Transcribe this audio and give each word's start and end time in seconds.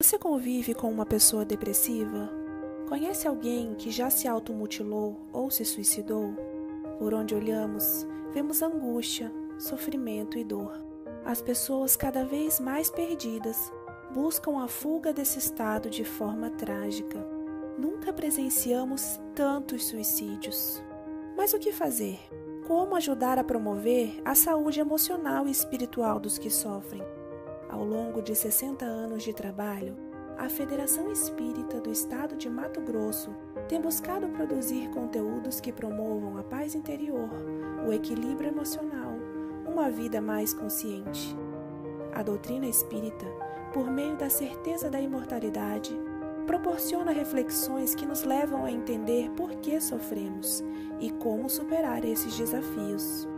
Você 0.00 0.16
convive 0.16 0.74
com 0.74 0.88
uma 0.92 1.04
pessoa 1.04 1.44
depressiva? 1.44 2.30
Conhece 2.88 3.26
alguém 3.26 3.74
que 3.74 3.90
já 3.90 4.08
se 4.08 4.28
automutilou 4.28 5.26
ou 5.32 5.50
se 5.50 5.64
suicidou? 5.64 6.36
Por 7.00 7.12
onde 7.12 7.34
olhamos, 7.34 8.06
vemos 8.32 8.62
angústia, 8.62 9.32
sofrimento 9.58 10.38
e 10.38 10.44
dor. 10.44 10.72
As 11.24 11.42
pessoas 11.42 11.96
cada 11.96 12.24
vez 12.24 12.60
mais 12.60 12.88
perdidas 12.88 13.72
buscam 14.14 14.62
a 14.62 14.68
fuga 14.68 15.12
desse 15.12 15.40
estado 15.40 15.90
de 15.90 16.04
forma 16.04 16.48
trágica. 16.48 17.18
Nunca 17.76 18.12
presenciamos 18.12 19.18
tantos 19.34 19.86
suicídios. 19.86 20.80
Mas 21.36 21.52
o 21.52 21.58
que 21.58 21.72
fazer? 21.72 22.20
Como 22.68 22.94
ajudar 22.94 23.36
a 23.36 23.42
promover 23.42 24.22
a 24.24 24.36
saúde 24.36 24.78
emocional 24.78 25.48
e 25.48 25.50
espiritual 25.50 26.20
dos 26.20 26.38
que 26.38 26.50
sofrem? 26.50 27.17
Ao 27.68 27.84
longo 27.84 28.22
de 28.22 28.34
60 28.34 28.82
anos 28.82 29.22
de 29.22 29.34
trabalho, 29.34 29.94
a 30.38 30.48
Federação 30.48 31.12
Espírita 31.12 31.78
do 31.80 31.92
Estado 31.92 32.34
de 32.34 32.48
Mato 32.48 32.80
Grosso 32.80 33.30
tem 33.68 33.78
buscado 33.78 34.26
produzir 34.30 34.88
conteúdos 34.88 35.60
que 35.60 35.70
promovam 35.70 36.38
a 36.38 36.42
paz 36.42 36.74
interior, 36.74 37.28
o 37.86 37.92
equilíbrio 37.92 38.48
emocional, 38.48 39.12
uma 39.66 39.90
vida 39.90 40.18
mais 40.18 40.54
consciente. 40.54 41.36
A 42.14 42.22
doutrina 42.22 42.66
espírita, 42.66 43.26
por 43.74 43.90
meio 43.90 44.16
da 44.16 44.30
certeza 44.30 44.88
da 44.88 44.98
imortalidade, 44.98 45.94
proporciona 46.46 47.12
reflexões 47.12 47.94
que 47.94 48.06
nos 48.06 48.22
levam 48.24 48.64
a 48.64 48.72
entender 48.72 49.30
por 49.32 49.50
que 49.56 49.78
sofremos 49.78 50.64
e 51.00 51.10
como 51.10 51.50
superar 51.50 52.02
esses 52.02 52.34
desafios. 52.34 53.28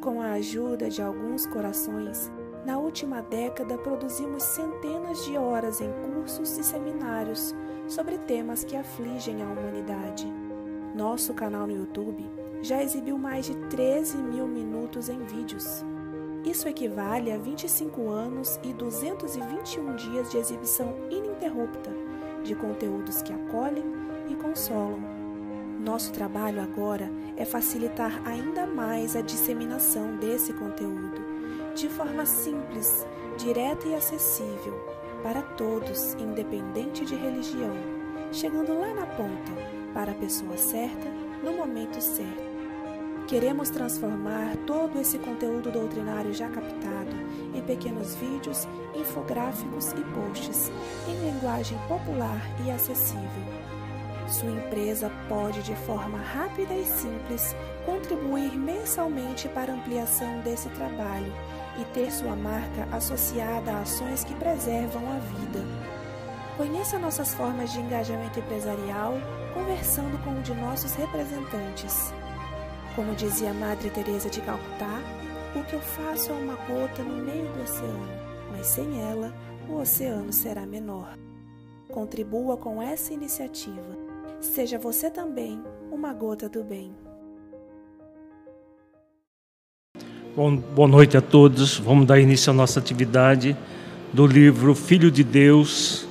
Com 0.00 0.22
a 0.22 0.32
ajuda 0.32 0.88
de 0.88 1.02
alguns 1.02 1.44
corações, 1.44 2.32
na 2.64 2.78
última 2.78 3.22
década, 3.22 3.78
produzimos 3.78 4.42
centenas 4.42 5.24
de 5.24 5.36
horas 5.36 5.80
em 5.80 5.90
cursos 5.92 6.58
e 6.58 6.64
seminários 6.64 7.54
sobre 7.86 8.18
temas 8.18 8.64
que 8.64 8.76
afligem 8.76 9.42
a 9.42 9.46
humanidade. 9.46 10.26
Nosso 10.94 11.32
canal 11.34 11.66
no 11.66 11.74
YouTube 11.74 12.28
já 12.60 12.82
exibiu 12.82 13.16
mais 13.16 13.46
de 13.46 13.54
13 13.68 14.18
mil 14.18 14.46
minutos 14.46 15.08
em 15.08 15.20
vídeos. 15.20 15.84
Isso 16.44 16.68
equivale 16.68 17.32
a 17.32 17.38
25 17.38 18.08
anos 18.08 18.58
e 18.62 18.72
221 18.72 19.96
dias 19.96 20.30
de 20.30 20.38
exibição 20.38 20.94
ininterrupta 21.10 21.90
de 22.42 22.54
conteúdos 22.54 23.22
que 23.22 23.32
acolhem 23.32 23.84
e 24.28 24.34
consolam. 24.34 25.00
Nosso 25.80 26.12
trabalho 26.12 26.60
agora 26.60 27.10
é 27.36 27.44
facilitar 27.44 28.20
ainda 28.26 28.66
mais 28.66 29.14
a 29.14 29.20
disseminação 29.20 30.16
desse 30.16 30.52
conteúdo 30.52 31.27
de 31.78 31.88
forma 31.88 32.26
simples, 32.26 33.06
direta 33.36 33.86
e 33.86 33.94
acessível 33.94 34.74
para 35.22 35.42
todos, 35.42 36.14
independente 36.14 37.04
de 37.04 37.14
religião, 37.14 37.72
chegando 38.32 38.78
lá 38.78 38.92
na 38.92 39.06
ponta, 39.06 39.52
para 39.94 40.10
a 40.10 40.14
pessoa 40.14 40.56
certa, 40.56 41.08
no 41.42 41.52
momento 41.52 42.00
certo. 42.00 42.48
Queremos 43.28 43.70
transformar 43.70 44.56
todo 44.66 44.98
esse 44.98 45.18
conteúdo 45.18 45.70
doutrinário 45.70 46.32
já 46.32 46.48
captado 46.48 47.14
em 47.54 47.60
pequenos 47.62 48.14
vídeos, 48.16 48.66
infográficos 48.94 49.92
e 49.92 50.02
posts 50.14 50.72
em 51.06 51.30
linguagem 51.30 51.78
popular 51.86 52.42
e 52.66 52.70
acessível. 52.70 53.68
Sua 54.26 54.50
empresa 54.50 55.10
pode, 55.28 55.62
de 55.62 55.74
forma 55.74 56.18
rápida 56.18 56.74
e 56.74 56.84
simples, 56.84 57.54
contribuir 57.86 58.56
mensalmente 58.58 59.48
para 59.48 59.72
a 59.72 59.76
ampliação 59.76 60.40
desse 60.40 60.68
trabalho 60.70 61.32
e 61.78 61.84
ter 61.94 62.10
sua 62.10 62.34
marca 62.34 62.88
associada 62.92 63.72
a 63.72 63.80
ações 63.80 64.24
que 64.24 64.34
preservam 64.34 65.02
a 65.12 65.18
vida. 65.18 65.64
Conheça 66.56 66.98
nossas 66.98 67.32
formas 67.34 67.72
de 67.72 67.80
engajamento 67.80 68.40
empresarial 68.40 69.14
conversando 69.54 70.22
com 70.24 70.30
um 70.30 70.42
de 70.42 70.52
nossos 70.54 70.94
representantes. 70.94 72.12
Como 72.96 73.14
dizia 73.14 73.54
Madre 73.54 73.90
Teresa 73.90 74.28
de 74.28 74.40
Calcutá, 74.40 75.00
o 75.54 75.64
que 75.64 75.74
eu 75.74 75.80
faço 75.80 76.30
é 76.30 76.34
uma 76.34 76.54
gota 76.54 77.02
no 77.02 77.24
meio 77.24 77.46
do 77.52 77.62
oceano, 77.62 78.08
mas 78.50 78.66
sem 78.66 79.00
ela, 79.00 79.32
o 79.68 79.76
oceano 79.76 80.32
será 80.32 80.66
menor. 80.66 81.16
Contribua 81.88 82.56
com 82.56 82.82
essa 82.82 83.14
iniciativa. 83.14 83.96
Seja 84.40 84.78
você 84.78 85.10
também 85.10 85.62
uma 85.90 86.12
gota 86.12 86.48
do 86.48 86.62
bem. 86.62 86.94
Bom, 90.38 90.54
boa 90.54 90.86
noite 90.86 91.16
a 91.16 91.20
todos. 91.20 91.78
Vamos 91.78 92.06
dar 92.06 92.20
início 92.20 92.52
à 92.52 92.54
nossa 92.54 92.78
atividade 92.78 93.56
do 94.12 94.24
livro 94.24 94.72
Filho 94.72 95.10
de 95.10 95.24
Deus, 95.24 96.06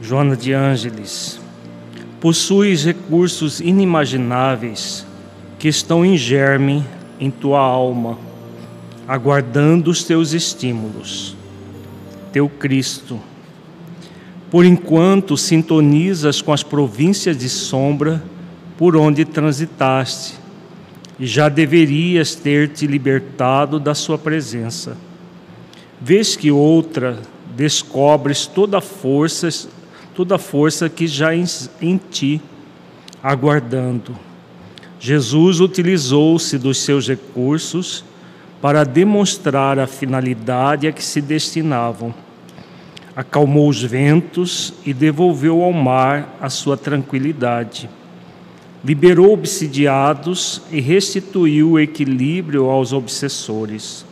Joana 0.00 0.36
de 0.36 0.52
Ângeles. 0.52 1.40
Possuis 2.20 2.84
recursos 2.84 3.58
inimagináveis 3.58 5.04
que 5.58 5.66
estão 5.66 6.06
em 6.06 6.16
germe 6.16 6.84
em 7.18 7.32
tua 7.32 7.58
alma, 7.58 8.16
aguardando 9.08 9.90
os 9.90 10.04
teus 10.04 10.32
estímulos. 10.32 11.36
Teu 12.32 12.48
Cristo. 12.48 13.18
Por 14.52 14.64
enquanto 14.64 15.36
sintonizas 15.36 16.40
com 16.40 16.52
as 16.52 16.62
províncias 16.62 17.36
de 17.36 17.48
sombra 17.48 18.22
por 18.78 18.94
onde 18.94 19.24
transitaste 19.24 20.43
e 21.18 21.26
já 21.26 21.48
deverias 21.48 22.34
ter 22.34 22.68
te 22.68 22.86
libertado 22.86 23.78
da 23.78 23.94
sua 23.94 24.18
presença. 24.18 24.96
Vês 26.00 26.36
que 26.36 26.50
outra 26.50 27.18
descobres 27.56 28.46
toda 28.46 28.78
a 28.78 28.80
força, 28.80 29.48
toda 30.14 30.34
a 30.34 30.38
força 30.38 30.88
que 30.88 31.06
já 31.06 31.34
em, 31.34 31.44
em 31.80 31.96
ti, 32.10 32.40
aguardando. 33.22 34.16
Jesus 34.98 35.60
utilizou-se 35.60 36.58
dos 36.58 36.78
seus 36.78 37.08
recursos 37.08 38.04
para 38.60 38.84
demonstrar 38.84 39.78
a 39.78 39.86
finalidade 39.86 40.88
a 40.88 40.92
que 40.92 41.04
se 41.04 41.20
destinavam. 41.20 42.14
Acalmou 43.14 43.68
os 43.68 43.82
ventos 43.82 44.74
e 44.84 44.92
devolveu 44.92 45.62
ao 45.62 45.72
mar 45.72 46.36
a 46.40 46.50
sua 46.50 46.76
tranquilidade 46.76 47.88
liberou 48.84 49.32
obsidiados 49.32 50.60
e 50.70 50.78
restituiu 50.78 51.70
o 51.70 51.80
equilíbrio 51.80 52.68
aos 52.68 52.92
obsessores, 52.92 54.04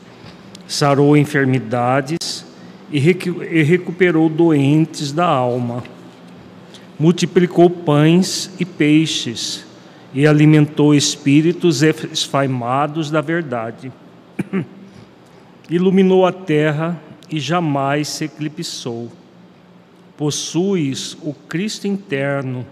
sarou 0.66 1.14
enfermidades 1.14 2.46
e 2.90 2.98
recuperou 2.98 4.30
doentes 4.30 5.12
da 5.12 5.26
alma, 5.26 5.84
multiplicou 6.98 7.68
pães 7.68 8.50
e 8.58 8.64
peixes 8.64 9.66
e 10.14 10.26
alimentou 10.26 10.94
espíritos 10.94 11.82
esfaimados 11.82 13.10
da 13.10 13.20
verdade, 13.20 13.92
iluminou 15.68 16.24
a 16.24 16.32
terra 16.32 16.98
e 17.30 17.38
jamais 17.38 18.08
se 18.08 18.24
eclipsou. 18.24 19.10
Possuis 20.16 21.16
o 21.22 21.34
Cristo 21.34 21.86
interno 21.86 22.66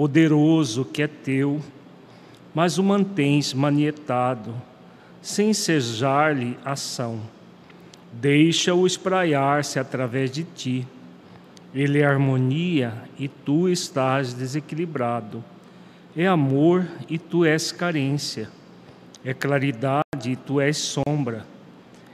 poderoso 0.00 0.82
que 0.82 1.02
é 1.02 1.06
teu, 1.06 1.60
mas 2.54 2.78
o 2.78 2.82
mantens 2.82 3.52
manietado, 3.52 4.54
sem 5.20 5.50
ensejar-lhe 5.50 6.56
ação. 6.64 7.20
Deixa-o 8.10 8.86
espraiar-se 8.86 9.78
através 9.78 10.30
de 10.30 10.42
ti. 10.42 10.88
Ele 11.74 11.98
é 11.98 12.06
harmonia 12.06 12.94
e 13.18 13.28
tu 13.28 13.68
estás 13.68 14.32
desequilibrado. 14.32 15.44
É 16.16 16.26
amor 16.26 16.88
e 17.06 17.18
tu 17.18 17.44
és 17.44 17.70
carência. 17.70 18.48
É 19.22 19.34
claridade 19.34 20.30
e 20.30 20.34
tu 20.34 20.62
és 20.62 20.78
sombra. 20.78 21.44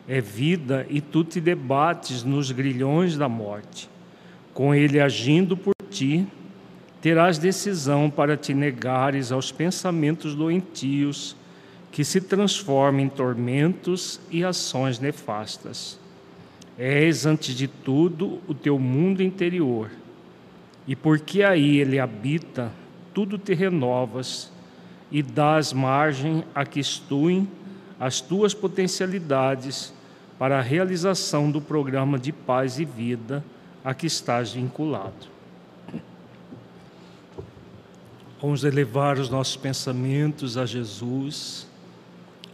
É 0.08 0.20
vida 0.20 0.84
e 0.90 1.00
tu 1.00 1.22
te 1.22 1.40
debates 1.40 2.24
nos 2.24 2.50
grilhões 2.50 3.16
da 3.16 3.28
morte. 3.28 3.88
Com 4.52 4.74
ele 4.74 4.98
agindo 4.98 5.56
por 5.56 5.76
ti, 5.88 6.26
terás 7.00 7.38
decisão 7.38 8.10
para 8.10 8.36
te 8.36 8.54
negares 8.54 9.30
aos 9.30 9.52
pensamentos 9.52 10.34
doentios 10.34 11.36
que 11.92 12.04
se 12.04 12.20
transformam 12.20 13.00
em 13.00 13.08
tormentos 13.08 14.20
e 14.30 14.44
ações 14.44 14.98
nefastas. 14.98 15.98
És, 16.76 17.24
antes 17.24 17.54
de 17.54 17.66
tudo, 17.66 18.40
o 18.46 18.52
teu 18.52 18.78
mundo 18.78 19.22
interior, 19.22 19.90
e 20.86 20.94
porque 20.94 21.42
aí 21.42 21.78
ele 21.78 21.98
habita, 21.98 22.70
tudo 23.14 23.38
te 23.38 23.54
renovas 23.54 24.52
e 25.10 25.22
dás 25.22 25.72
margem 25.72 26.44
a 26.54 26.66
que 26.66 26.78
estuem 26.78 27.48
as 27.98 28.20
tuas 28.20 28.52
potencialidades 28.52 29.92
para 30.38 30.58
a 30.58 30.62
realização 30.62 31.50
do 31.50 31.60
programa 31.60 32.18
de 32.18 32.30
paz 32.30 32.78
e 32.78 32.84
vida 32.84 33.42
a 33.82 33.94
que 33.94 34.06
estás 34.06 34.52
vinculado. 34.52 35.35
Vamos 38.40 38.64
elevar 38.64 39.18
os 39.18 39.30
nossos 39.30 39.56
pensamentos 39.56 40.58
a 40.58 40.66
Jesus, 40.66 41.66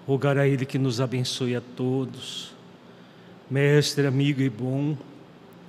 rogar 0.06 0.38
a 0.38 0.46
Ele 0.46 0.64
que 0.64 0.79
nos 0.79 1.00
abençoe 1.00 1.56
a 1.56 1.61
todos. 1.61 2.55
Mestre, 3.50 4.06
amigo 4.06 4.40
e 4.40 4.49
bom, 4.49 4.96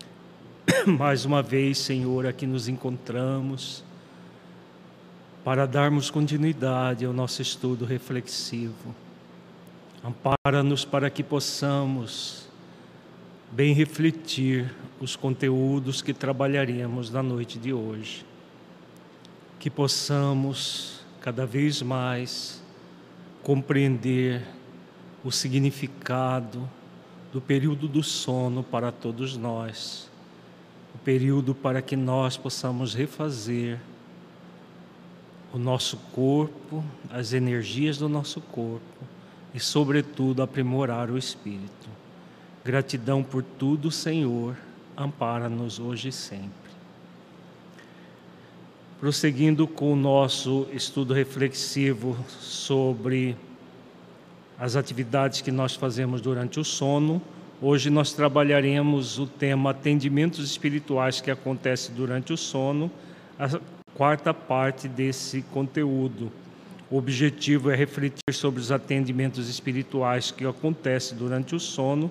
mais 0.85 1.25
uma 1.25 1.41
vez, 1.41 1.79
Senhor, 1.79 2.27
aqui 2.27 2.45
nos 2.45 2.67
encontramos 2.67 3.83
para 5.43 5.65
darmos 5.65 6.11
continuidade 6.11 7.05
ao 7.05 7.11
nosso 7.11 7.41
estudo 7.41 7.83
reflexivo. 7.83 8.95
Ampara-nos 10.03 10.85
para 10.85 11.09
que 11.09 11.23
possamos 11.23 12.47
bem 13.51 13.73
refletir 13.73 14.71
os 14.99 15.15
conteúdos 15.15 16.03
que 16.03 16.13
trabalharemos 16.13 17.09
na 17.09 17.23
noite 17.23 17.57
de 17.57 17.73
hoje. 17.73 18.23
Que 19.63 19.69
possamos 19.69 20.99
cada 21.21 21.45
vez 21.45 21.81
mais 21.81 22.61
compreender 23.41 24.45
o 25.23 25.31
significado 25.31 26.69
do 27.31 27.39
período 27.39 27.87
do 27.87 28.03
sono 28.03 28.61
para 28.61 28.91
todos 28.91 29.37
nós, 29.37 30.11
o 30.93 30.97
período 30.97 31.55
para 31.55 31.81
que 31.81 31.95
nós 31.95 32.35
possamos 32.35 32.93
refazer 32.93 33.79
o 35.53 35.57
nosso 35.57 35.95
corpo, 36.11 36.83
as 37.09 37.31
energias 37.31 37.97
do 37.97 38.09
nosso 38.09 38.41
corpo 38.41 39.05
e, 39.53 39.61
sobretudo, 39.61 40.43
aprimorar 40.43 41.09
o 41.09 41.17
espírito. 41.17 41.89
Gratidão 42.65 43.23
por 43.23 43.41
tudo, 43.41 43.89
Senhor, 43.89 44.57
ampara-nos 44.97 45.79
hoje 45.79 46.09
e 46.09 46.11
sempre. 46.11 46.62
Prosseguindo 49.03 49.67
com 49.67 49.91
o 49.91 49.97
nosso 49.97 50.65
estudo 50.71 51.13
reflexivo 51.13 52.15
sobre 52.39 53.35
as 54.57 54.77
atividades 54.77 55.41
que 55.41 55.51
nós 55.51 55.75
fazemos 55.75 56.21
durante 56.21 56.57
o 56.57 56.63
sono, 56.63 57.21
hoje 57.61 57.89
nós 57.89 58.13
trabalharemos 58.13 59.19
o 59.19 59.27
tema 59.27 59.71
atendimentos 59.71 60.49
espirituais 60.49 61.19
que 61.19 61.29
acontece 61.29 61.91
durante 61.91 62.31
o 62.31 62.37
sono, 62.37 62.89
a 63.37 63.49
quarta 63.93 64.33
parte 64.33 64.87
desse 64.87 65.41
conteúdo. 65.51 66.31
O 66.89 66.97
objetivo 66.97 67.71
é 67.71 67.75
refletir 67.75 68.33
sobre 68.33 68.61
os 68.61 68.71
atendimentos 68.71 69.49
espirituais 69.49 70.31
que 70.31 70.45
acontecem 70.45 71.17
durante 71.17 71.53
o 71.53 71.59
sono, 71.59 72.09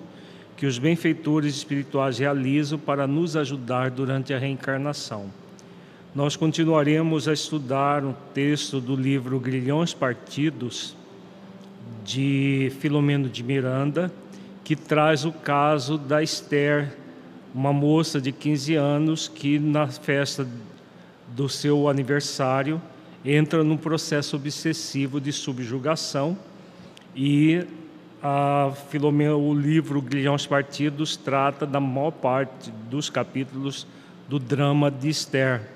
que 0.55 0.67
os 0.67 0.77
benfeitores 0.77 1.55
espirituais 1.55 2.19
realizam 2.19 2.77
para 2.77 3.07
nos 3.07 3.35
ajudar 3.35 3.89
durante 3.89 4.31
a 4.31 4.37
reencarnação. 4.37 5.41
Nós 6.15 6.35
continuaremos 6.35 7.27
a 7.27 7.33
estudar 7.33 8.05
um 8.05 8.13
texto 8.35 8.79
do 8.79 8.95
livro 8.95 9.39
Grilhões 9.39 9.95
Partidos, 9.95 10.95
de 12.05 12.71
Filomeno 12.79 13.27
de 13.27 13.41
Miranda, 13.41 14.13
que 14.63 14.75
traz 14.75 15.25
o 15.25 15.31
caso 15.31 15.97
da 15.97 16.21
Esther, 16.21 16.95
uma 17.51 17.73
moça 17.73 18.21
de 18.21 18.31
15 18.31 18.75
anos 18.75 19.27
que, 19.27 19.57
na 19.57 19.87
festa 19.87 20.47
do 21.29 21.49
seu 21.49 21.89
aniversário, 21.89 22.79
entra 23.25 23.63
num 23.63 23.77
processo 23.77 24.35
obsessivo 24.35 25.19
de 25.19 25.31
subjugação 25.31 26.37
e 27.15 27.65
a 28.21 28.71
Filomeno, 28.91 29.39
o 29.39 29.51
livro 29.51 29.99
Grilhões 29.99 30.45
Partidos 30.45 31.17
trata 31.17 31.65
da 31.65 31.79
maior 31.79 32.11
parte 32.11 32.69
dos 32.87 33.09
capítulos 33.09 33.87
do 34.29 34.37
drama 34.37 34.91
de 34.91 35.09
Esther 35.09 35.72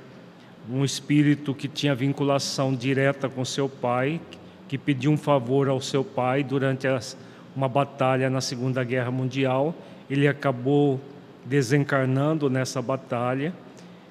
um 0.70 0.84
espírito 0.84 1.54
que 1.54 1.68
tinha 1.68 1.96
vinculação 1.96 2.76
direta 2.76 3.30
com 3.30 3.44
seu 3.46 3.70
pai, 3.70 4.20
que 4.68 4.78
pediu 4.78 5.12
um 5.12 5.18
favor 5.18 5.70
ao 5.70 5.80
seu 5.80 6.04
pai 6.04 6.44
durante 6.44 6.88
as, 6.88 7.18
uma 7.56 7.70
batalha 7.70 8.30
na 8.30 8.42
Segunda 8.42 8.84
Guerra 8.84 9.12
Mundial. 9.12 9.74
Ele 10.10 10.28
acabou 10.28 11.00
desencarnando 11.46 12.50
nessa 12.50 12.82
batalha 12.82 13.54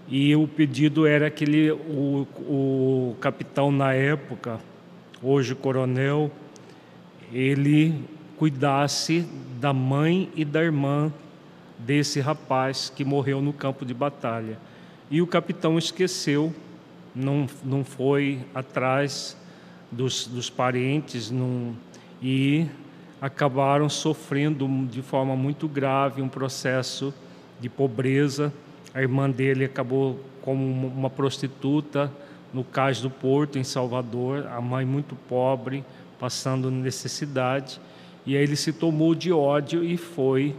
e 0.08 0.34
o 0.34 0.46
pedido 0.46 1.06
era 1.06 1.30
que 1.30 1.44
ele, 1.44 1.70
o, 1.72 2.26
o 2.38 3.16
capitão 3.20 3.70
na 3.70 3.92
época, 3.92 4.58
hoje 5.22 5.54
coronel, 5.54 6.30
ele 7.32 7.94
cuidasse 8.38 9.26
da 9.60 9.72
mãe 9.72 10.30
e 10.34 10.44
da 10.44 10.62
irmã 10.62 11.12
desse 11.78 12.20
rapaz 12.20 12.90
que 12.94 13.04
morreu 13.04 13.42
no 13.42 13.52
campo 13.52 13.84
de 13.84 13.92
batalha. 13.92 14.58
E 15.08 15.22
o 15.22 15.26
capitão 15.26 15.78
esqueceu, 15.78 16.52
não, 17.14 17.46
não 17.62 17.84
foi 17.84 18.40
atrás 18.52 19.36
dos, 19.90 20.26
dos 20.26 20.50
parentes 20.50 21.32
e 22.20 22.66
acabaram 23.20 23.88
sofrendo 23.88 24.68
de 24.90 25.02
forma 25.02 25.36
muito 25.36 25.68
grave 25.68 26.20
um 26.20 26.28
processo 26.28 27.14
de 27.60 27.68
pobreza. 27.68 28.52
A 28.92 29.00
irmã 29.00 29.30
dele 29.30 29.64
acabou 29.64 30.20
como 30.42 30.88
uma 30.88 31.08
prostituta 31.08 32.10
no 32.52 32.64
cais 32.64 33.00
do 33.00 33.08
Porto, 33.08 33.58
em 33.58 33.64
Salvador, 33.64 34.46
a 34.48 34.60
mãe 34.60 34.84
muito 34.84 35.14
pobre, 35.28 35.84
passando 36.18 36.68
necessidade. 36.68 37.80
E 38.26 38.36
aí 38.36 38.42
ele 38.42 38.56
se 38.56 38.72
tomou 38.72 39.14
de 39.14 39.32
ódio 39.32 39.84
e 39.84 39.96
foi 39.96 40.54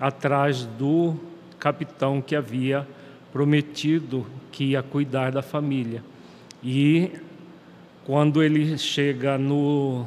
atrás 0.00 0.64
do 0.64 1.14
capitão 1.58 2.22
que 2.22 2.34
havia 2.34 2.88
prometido 3.32 4.26
que 4.50 4.64
ia 4.64 4.82
cuidar 4.82 5.32
da 5.32 5.42
família. 5.42 6.02
E 6.62 7.10
quando 8.04 8.42
ele 8.42 8.76
chega 8.76 9.38
no, 9.38 10.04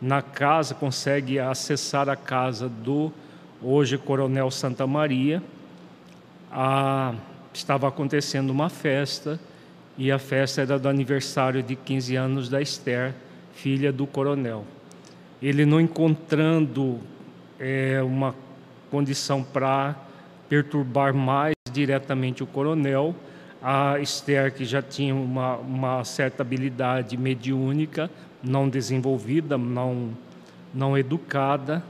na 0.00 0.22
casa, 0.22 0.74
consegue 0.74 1.38
acessar 1.38 2.08
a 2.08 2.16
casa 2.16 2.68
do 2.68 3.12
hoje 3.60 3.98
Coronel 3.98 4.50
Santa 4.50 4.86
Maria, 4.86 5.42
a, 6.50 7.14
estava 7.52 7.86
acontecendo 7.86 8.50
uma 8.50 8.68
festa 8.68 9.38
e 9.96 10.10
a 10.10 10.18
festa 10.18 10.62
era 10.62 10.78
do 10.78 10.88
aniversário 10.88 11.62
de 11.62 11.76
15 11.76 12.16
anos 12.16 12.48
da 12.48 12.60
Esther, 12.60 13.14
filha 13.52 13.92
do 13.92 14.06
coronel. 14.06 14.64
Ele 15.40 15.66
não 15.66 15.80
encontrando 15.80 17.00
é, 17.58 18.00
uma 18.02 18.34
condição 18.90 19.42
para 19.42 19.94
perturbar 20.48 21.14
mais 21.14 21.54
diretamente 21.72 22.42
o 22.42 22.46
coronel, 22.46 23.14
a 23.62 23.98
Esther, 24.00 24.52
que 24.52 24.64
já 24.64 24.82
tinha 24.82 25.14
uma, 25.14 25.56
uma 25.56 26.04
certa 26.04 26.42
habilidade 26.42 27.16
mediúnica, 27.16 28.10
não 28.42 28.68
desenvolvida, 28.68 29.56
não, 29.56 30.10
não 30.74 30.98
educada, 30.98 31.82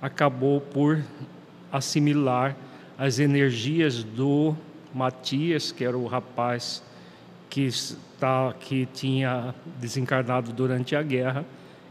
acabou 0.00 0.60
por 0.60 1.02
assimilar 1.70 2.56
as 2.98 3.18
energias 3.18 4.02
do 4.02 4.54
Matias, 4.94 5.70
que 5.70 5.84
era 5.84 5.96
o 5.96 6.06
rapaz 6.06 6.82
que, 7.50 7.62
está, 7.62 8.54
que 8.58 8.86
tinha 8.86 9.54
desencarnado 9.78 10.52
durante 10.52 10.96
a 10.96 11.02
guerra, 11.02 11.44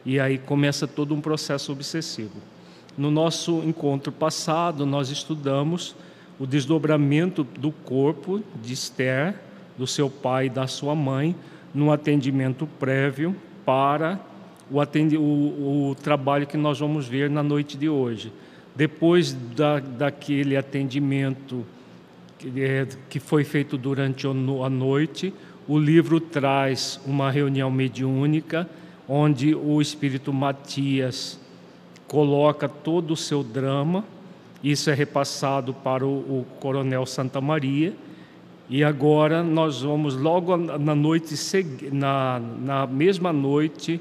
e 0.05 0.19
aí 0.19 0.37
começa 0.37 0.87
todo 0.87 1.13
um 1.13 1.21
processo 1.21 1.71
obsessivo. 1.71 2.37
No 2.97 3.11
nosso 3.11 3.61
encontro 3.63 4.11
passado, 4.11 4.85
nós 4.85 5.09
estudamos 5.09 5.95
o 6.39 6.47
desdobramento 6.47 7.43
do 7.43 7.71
corpo 7.71 8.41
de 8.63 8.73
Esther, 8.73 9.35
do 9.77 9.85
seu 9.85 10.09
pai 10.09 10.45
e 10.45 10.49
da 10.49 10.67
sua 10.67 10.95
mãe, 10.95 11.35
no 11.73 11.91
atendimento 11.91 12.65
prévio 12.79 13.35
para 13.65 14.19
o, 14.71 14.79
atendi 14.79 15.17
o, 15.17 15.21
o 15.89 15.95
trabalho 16.01 16.47
que 16.47 16.57
nós 16.57 16.79
vamos 16.79 17.07
ver 17.07 17.29
na 17.29 17.43
noite 17.43 17.77
de 17.77 17.89
hoje. 17.89 18.31
Depois 18.75 19.33
da, 19.33 19.79
daquele 19.79 20.55
atendimento 20.55 21.65
que, 22.37 22.63
é, 22.63 22.87
que 23.09 23.19
foi 23.19 23.43
feito 23.43 23.77
durante 23.77 24.25
a 24.25 24.33
noite, 24.33 25.33
o 25.67 25.77
livro 25.77 26.19
traz 26.19 26.99
uma 27.05 27.29
reunião 27.29 27.69
mediúnica, 27.69 28.69
onde 29.07 29.53
o 29.53 29.81
espírito 29.81 30.31
Matias 30.31 31.39
coloca 32.07 32.69
todo 32.69 33.11
o 33.11 33.17
seu 33.17 33.43
drama 33.43 34.03
isso 34.63 34.89
é 34.89 34.93
repassado 34.93 35.73
para 35.73 36.05
o, 36.05 36.39
o 36.39 36.45
Coronel 36.59 37.05
Santa 37.05 37.39
Maria. 37.39 37.93
E 38.69 38.83
agora 38.83 39.41
nós 39.41 39.81
vamos 39.81 40.15
logo 40.15 40.55
na 40.55 40.93
noite 40.93 41.33
na, 41.91 42.39
na 42.59 42.85
mesma 42.85 43.33
noite 43.33 43.99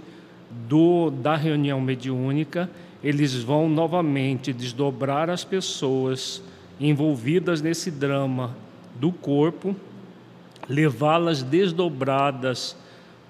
do, 0.69 1.11
da 1.11 1.37
reunião 1.37 1.81
mediúnica, 1.81 2.71
eles 3.03 3.35
vão 3.35 3.69
novamente 3.69 4.53
desdobrar 4.53 5.31
as 5.31 5.45
pessoas 5.45 6.43
envolvidas 6.81 7.61
nesse 7.61 7.91
drama 7.91 8.55
do 8.97 9.13
corpo, 9.13 9.75
levá-las 10.69 11.43
desdobradas 11.43 12.77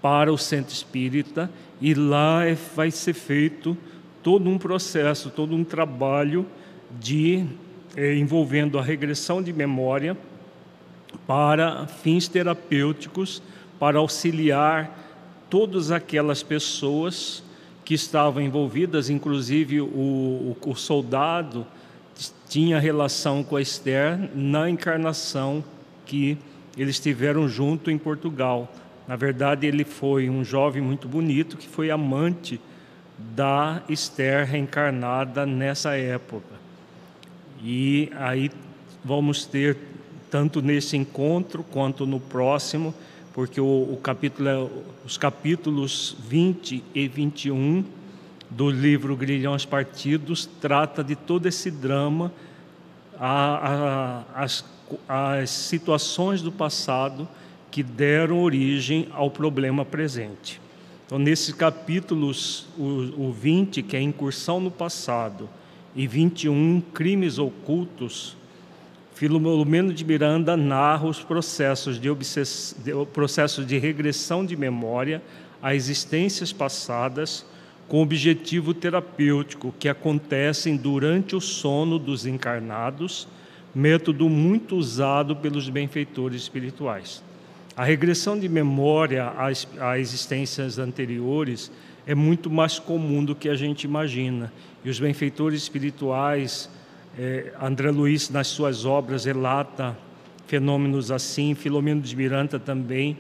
para 0.00 0.32
o 0.32 0.38
centro 0.38 0.72
espírita 0.72 1.50
e 1.80 1.94
lá 1.94 2.44
é, 2.44 2.56
vai 2.74 2.90
ser 2.90 3.14
feito 3.14 3.76
todo 4.22 4.48
um 4.48 4.58
processo, 4.58 5.30
todo 5.30 5.54
um 5.54 5.64
trabalho 5.64 6.46
de 7.00 7.44
eh, 7.96 8.14
envolvendo 8.16 8.78
a 8.78 8.82
regressão 8.82 9.42
de 9.42 9.52
memória 9.52 10.16
para 11.26 11.86
fins 11.86 12.28
terapêuticos, 12.28 13.42
para 13.78 13.98
auxiliar 13.98 14.96
todas 15.48 15.90
aquelas 15.90 16.42
pessoas 16.42 17.42
que 17.84 17.94
estavam 17.94 18.42
envolvidas, 18.42 19.08
inclusive 19.08 19.80
o, 19.80 19.86
o, 19.86 20.56
o 20.66 20.74
soldado 20.74 21.66
tinha 22.48 22.78
relação 22.78 23.44
com 23.44 23.56
a 23.56 23.62
Esther 23.62 24.30
na 24.34 24.68
encarnação 24.68 25.62
que 26.04 26.38
eles 26.76 26.98
tiveram 26.98 27.48
junto 27.48 27.90
em 27.90 27.98
Portugal. 27.98 28.72
Na 29.06 29.16
verdade, 29.16 29.66
ele 29.66 29.84
foi 29.84 30.28
um 30.28 30.44
jovem 30.44 30.82
muito 30.82 31.08
bonito 31.08 31.56
que 31.56 31.66
foi 31.66 31.90
amante 31.90 32.60
da 33.18 33.82
Esther 33.88 34.46
reencarnada 34.46 35.44
nessa 35.44 35.96
época. 35.96 36.57
E 37.62 38.10
aí 38.16 38.50
vamos 39.04 39.44
ter, 39.44 39.76
tanto 40.30 40.62
nesse 40.62 40.96
encontro 40.96 41.64
quanto 41.64 42.06
no 42.06 42.20
próximo, 42.20 42.94
porque 43.32 43.60
o, 43.60 43.64
o 43.64 43.98
capítulo, 44.02 44.48
é, 44.48 44.68
os 45.04 45.16
capítulos 45.16 46.16
20 46.28 46.84
e 46.94 47.08
21 47.08 47.84
do 48.50 48.70
livro 48.70 49.16
Grilhões 49.16 49.64
Partidos 49.64 50.48
trata 50.60 51.04
de 51.04 51.14
todo 51.14 51.46
esse 51.46 51.70
drama, 51.70 52.32
a, 53.18 54.24
a, 54.34 54.42
as, 54.44 54.64
as 55.08 55.50
situações 55.50 56.40
do 56.40 56.52
passado 56.52 57.28
que 57.70 57.82
deram 57.82 58.42
origem 58.42 59.08
ao 59.12 59.30
problema 59.30 59.84
presente. 59.84 60.60
Então, 61.06 61.18
nesses 61.18 61.54
capítulos, 61.54 62.66
o, 62.76 63.28
o 63.28 63.32
20, 63.32 63.82
que 63.82 63.96
é 63.96 64.00
incursão 64.00 64.60
no 64.60 64.70
passado, 64.70 65.48
e 65.98 66.06
21, 66.06 66.80
crimes 66.94 67.40
ocultos, 67.40 68.36
Filomeno 69.14 69.92
de 69.92 70.04
Miranda 70.04 70.56
narra 70.56 71.08
os 71.08 71.24
processos 71.24 72.00
de, 72.00 72.08
obsess... 72.08 72.76
processos 73.12 73.66
de 73.66 73.78
regressão 73.78 74.46
de 74.46 74.56
memória 74.56 75.20
a 75.60 75.74
existências 75.74 76.52
passadas 76.52 77.44
com 77.88 78.00
objetivo 78.00 78.72
terapêutico 78.72 79.74
que 79.76 79.88
acontecem 79.88 80.76
durante 80.76 81.34
o 81.34 81.40
sono 81.40 81.98
dos 81.98 82.26
encarnados, 82.26 83.26
método 83.74 84.28
muito 84.28 84.76
usado 84.76 85.34
pelos 85.34 85.68
benfeitores 85.68 86.42
espirituais. 86.42 87.24
A 87.76 87.82
regressão 87.82 88.38
de 88.38 88.48
memória 88.48 89.32
a 89.80 89.98
existências 89.98 90.78
anteriores 90.78 91.72
é 92.08 92.14
muito 92.14 92.48
mais 92.48 92.78
comum 92.78 93.22
do 93.22 93.34
que 93.34 93.50
a 93.50 93.54
gente 93.54 93.84
imagina. 93.84 94.50
E 94.82 94.88
os 94.88 94.98
benfeitores 94.98 95.62
espirituais, 95.62 96.70
eh, 97.18 97.52
André 97.60 97.90
Luiz, 97.90 98.30
nas 98.30 98.46
suas 98.46 98.86
obras, 98.86 99.26
relata 99.26 99.94
fenômenos 100.46 101.10
assim, 101.10 101.54
Filomeno 101.54 102.00
de 102.00 102.16
Miranda 102.16 102.58
também 102.58 103.18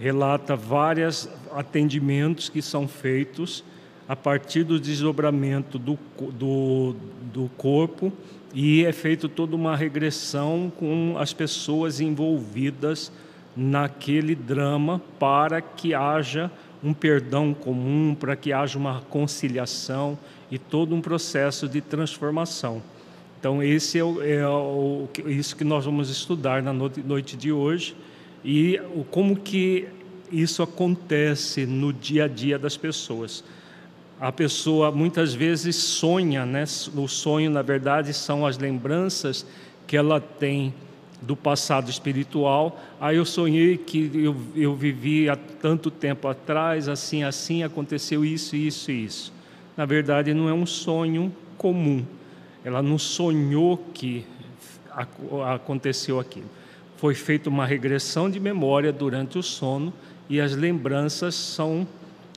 relata 0.00 0.56
vários 0.56 1.28
atendimentos 1.54 2.48
que 2.48 2.62
são 2.62 2.88
feitos 2.88 3.62
a 4.08 4.16
partir 4.16 4.64
do 4.64 4.80
desdobramento 4.80 5.78
do, 5.78 5.98
do, 6.32 6.96
do 7.32 7.50
corpo 7.58 8.10
e 8.54 8.84
é 8.84 8.92
feito 8.92 9.28
toda 9.28 9.54
uma 9.54 9.76
regressão 9.76 10.72
com 10.74 11.16
as 11.18 11.34
pessoas 11.34 12.00
envolvidas 12.00 13.12
naquele 13.54 14.34
drama 14.34 15.00
para 15.18 15.60
que 15.60 15.94
haja 15.94 16.50
um 16.82 16.92
perdão 16.92 17.54
comum, 17.54 18.16
para 18.18 18.36
que 18.36 18.52
haja 18.52 18.78
uma 18.78 19.00
conciliação 19.02 20.18
e 20.50 20.58
todo 20.58 20.94
um 20.94 21.00
processo 21.00 21.68
de 21.68 21.80
transformação. 21.80 22.82
Então, 23.38 23.62
esse 23.62 23.98
é, 23.98 24.04
o, 24.04 24.22
é 24.22 24.48
o, 24.48 25.08
isso 25.26 25.56
que 25.56 25.64
nós 25.64 25.84
vamos 25.84 26.10
estudar 26.10 26.62
na 26.62 26.72
noite 26.72 27.36
de 27.36 27.52
hoje 27.52 27.96
e 28.44 28.80
como 29.10 29.36
que 29.36 29.88
isso 30.30 30.62
acontece 30.62 31.66
no 31.66 31.92
dia 31.92 32.24
a 32.24 32.28
dia 32.28 32.58
das 32.58 32.76
pessoas. 32.76 33.44
A 34.20 34.32
pessoa 34.32 34.90
muitas 34.90 35.34
vezes 35.34 35.76
sonha, 35.76 36.46
né? 36.46 36.64
O 36.96 37.06
sonho, 37.06 37.50
na 37.50 37.62
verdade, 37.62 38.14
são 38.14 38.46
as 38.46 38.56
lembranças 38.56 39.46
que 39.86 39.96
ela 39.96 40.20
tem 40.20 40.74
do 41.20 41.36
passado 41.36 41.90
espiritual. 41.90 42.80
Aí 43.00 43.16
eu 43.16 43.24
sonhei 43.24 43.76
que 43.76 44.10
eu, 44.14 44.36
eu 44.54 44.74
vivi 44.74 45.28
há 45.28 45.36
tanto 45.36 45.90
tempo 45.90 46.28
atrás, 46.28 46.88
assim, 46.88 47.24
assim, 47.24 47.62
aconteceu 47.62 48.24
isso, 48.24 48.56
isso 48.56 48.90
e 48.90 49.04
isso. 49.04 49.32
Na 49.76 49.84
verdade, 49.84 50.32
não 50.32 50.48
é 50.48 50.52
um 50.52 50.66
sonho 50.66 51.34
comum. 51.58 52.04
Ela 52.64 52.82
não 52.82 52.98
sonhou 52.98 53.76
que 53.94 54.24
aconteceu 55.46 56.18
aquilo. 56.18 56.48
Foi 56.96 57.14
feita 57.14 57.50
uma 57.50 57.66
regressão 57.66 58.30
de 58.30 58.40
memória 58.40 58.92
durante 58.92 59.38
o 59.38 59.42
sono 59.42 59.92
e 60.28 60.40
as 60.40 60.54
lembranças 60.54 61.34
são 61.34 61.86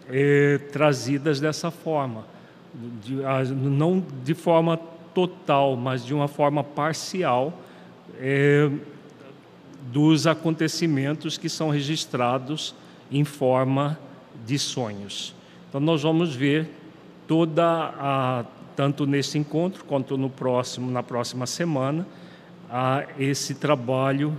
é, 0.09 0.57
trazidas 0.71 1.39
dessa 1.39 1.71
forma. 1.71 2.25
De, 3.01 3.15
não 3.53 4.03
de 4.23 4.33
forma 4.33 4.77
total, 5.13 5.75
mas 5.75 6.05
de 6.05 6.13
uma 6.13 6.27
forma 6.27 6.63
parcial 6.63 7.53
é, 8.17 8.69
dos 9.91 10.27
acontecimentos 10.27 11.37
que 11.37 11.49
são 11.49 11.69
registrados 11.69 12.75
em 13.11 13.23
forma 13.23 13.99
de 14.45 14.57
sonhos. 14.57 15.33
Então 15.67 15.81
nós 15.81 16.01
vamos 16.01 16.35
ver 16.35 16.69
toda 17.27 17.63
a 17.97 18.45
tanto 18.75 19.05
nesse 19.05 19.37
encontro 19.37 19.83
quanto 19.83 20.17
no 20.17 20.29
próximo 20.29 20.89
na 20.89 21.03
próxima 21.03 21.45
semana 21.45 22.07
a 22.69 23.05
esse 23.17 23.55
trabalho 23.55 24.37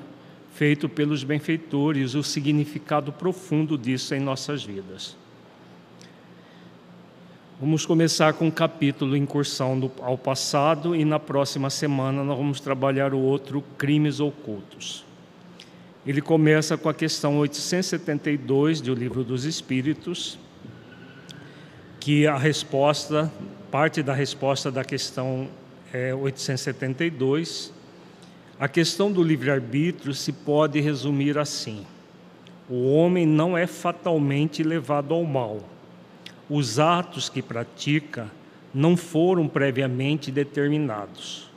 feito 0.54 0.88
pelos 0.88 1.24
benfeitores, 1.24 2.14
o 2.14 2.22
significado 2.22 3.12
profundo 3.12 3.76
disso 3.78 4.14
em 4.14 4.20
nossas 4.20 4.64
vidas. 4.64 5.16
Vamos 7.60 7.84
começar 7.84 8.32
com 8.32 8.48
o 8.48 8.52
capítulo 8.52 9.14
Incursão 9.14 9.92
ao 10.00 10.16
Passado 10.16 10.96
e 10.96 11.04
na 11.04 11.18
próxima 11.18 11.68
semana 11.68 12.24
nós 12.24 12.38
vamos 12.38 12.58
trabalhar 12.58 13.12
o 13.12 13.18
outro 13.20 13.62
Crimes 13.76 14.18
Ocultos. 14.18 15.04
Ele 16.06 16.22
começa 16.22 16.78
com 16.78 16.88
a 16.88 16.94
questão 16.94 17.36
872 17.36 18.80
do 18.80 18.94
Livro 18.94 19.22
dos 19.22 19.44
Espíritos, 19.44 20.38
que 22.00 22.26
a 22.26 22.38
resposta, 22.38 23.30
parte 23.70 24.02
da 24.02 24.14
resposta 24.14 24.72
da 24.72 24.82
questão 24.82 25.46
é 25.92 26.14
872. 26.14 27.74
A 28.58 28.68
questão 28.68 29.12
do 29.12 29.22
livre-arbítrio 29.22 30.14
se 30.14 30.32
pode 30.32 30.80
resumir 30.80 31.36
assim: 31.36 31.84
o 32.70 32.90
homem 32.94 33.26
não 33.26 33.54
é 33.54 33.66
fatalmente 33.66 34.62
levado 34.62 35.12
ao 35.12 35.24
mal 35.24 35.60
os 36.50 36.80
atos 36.80 37.28
que 37.28 37.40
pratica 37.40 38.28
não 38.74 38.96
foram 38.96 39.46
previamente 39.46 40.32
determinados. 40.32 41.48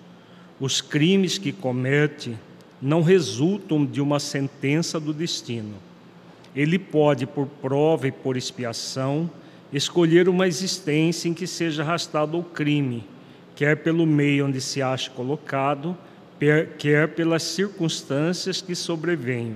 Os 0.59 0.81
crimes 0.81 1.39
que 1.39 1.51
comete 1.51 2.37
não 2.79 3.01
resultam 3.01 3.83
de 3.83 3.99
uma 3.99 4.19
sentença 4.19 4.99
do 4.99 5.11
destino. 5.11 5.73
Ele 6.55 6.77
pode, 6.77 7.25
por 7.25 7.47
prova 7.47 8.07
e 8.07 8.11
por 8.11 8.37
expiação, 8.37 9.29
escolher 9.71 10.29
uma 10.29 10.47
existência 10.47 11.27
em 11.27 11.33
que 11.33 11.47
seja 11.47 11.81
arrastado 11.81 12.37
o 12.37 12.43
crime, 12.43 13.03
quer 13.55 13.77
pelo 13.77 14.05
meio 14.05 14.45
onde 14.45 14.61
se 14.61 14.79
acha 14.79 15.09
colocado, 15.09 15.97
quer 16.77 17.07
pelas 17.15 17.41
circunstâncias 17.41 18.61
que 18.61 18.75
sobrevêm, 18.75 19.55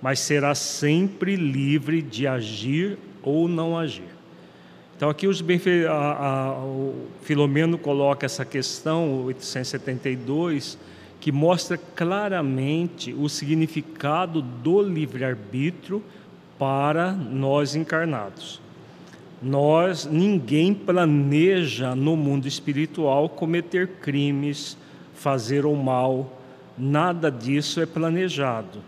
mas 0.00 0.20
será 0.20 0.54
sempre 0.54 1.36
livre 1.36 2.00
de 2.00 2.26
agir 2.26 2.96
ou 3.22 3.46
não 3.46 3.76
agir. 3.76 4.11
Então, 5.02 5.10
aqui 5.10 5.26
os 5.26 5.42
a, 5.88 5.92
a, 5.92 6.64
o 6.64 7.08
Filomeno 7.22 7.76
coloca 7.76 8.24
essa 8.24 8.44
questão, 8.44 9.24
872, 9.24 10.78
que 11.18 11.32
mostra 11.32 11.76
claramente 11.76 13.12
o 13.12 13.28
significado 13.28 14.40
do 14.40 14.80
livre-arbítrio 14.80 16.00
para 16.56 17.10
nós 17.10 17.74
encarnados. 17.74 18.60
Nós, 19.42 20.06
ninguém 20.06 20.72
planeja 20.72 21.96
no 21.96 22.16
mundo 22.16 22.46
espiritual 22.46 23.28
cometer 23.28 23.88
crimes, 24.00 24.78
fazer 25.16 25.66
o 25.66 25.74
mal, 25.74 26.40
nada 26.78 27.28
disso 27.28 27.80
é 27.80 27.86
planejado. 27.86 28.78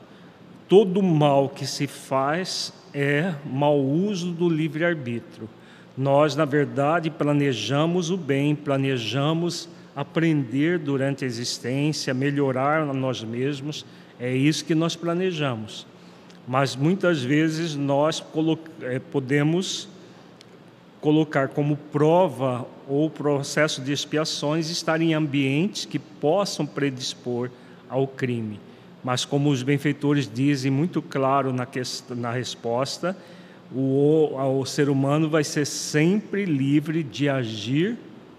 Todo 0.69 1.03
mal 1.03 1.49
que 1.49 1.67
se 1.67 1.89
faz 1.89 2.73
é 2.95 3.35
mau 3.45 3.81
uso 3.81 4.31
do 4.31 4.49
livre-arbítrio. 4.49 5.49
Nós, 5.97 6.35
na 6.35 6.45
verdade, 6.45 7.11
planejamos 7.11 8.11
o 8.11 8.17
bem, 8.17 8.55
planejamos 8.55 9.69
aprender 9.95 10.79
durante 10.79 11.25
a 11.25 11.27
existência, 11.27 12.13
melhorar 12.13 12.83
a 12.83 12.93
nós 12.93 13.23
mesmos, 13.23 13.87
é 14.19 14.35
isso 14.35 14.65
que 14.65 14.75
nós 14.75 14.97
planejamos. 14.97 15.87
Mas 16.47 16.75
muitas 16.75 17.23
vezes 17.23 17.75
nós 17.77 18.23
é, 18.83 18.99
podemos 18.99 19.89
colocar 21.01 21.49
como 21.49 21.77
prova 21.77 22.67
ou 22.89 23.09
processo 23.09 23.81
de 23.81 23.93
expiações 23.93 24.71
estar 24.71 25.01
em 25.01 25.15
ambientes 25.15 25.85
que 25.85 25.99
possam 25.99 26.67
predispor 26.67 27.51
ao 27.89 28.07
crime. 28.07 28.59
Mas 29.03 29.25
como 29.25 29.51
os 29.51 29.63
benfeitores 29.63 30.31
dizem 30.33 30.71
muito 30.71 31.01
claro 31.03 31.53
na, 31.53 31.67
questão, 31.67 32.17
na 32.17 32.31
resposta, 32.31 33.17
o, 33.73 34.61
o 34.61 34.65
ser 34.65 34.89
humano 34.89 35.29
vai 35.29 35.45
ser 35.45 35.67
sempre 35.67 36.45
livre 36.45 37.03
de 37.03 37.29
agir 37.29 37.97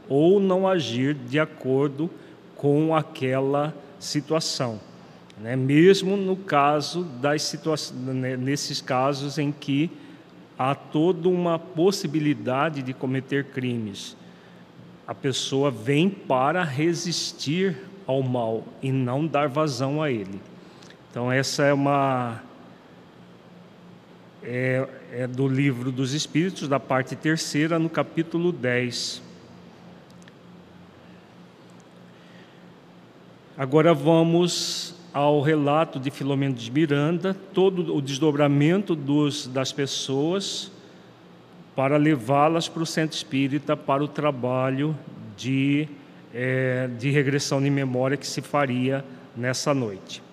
ou 0.08 0.40
não 0.40 0.68
agir 0.68 1.14
de 1.14 1.40
acordo 1.40 2.10
com 2.56 2.96
aquela 2.96 3.76
situação. 4.00 4.80
Né? 5.40 5.56
Mesmo 5.56 6.16
no 6.16 6.36
caso 6.36 7.04
das 7.04 7.44
situações, 7.44 8.00
né? 8.00 8.38
nesses 8.38 8.82
casos 8.82 9.38
em 9.38 9.52
que 9.52 9.90
há 10.58 10.74
toda 10.74 11.28
uma 11.28 11.60
possibilidade 11.60 12.82
de 12.82 12.94
cometer 12.94 13.46
crimes. 13.46 14.16
A 15.08 15.14
pessoa 15.14 15.70
vem 15.70 16.10
para 16.10 16.64
resistir 16.64 17.78
ao 18.08 18.24
mal 18.24 18.64
e 18.82 18.92
não 18.92 19.26
dar 19.28 19.48
vazão 19.48 20.02
a 20.02 20.10
ele. 20.10 20.40
Então, 21.12 21.32
essa 21.32 21.64
é 21.64 21.74
uma. 21.74 22.42
É, 24.48 24.88
é 25.12 25.28
do 25.28 25.48
livro 25.48 25.92
dos 25.92 26.14
Espíritos, 26.14 26.68
da 26.68 26.80
parte 26.80 27.16
terceira, 27.16 27.80
no 27.80 27.90
capítulo 27.90 28.52
10. 28.52 29.24
Agora 33.58 33.92
vamos 33.92 34.94
ao 35.12 35.42
relato 35.42 36.00
de 36.00 36.12
Filomeno 36.12 36.54
de 36.54 36.70
Miranda, 36.70 37.34
todo 37.54 37.96
o 37.96 38.02
desdobramento 38.02 38.94
dos, 38.94 39.48
das 39.48 39.72
pessoas 39.72 40.72
para 41.76 41.98
levá-las 41.98 42.70
para 42.70 42.84
o 42.84 42.86
centro 42.86 43.16
espírita 43.16 43.76
para 43.76 44.04
o 44.04 44.08
trabalho 44.08 44.96
de, 45.36 45.88
é, 46.34 46.88
de 47.00 47.10
regressão 47.10 47.62
de 47.62 47.70
memória 47.70 48.16
que 48.16 48.28
se 48.28 48.42
faria 48.42 49.04
nessa 49.36 49.74
noite. 49.74 50.25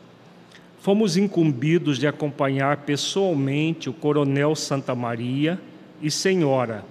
Fomos 0.83 1.17
incumbidos 1.17 1.97
de 1.97 2.09
acompanhar 2.09 2.79
pessoalmente 2.79 3.89
o 3.89 3.93
coronel 3.93 4.57
Santa 4.57 4.97
Maria 4.97 5.57
e 6.03 6.11
senhora, 6.11 6.85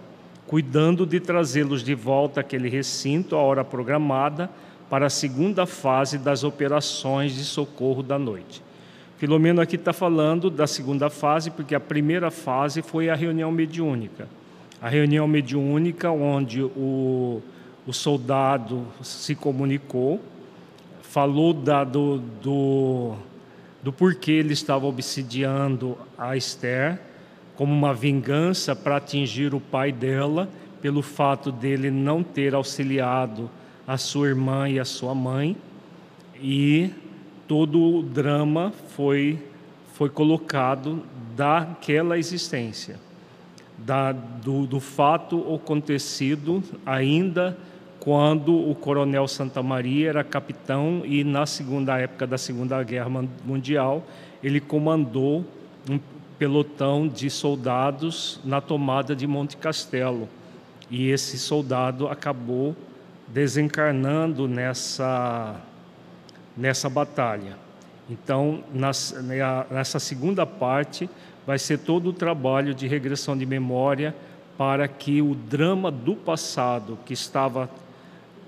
cuidando 0.47 1.05
de 1.05 1.19
trazê-los 1.19 1.83
de 1.83 1.93
volta 1.93 2.39
àquele 2.39 2.69
recinto 2.69 3.35
à 3.35 3.39
hora 3.39 3.65
programada 3.65 4.49
para 4.89 5.07
a 5.07 5.09
segunda 5.09 5.65
fase 5.65 6.17
das 6.17 6.45
operações 6.45 7.35
de 7.35 7.43
socorro 7.43 8.01
da 8.01 8.17
noite. 8.17 8.63
Filomeno 9.17 9.59
aqui 9.59 9.75
está 9.75 9.91
falando 9.91 10.49
da 10.49 10.67
segunda 10.67 11.09
fase, 11.09 11.51
porque 11.51 11.75
a 11.75 11.79
primeira 11.81 12.31
fase 12.31 12.81
foi 12.81 13.09
a 13.09 13.13
reunião 13.13 13.51
mediúnica. 13.51 14.25
A 14.81 14.87
reunião 14.87 15.27
mediúnica, 15.27 16.09
onde 16.09 16.63
o, 16.63 17.41
o 17.85 17.91
soldado 17.91 18.87
se 19.03 19.35
comunicou, 19.35 20.21
falou 21.01 21.53
da, 21.53 21.83
do, 21.83 22.19
do, 22.41 23.15
do 23.83 23.91
porquê 23.91 24.31
ele 24.31 24.53
estava 24.53 24.85
obsidiando 24.85 25.97
a 26.17 26.37
Esther, 26.37 26.99
como 27.55 27.73
uma 27.73 27.93
vingança 27.93 28.75
para 28.75 28.97
atingir 28.97 29.53
o 29.53 29.59
pai 29.59 29.91
dela, 29.91 30.49
pelo 30.81 31.01
fato 31.01 31.51
dele 31.51 31.91
não 31.91 32.23
ter 32.23 32.55
auxiliado 32.55 33.49
a 33.87 33.97
sua 33.97 34.29
irmã 34.29 34.69
e 34.69 34.79
a 34.79 34.85
sua 34.85 35.13
mãe, 35.13 35.55
e 36.41 36.89
todo 37.47 37.97
o 37.97 38.03
drama 38.03 38.73
foi, 38.95 39.39
foi 39.93 40.09
colocado 40.09 41.03
daquela 41.35 42.17
existência, 42.17 42.99
da, 43.77 44.11
do, 44.11 44.65
do 44.65 44.79
fato 44.79 45.53
acontecido 45.53 46.63
ainda 46.85 47.57
quando 48.01 48.55
o 48.67 48.73
coronel 48.73 49.27
Santa 49.27 49.61
Maria 49.61 50.09
era 50.09 50.23
capitão 50.23 51.03
e 51.05 51.23
na 51.23 51.45
segunda 51.45 51.99
época 51.99 52.25
da 52.25 52.35
Segunda 52.35 52.81
Guerra 52.81 53.09
Mundial 53.45 54.03
ele 54.43 54.59
comandou 54.59 55.45
um 55.87 55.99
pelotão 56.39 57.07
de 57.07 57.29
soldados 57.29 58.39
na 58.43 58.59
tomada 58.59 59.15
de 59.15 59.27
Monte 59.27 59.55
Castelo 59.55 60.27
e 60.89 61.09
esse 61.09 61.37
soldado 61.37 62.07
acabou 62.07 62.75
desencarnando 63.27 64.47
nessa, 64.47 65.61
nessa 66.57 66.89
batalha. 66.89 67.55
Então, 68.09 68.63
nessa 68.73 69.99
segunda 69.99 70.43
parte, 70.43 71.07
vai 71.45 71.59
ser 71.59 71.77
todo 71.77 72.09
o 72.09 72.13
trabalho 72.13 72.73
de 72.73 72.87
regressão 72.87 73.37
de 73.37 73.45
memória 73.45 74.15
para 74.57 74.87
que 74.87 75.21
o 75.21 75.35
drama 75.35 75.91
do 75.91 76.15
passado, 76.15 76.97
que 77.05 77.13
estava 77.13 77.69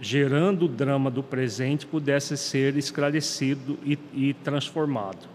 gerando 0.04 0.66
o 0.66 0.68
drama 0.68 1.10
do 1.10 1.24
presente, 1.24 1.86
pudesse 1.86 2.36
ser 2.36 2.76
esclarecido 2.76 3.80
e, 3.86 3.98
e 4.14 4.34
transformado. 4.34 5.30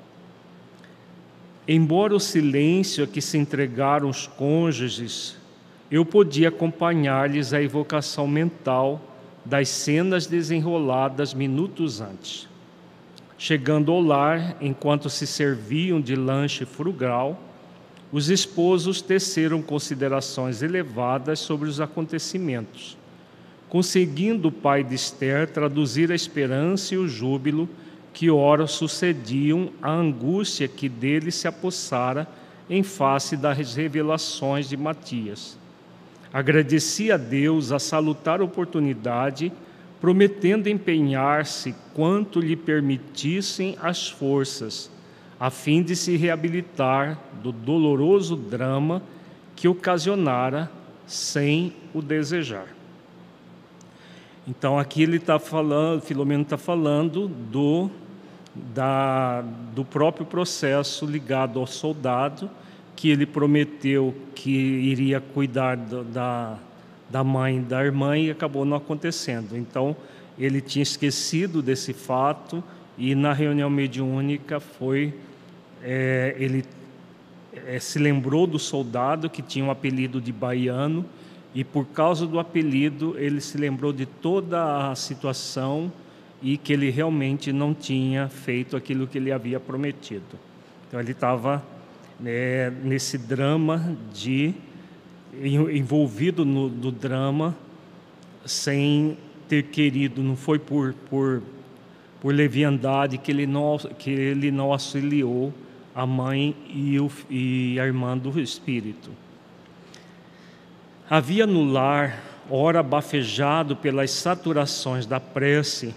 Embora 1.66 2.14
o 2.14 2.20
silêncio 2.20 3.02
a 3.02 3.06
que 3.06 3.22
se 3.22 3.38
entregaram 3.38 4.10
os 4.10 4.26
cônjuges, 4.26 5.36
eu 5.90 6.04
podia 6.04 6.50
acompanhar-lhes 6.50 7.54
a 7.54 7.62
evocação 7.62 8.28
mental 8.28 9.00
das 9.42 9.70
cenas 9.70 10.26
desenroladas 10.26 11.32
minutos 11.32 12.02
antes. 12.02 12.46
Chegando 13.38 13.90
ao 13.90 14.02
lar, 14.02 14.58
enquanto 14.60 15.08
se 15.08 15.26
serviam 15.26 15.98
de 15.98 16.14
lanche 16.14 16.66
frugal, 16.66 17.40
os 18.12 18.28
esposos 18.28 19.00
teceram 19.00 19.62
considerações 19.62 20.60
elevadas 20.60 21.38
sobre 21.38 21.70
os 21.70 21.80
acontecimentos, 21.80 22.97
conseguindo 23.68 24.48
o 24.48 24.52
pai 24.52 24.82
de 24.82 24.94
Esther 24.94 25.48
traduzir 25.48 26.10
a 26.10 26.14
esperança 26.14 26.94
e 26.94 26.98
o 26.98 27.08
júbilo 27.08 27.68
que 28.12 28.30
ora 28.30 28.66
sucediam 28.66 29.70
à 29.82 29.90
angústia 29.90 30.66
que 30.66 30.88
dele 30.88 31.30
se 31.30 31.46
apossara 31.46 32.26
em 32.68 32.82
face 32.82 33.36
das 33.36 33.74
revelações 33.74 34.68
de 34.68 34.76
Matias 34.76 35.58
Agradeci 36.32 37.10
a 37.10 37.16
Deus 37.16 37.72
a 37.72 37.78
salutar 37.78 38.42
oportunidade, 38.42 39.50
prometendo 40.00 40.68
empenhar-se 40.68 41.74
quanto 41.94 42.40
lhe 42.40 42.54
permitissem 42.54 43.76
as 43.80 44.08
forças, 44.08 44.90
a 45.40 45.50
fim 45.50 45.82
de 45.82 45.96
se 45.96 46.16
reabilitar 46.16 47.18
do 47.42 47.50
doloroso 47.50 48.36
drama 48.36 49.02
que 49.56 49.66
ocasionara 49.66 50.70
sem 51.06 51.72
o 51.94 52.02
desejar. 52.02 52.77
Então 54.48 54.78
aqui 54.78 55.02
ele 55.02 55.18
está 55.18 55.38
falando, 55.38 56.00
Filomeno 56.00 56.42
está 56.42 56.56
falando 56.56 57.28
do, 57.28 57.90
da, 58.54 59.42
do 59.74 59.84
próprio 59.84 60.24
processo 60.24 61.04
ligado 61.04 61.60
ao 61.60 61.66
soldado 61.66 62.48
que 62.96 63.10
ele 63.10 63.26
prometeu 63.26 64.14
que 64.34 64.50
iria 64.50 65.20
cuidar 65.20 65.76
do, 65.76 66.02
da, 66.02 66.56
da 67.10 67.22
mãe 67.22 67.62
da 67.62 67.84
irmã 67.84 68.16
e 68.16 68.30
acabou 68.30 68.64
não 68.64 68.78
acontecendo. 68.78 69.54
Então, 69.54 69.94
ele 70.38 70.62
tinha 70.62 70.82
esquecido 70.82 71.60
desse 71.60 71.92
fato 71.92 72.64
e 72.96 73.14
na 73.14 73.34
reunião 73.34 73.68
mediúnica 73.68 74.58
foi 74.60 75.12
é, 75.84 76.34
ele 76.38 76.64
é, 77.66 77.78
se 77.78 77.98
lembrou 77.98 78.46
do 78.46 78.58
soldado 78.58 79.28
que 79.28 79.42
tinha 79.42 79.62
um 79.62 79.70
apelido 79.70 80.22
de 80.22 80.32
baiano 80.32 81.04
e 81.54 81.64
por 81.64 81.86
causa 81.86 82.26
do 82.26 82.38
apelido 82.38 83.16
ele 83.18 83.40
se 83.40 83.56
lembrou 83.56 83.92
de 83.92 84.06
toda 84.06 84.90
a 84.90 84.94
situação 84.94 85.90
e 86.42 86.56
que 86.56 86.72
ele 86.72 86.90
realmente 86.90 87.52
não 87.52 87.74
tinha 87.74 88.28
feito 88.28 88.76
aquilo 88.76 89.06
que 89.06 89.18
ele 89.18 89.32
havia 89.32 89.58
prometido. 89.58 90.38
Então 90.86 91.00
ele 91.00 91.12
estava 91.12 91.64
né, 92.20 92.70
nesse 92.70 93.18
drama 93.18 93.96
de 94.12 94.54
envolvido 95.42 96.44
no, 96.44 96.90
drama 96.90 97.56
sem 98.44 99.16
ter 99.48 99.64
querido, 99.64 100.22
não 100.22 100.36
foi 100.36 100.58
por, 100.58 100.94
por, 101.08 101.42
por 102.20 102.34
leviandade 102.34 103.18
que 103.18 103.30
ele 103.30 103.46
não, 103.46 103.78
que 103.98 104.10
ele 104.10 104.50
não 104.50 104.72
auxiliou 104.72 105.52
a 105.94 106.06
mãe 106.06 106.54
e, 106.68 106.98
o, 106.98 107.10
e 107.28 107.78
a 107.80 107.86
irmã 107.86 108.16
do 108.16 108.38
espírito. 108.40 109.10
Havia 111.10 111.46
no 111.46 111.64
lar, 111.64 112.22
ora 112.50 112.82
bafejado 112.82 113.74
pelas 113.74 114.10
saturações 114.10 115.06
da 115.06 115.18
prece, 115.18 115.94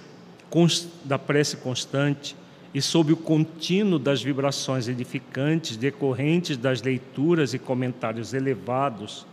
da 1.03 1.19
prece 1.19 1.57
constante, 1.57 2.33
e 2.73 2.81
sob 2.81 3.11
o 3.11 3.17
contínuo 3.17 3.99
das 3.99 4.23
vibrações 4.23 4.87
edificantes 4.87 5.75
decorrentes 5.75 6.55
das 6.55 6.81
leituras 6.81 7.53
e 7.53 7.59
comentários 7.59 8.33
elevados, 8.33 9.25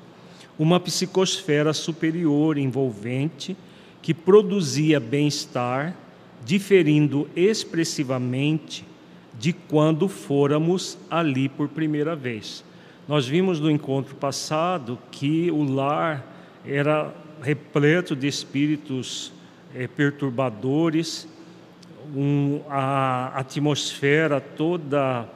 uma 0.59 0.81
psicosfera 0.81 1.73
superior 1.73 2.59
envolvente 2.59 3.57
que 4.03 4.13
produzia 4.13 4.99
bem-estar, 4.99 5.95
diferindo 6.45 7.31
expressivamente 7.37 8.85
de 9.39 9.53
quando 9.53 10.09
fôramos 10.09 10.99
ali 11.09 11.49
por 11.49 11.69
primeira 11.69 12.17
vez. 12.17 12.65
Nós 13.09 13.27
vimos 13.27 13.59
no 13.59 13.71
encontro 13.71 14.15
passado 14.15 14.99
que 15.11 15.51
o 15.51 15.65
lar 15.65 16.25
era 16.65 17.13
repleto 17.43 18.15
de 18.15 18.29
espíritos 18.29 19.33
eh, 19.75 19.89
perturbadores 19.89 21.27
um, 22.15 22.61
a 22.69 23.33
atmosfera 23.39 24.41
toda 24.41 25.27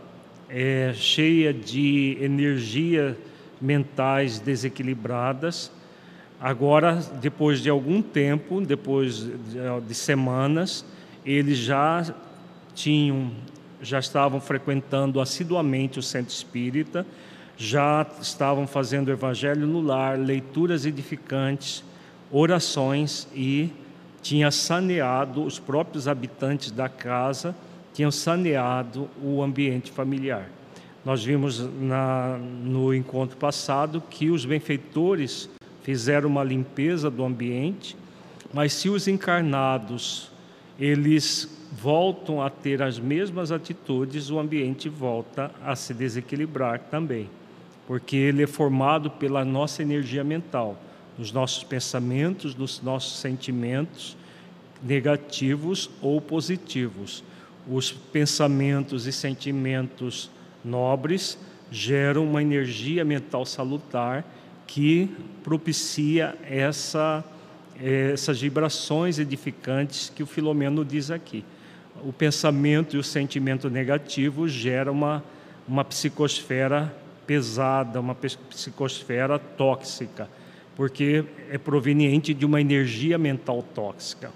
é, 0.48 0.92
cheia 0.94 1.52
de 1.52 2.18
energia 2.20 3.16
mentais 3.60 4.38
desequilibradas, 4.38 5.72
Agora, 6.42 7.00
depois 7.20 7.60
de 7.60 7.70
algum 7.70 8.02
tempo, 8.02 8.60
depois 8.60 9.30
de 9.86 9.94
semanas, 9.94 10.84
eles 11.24 11.56
já 11.56 12.12
tinham, 12.74 13.30
já 13.80 14.00
estavam 14.00 14.40
frequentando 14.40 15.20
assiduamente 15.20 16.00
o 16.00 16.02
centro 16.02 16.34
espírita, 16.34 17.06
já 17.62 18.04
estavam 18.20 18.66
fazendo 18.66 19.06
o 19.06 19.12
evangelho 19.12 19.68
no 19.68 19.80
lar, 19.80 20.18
leituras 20.18 20.84
edificantes, 20.84 21.84
orações 22.28 23.28
e 23.32 23.70
tinha 24.20 24.50
saneado 24.50 25.44
os 25.44 25.60
próprios 25.60 26.08
habitantes 26.08 26.72
da 26.72 26.88
casa, 26.88 27.54
tinham 27.94 28.10
saneado 28.10 29.08
o 29.22 29.40
ambiente 29.40 29.92
familiar. 29.92 30.48
Nós 31.04 31.22
vimos 31.22 31.60
na, 31.80 32.36
no 32.36 32.92
encontro 32.92 33.36
passado 33.36 34.02
que 34.10 34.28
os 34.28 34.44
benfeitores 34.44 35.48
fizeram 35.84 36.28
uma 36.28 36.42
limpeza 36.42 37.08
do 37.08 37.24
ambiente, 37.24 37.96
mas 38.52 38.72
se 38.72 38.88
os 38.88 39.06
encarnados 39.06 40.32
eles 40.80 41.48
voltam 41.70 42.42
a 42.42 42.50
ter 42.50 42.82
as 42.82 42.98
mesmas 42.98 43.52
atitudes, 43.52 44.30
o 44.30 44.40
ambiente 44.40 44.88
volta 44.88 45.52
a 45.64 45.76
se 45.76 45.94
desequilibrar 45.94 46.80
também, 46.90 47.30
porque 47.86 48.16
ele 48.16 48.42
é 48.42 48.46
formado 48.46 49.10
pela 49.10 49.44
nossa 49.44 49.82
energia 49.82 50.22
mental, 50.22 50.80
dos 51.18 51.32
nossos 51.32 51.62
pensamentos, 51.64 52.54
dos 52.54 52.80
nossos 52.80 53.18
sentimentos 53.18 54.16
negativos 54.82 55.90
ou 56.00 56.20
positivos. 56.20 57.22
Os 57.68 57.92
pensamentos 57.92 59.06
e 59.06 59.12
sentimentos 59.12 60.30
nobres 60.64 61.38
geram 61.70 62.24
uma 62.24 62.42
energia 62.42 63.04
mental 63.04 63.46
salutar 63.46 64.24
que 64.66 65.10
propicia 65.42 66.36
essa, 66.48 67.24
essas 67.80 68.40
vibrações 68.40 69.18
edificantes 69.18 70.10
que 70.14 70.22
o 70.22 70.26
Filomeno 70.26 70.84
diz 70.84 71.10
aqui. 71.10 71.44
O 72.04 72.12
pensamento 72.12 72.96
e 72.96 72.98
o 72.98 73.02
sentimento 73.02 73.68
negativo 73.68 74.48
geram 74.48 74.92
uma, 74.92 75.22
uma 75.68 75.84
psicosfera 75.84 76.94
pesada, 77.26 78.00
uma 78.00 78.14
psicosfera 78.14 79.38
tóxica, 79.38 80.28
porque 80.74 81.24
é 81.50 81.58
proveniente 81.58 82.32
de 82.32 82.44
uma 82.44 82.60
energia 82.60 83.18
mental 83.18 83.62
tóxica. 83.74 84.30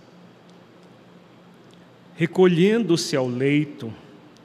Recolhendo-se 2.15 3.17
ao 3.17 3.29
leito, 3.29 3.93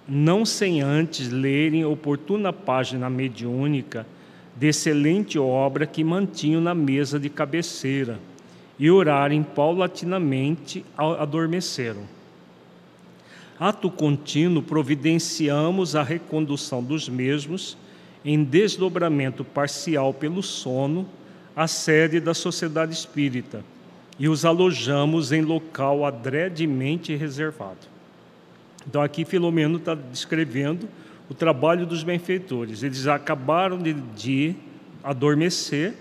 não 0.08 0.46
sem 0.46 0.82
antes 0.82 1.30
lerem 1.30 1.86
oportuna 1.86 2.52
página 2.52 3.10
mediúnica, 3.10 4.06
de 4.56 4.68
excelente 4.68 5.40
obra 5.40 5.86
que 5.86 6.04
mantinham 6.04 6.62
na 6.62 6.76
mesa 6.76 7.20
de 7.20 7.30
cabeceira 7.30 8.20
e 8.78 8.92
orarem 8.92 9.42
paulatinamente 9.42 10.84
adormeceram. 10.98 12.04
Ato 13.60 13.90
contínuo, 13.92 14.64
providenciamos 14.64 15.96
a 15.96 16.04
recondução 16.04 16.84
dos 16.84 17.08
mesmos 17.08 17.78
em 18.24 18.44
desdobramento 18.44 19.44
parcial 19.44 20.14
pelo 20.14 20.44
sono 20.44 21.08
à 21.56 21.68
sede 21.68 22.20
da 22.20 22.34
Sociedade 22.34 22.94
Espírita 22.94 23.64
e 24.20 24.30
os 24.30 24.46
alojamos 24.46 25.32
em 25.32 25.42
local 25.42 26.06
adredemente 26.06 27.16
reservado. 27.16 27.90
Então, 28.88 29.02
aqui 29.02 29.26
Filomeno 29.26 29.78
está 29.78 29.96
descrevendo 29.96 30.88
o 31.30 31.34
trabalho 31.34 31.86
dos 31.86 32.04
benfeitores. 32.04 32.84
Eles 32.84 33.08
acabaram 33.08 33.78
de, 33.78 33.94
de 33.94 34.56
adormecer, 35.04 35.96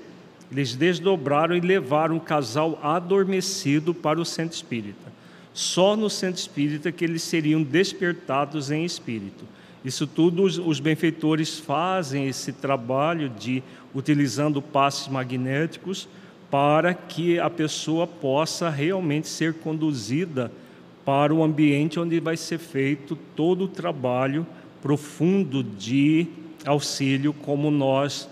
eles 0.51 0.75
desdobraram 0.75 1.57
e 1.57 1.61
levaram 1.61 2.17
o 2.17 2.21
casal 2.21 2.79
adormecido 2.83 3.95
para 3.95 4.21
o 4.21 4.25
centro 4.25 4.55
espírita. 4.55 5.11
Só 5.53 5.97
no 5.97 6.11
centro 6.11 6.41
espírita 6.41 6.93
que 6.93 7.05
eles 7.05 7.23
seriam 7.23 7.63
despertados 7.63 8.71
em 8.71 8.85
espírito. 8.85 9.45
Isso 9.85 10.07
tudo 10.07 10.43
os, 10.43 10.59
os 10.59 10.79
benfeitores 10.79 11.59
fazem 11.59 12.27
esse 12.27 12.53
trabalho 12.53 13.29
de 13.31 13.63
utilizando 13.95 14.61
passes 14.61 15.09
magnéticos 15.09 16.09
para 16.51 16.93
que 16.93 17.39
a 17.39 17.49
pessoa 17.49 18.07
possa 18.07 18.69
realmente 18.69 19.29
ser 19.29 19.55
conduzida 19.55 20.51
para 21.05 21.33
o 21.35 21.43
ambiente 21.43 21.99
onde 21.99 22.21
vai 22.21 22.37
ser 22.37 22.59
feito 22.59 23.17
todo 23.35 23.65
o 23.65 23.69
trabalho 23.69 24.47
profundo 24.83 25.63
de 25.63 26.27
auxílio, 26.67 27.33
como 27.33 27.71
nós 27.71 28.29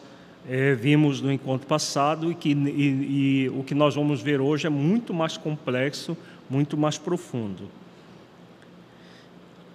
é, 0.48 0.74
vimos 0.74 1.20
no 1.20 1.32
encontro 1.32 1.66
passado, 1.66 2.30
e, 2.30 2.34
que, 2.34 2.50
e, 2.50 3.44
e 3.44 3.48
o 3.50 3.62
que 3.62 3.74
nós 3.74 3.94
vamos 3.94 4.20
ver 4.20 4.40
hoje 4.40 4.66
é 4.66 4.70
muito 4.70 5.14
mais 5.14 5.36
complexo, 5.36 6.16
muito 6.48 6.76
mais 6.76 6.98
profundo. 6.98 7.68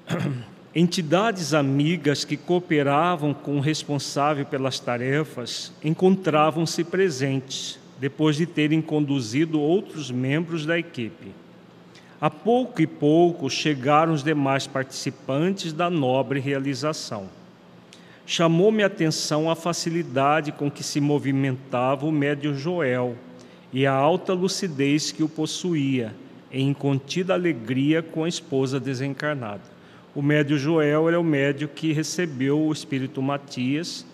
Entidades 0.75 1.53
amigas 1.53 2.25
que 2.25 2.35
cooperavam 2.35 3.31
com 3.31 3.57
o 3.57 3.59
responsável 3.59 4.43
pelas 4.43 4.79
tarefas 4.79 5.71
encontravam-se 5.83 6.83
presentes, 6.83 7.77
depois 7.99 8.37
de 8.37 8.47
terem 8.47 8.81
conduzido 8.81 9.61
outros 9.61 10.09
membros 10.09 10.65
da 10.65 10.79
equipe. 10.79 11.27
A 12.19 12.27
pouco 12.27 12.81
e 12.81 12.87
pouco 12.87 13.51
chegaram 13.51 14.13
os 14.13 14.23
demais 14.23 14.65
participantes 14.65 15.73
da 15.73 15.91
nobre 15.91 16.39
realização. 16.39 17.29
Chamou-me 18.25 18.81
a 18.81 18.87
atenção 18.87 19.51
a 19.51 19.55
facilidade 19.55 20.51
com 20.51 20.71
que 20.71 20.83
se 20.83 20.99
movimentava 20.99 22.07
o 22.07 22.11
médio 22.11 22.55
Joel 22.55 23.15
e 23.71 23.85
a 23.85 23.93
alta 23.93 24.33
lucidez 24.33 25.11
que 25.11 25.21
o 25.21 25.29
possuía, 25.29 26.15
em 26.51 26.69
incontida 26.69 27.35
alegria 27.35 28.01
com 28.01 28.23
a 28.23 28.29
esposa 28.29 28.79
desencarnada. 28.79 29.72
O 30.15 30.21
médio 30.21 30.57
Joel 30.57 31.07
era 31.07 31.19
o 31.19 31.23
médio 31.23 31.67
que 31.67 31.91
recebeu 31.91 32.59
o 32.59 32.71
espírito 32.71 33.21
Matias, 33.21 34.05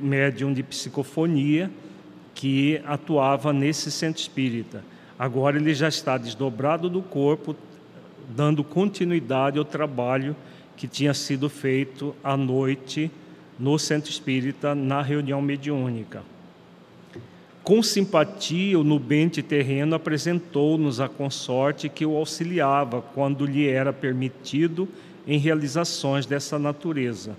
médium 0.00 0.52
de 0.52 0.62
psicofonia, 0.62 1.70
que 2.34 2.80
atuava 2.86 3.52
nesse 3.52 3.90
centro 3.90 4.20
espírita 4.20 4.84
Agora 5.18 5.56
ele 5.56 5.74
já 5.74 5.88
está 5.88 6.16
desdobrado 6.16 6.88
do 6.88 7.02
corpo, 7.02 7.56
dando 8.28 8.62
continuidade 8.62 9.58
ao 9.58 9.64
trabalho 9.64 10.36
que 10.76 10.86
tinha 10.86 11.12
sido 11.12 11.48
feito 11.48 12.14
à 12.22 12.36
noite 12.36 13.10
no 13.58 13.76
Centro 13.80 14.12
Espírita, 14.12 14.76
na 14.76 15.02
reunião 15.02 15.42
mediúnica. 15.42 16.22
Com 17.64 17.82
simpatia, 17.82 18.78
o 18.78 18.84
nubente 18.84 19.42
terreno 19.42 19.96
apresentou-nos 19.96 21.00
a 21.00 21.08
consorte 21.08 21.88
que 21.88 22.06
o 22.06 22.16
auxiliava 22.16 23.02
quando 23.02 23.44
lhe 23.44 23.66
era 23.66 23.92
permitido 23.92 24.88
em 25.28 25.38
realizações 25.38 26.26
dessa 26.26 26.58
natureza. 26.58 27.36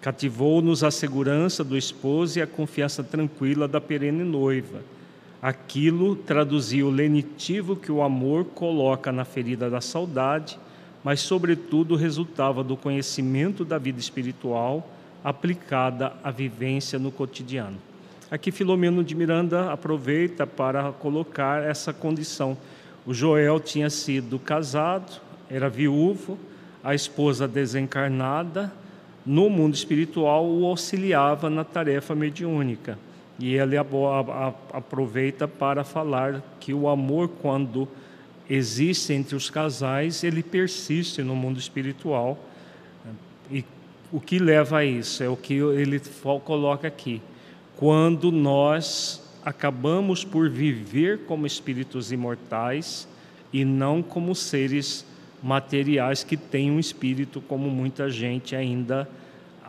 Cativou-nos 0.00 0.84
a 0.84 0.92
segurança 0.92 1.64
do 1.64 1.76
esposo 1.76 2.38
e 2.38 2.42
a 2.42 2.46
confiança 2.46 3.02
tranquila 3.02 3.66
da 3.66 3.80
perene 3.80 4.22
noiva 4.22 4.80
Aquilo 5.40 6.16
traduzia 6.16 6.84
o 6.84 6.90
lenitivo 6.90 7.76
que 7.76 7.92
o 7.92 8.02
amor 8.02 8.44
coloca 8.44 9.12
na 9.12 9.24
ferida 9.24 9.70
da 9.70 9.80
saudade, 9.80 10.58
mas, 11.04 11.20
sobretudo, 11.20 11.94
resultava 11.94 12.64
do 12.64 12.76
conhecimento 12.76 13.64
da 13.64 13.78
vida 13.78 14.00
espiritual 14.00 14.90
aplicada 15.22 16.12
à 16.24 16.32
vivência 16.32 16.98
no 16.98 17.12
cotidiano. 17.12 17.76
Aqui 18.28 18.50
Filomeno 18.50 19.04
de 19.04 19.14
Miranda 19.14 19.72
aproveita 19.72 20.44
para 20.44 20.90
colocar 20.90 21.62
essa 21.62 21.92
condição. 21.92 22.58
O 23.06 23.14
Joel 23.14 23.60
tinha 23.60 23.88
sido 23.90 24.40
casado, 24.40 25.20
era 25.48 25.68
viúvo, 25.68 26.36
a 26.88 26.94
esposa 26.94 27.46
desencarnada, 27.46 28.72
no 29.26 29.50
mundo 29.50 29.74
espiritual 29.74 30.48
o 30.48 30.64
auxiliava 30.64 31.50
na 31.50 31.62
tarefa 31.62 32.14
mediúnica. 32.14 32.98
E 33.38 33.56
ele 33.56 33.76
aproveita 33.76 35.46
para 35.46 35.84
falar 35.84 36.42
que 36.58 36.72
o 36.72 36.88
amor, 36.88 37.28
quando 37.42 37.86
existe 38.48 39.12
entre 39.12 39.36
os 39.36 39.50
casais, 39.50 40.24
ele 40.24 40.42
persiste 40.42 41.22
no 41.22 41.36
mundo 41.36 41.58
espiritual. 41.58 42.38
E 43.52 43.66
o 44.10 44.18
que 44.18 44.38
leva 44.38 44.78
a 44.78 44.84
isso? 44.86 45.22
É 45.22 45.28
o 45.28 45.36
que 45.36 45.56
ele 45.56 46.00
coloca 46.42 46.88
aqui. 46.88 47.20
Quando 47.76 48.32
nós 48.32 49.22
acabamos 49.44 50.24
por 50.24 50.48
viver 50.48 51.26
como 51.26 51.46
espíritos 51.46 52.12
imortais 52.12 53.06
e 53.52 53.62
não 53.62 54.02
como 54.02 54.34
seres 54.34 55.04
materiais 55.42 56.24
que 56.24 56.36
têm 56.36 56.70
um 56.70 56.78
espírito, 56.78 57.40
como 57.40 57.70
muita 57.70 58.10
gente 58.10 58.56
ainda 58.56 59.08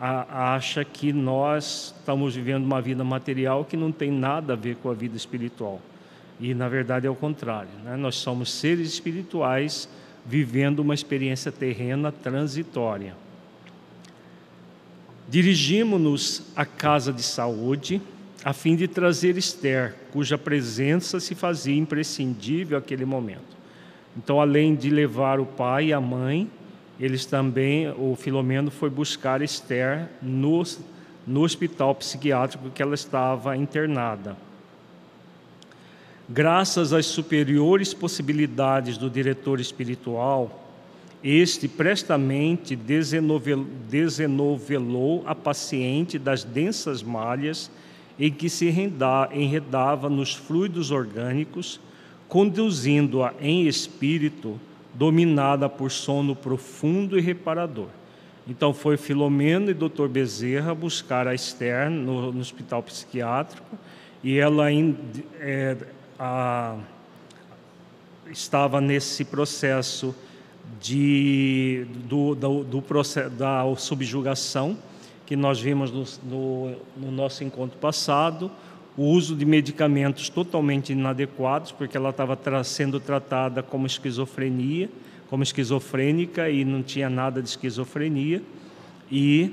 acha 0.00 0.82
que 0.82 1.12
nós 1.12 1.94
estamos 1.98 2.34
vivendo 2.34 2.64
uma 2.64 2.80
vida 2.80 3.04
material 3.04 3.66
que 3.66 3.76
não 3.76 3.92
tem 3.92 4.10
nada 4.10 4.54
a 4.54 4.56
ver 4.56 4.76
com 4.76 4.90
a 4.90 4.94
vida 4.94 5.16
espiritual. 5.16 5.80
E, 6.40 6.54
na 6.54 6.68
verdade, 6.68 7.06
é 7.06 7.10
o 7.10 7.14
contrário. 7.14 7.68
Né? 7.84 7.96
Nós 7.96 8.16
somos 8.16 8.50
seres 8.50 8.88
espirituais 8.88 9.86
vivendo 10.24 10.78
uma 10.78 10.94
experiência 10.94 11.52
terrena 11.52 12.10
transitória. 12.10 13.14
Dirigimos-nos 15.28 16.42
à 16.56 16.64
casa 16.64 17.12
de 17.12 17.22
saúde, 17.22 18.00
a 18.42 18.54
fim 18.54 18.74
de 18.74 18.88
trazer 18.88 19.36
Esther, 19.36 19.94
cuja 20.12 20.38
presença 20.38 21.20
se 21.20 21.34
fazia 21.34 21.76
imprescindível 21.76 22.78
naquele 22.78 23.04
momento. 23.04 23.59
Então, 24.22 24.38
além 24.38 24.74
de 24.74 24.90
levar 24.90 25.40
o 25.40 25.46
pai 25.46 25.86
e 25.86 25.94
a 25.94 26.00
mãe, 26.00 26.46
eles 27.00 27.24
também, 27.24 27.88
o 27.88 28.14
Filomeno 28.14 28.70
foi 28.70 28.90
buscar 28.90 29.40
Esther 29.40 30.10
no, 30.20 30.62
no 31.26 31.40
hospital 31.40 31.94
psiquiátrico 31.94 32.68
que 32.68 32.82
ela 32.82 32.94
estava 32.94 33.56
internada. 33.56 34.36
Graças 36.28 36.92
às 36.92 37.06
superiores 37.06 37.94
possibilidades 37.94 38.98
do 38.98 39.08
diretor 39.08 39.58
espiritual, 39.58 40.68
este 41.24 41.66
prestamente 41.66 42.76
desenovelou 43.88 45.24
a 45.26 45.34
paciente 45.34 46.18
das 46.18 46.44
densas 46.44 47.02
malhas 47.02 47.70
em 48.18 48.30
que 48.30 48.50
se 48.50 48.68
enredava 49.32 50.10
nos 50.10 50.34
fluidos 50.34 50.90
orgânicos, 50.90 51.80
conduzindo-a 52.30 53.34
em 53.40 53.66
espírito, 53.66 54.58
dominada 54.94 55.68
por 55.68 55.90
sono 55.90 56.34
profundo 56.36 57.18
e 57.18 57.20
reparador. 57.20 57.88
Então 58.46 58.72
foi 58.72 58.96
Filomeno 58.96 59.68
e 59.70 59.74
Dr. 59.74 60.06
Bezerra 60.08 60.72
buscar 60.72 61.26
a 61.26 61.34
Esther 61.34 61.90
no, 61.90 62.32
no 62.32 62.40
hospital 62.40 62.82
psiquiátrico 62.84 63.76
e 64.22 64.38
ela 64.38 64.70
é, 65.40 65.76
a, 66.18 66.76
estava 68.30 68.80
nesse 68.80 69.24
processo 69.24 70.14
de, 70.80 71.84
do, 72.08 72.36
do, 72.36 72.62
do 72.62 72.80
processo, 72.80 73.30
da 73.30 73.64
subjugação, 73.76 74.78
que 75.26 75.34
nós 75.34 75.60
vimos 75.60 75.90
no, 75.90 76.04
no, 76.30 76.76
no 76.96 77.10
nosso 77.10 77.42
encontro 77.42 77.76
passado, 77.78 78.50
o 78.96 79.04
uso 79.04 79.34
de 79.34 79.44
medicamentos 79.44 80.28
totalmente 80.28 80.92
inadequados, 80.92 81.72
porque 81.72 81.96
ela 81.96 82.10
estava 82.10 82.36
tra 82.36 82.62
sendo 82.64 82.98
tratada 82.98 83.62
como 83.62 83.86
esquizofrenia, 83.86 84.88
como 85.28 85.42
esquizofrênica 85.42 86.50
e 86.50 86.64
não 86.64 86.82
tinha 86.82 87.08
nada 87.08 87.40
de 87.40 87.48
esquizofrenia, 87.48 88.42
e 89.10 89.52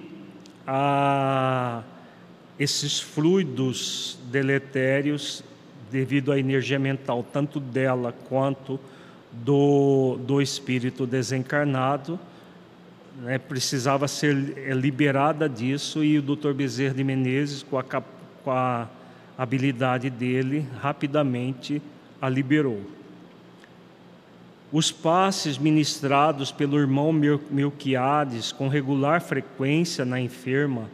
a, 0.65 1.84
esses 2.60 3.00
fluidos 3.00 4.17
deletérios, 4.32 5.43
devido 5.91 6.32
à 6.32 6.39
energia 6.39 6.80
mental, 6.80 7.26
tanto 7.32 7.60
dela 7.60 8.13
quanto 8.28 8.80
do, 9.32 10.17
do 10.26 10.41
espírito 10.41 11.06
desencarnado, 11.06 12.19
né, 13.21 13.38
precisava 13.38 14.08
ser 14.08 14.58
é, 14.58 14.73
liberada 14.73 15.47
disso 15.47 16.04
e 16.04 16.19
o 16.19 16.21
Dr. 16.21 16.54
Bezerra 16.54 16.93
de 16.93 17.04
Menezes, 17.04 17.63
com 17.63 17.78
a, 17.78 17.84
com 17.84 18.52
a 18.52 18.88
habilidade 19.38 20.10
dele, 20.10 20.65
rapidamente 20.82 21.82
a 22.21 22.28
liberou. 22.28 22.82
Os 24.71 24.91
passes 24.91 25.58
ministrados 25.58 26.52
pelo 26.52 26.78
irmão 26.78 27.13
Melquiades 27.13 28.52
com 28.52 28.67
regular 28.67 29.21
frequência 29.21 30.04
na 30.04 30.19
enferma, 30.19 30.89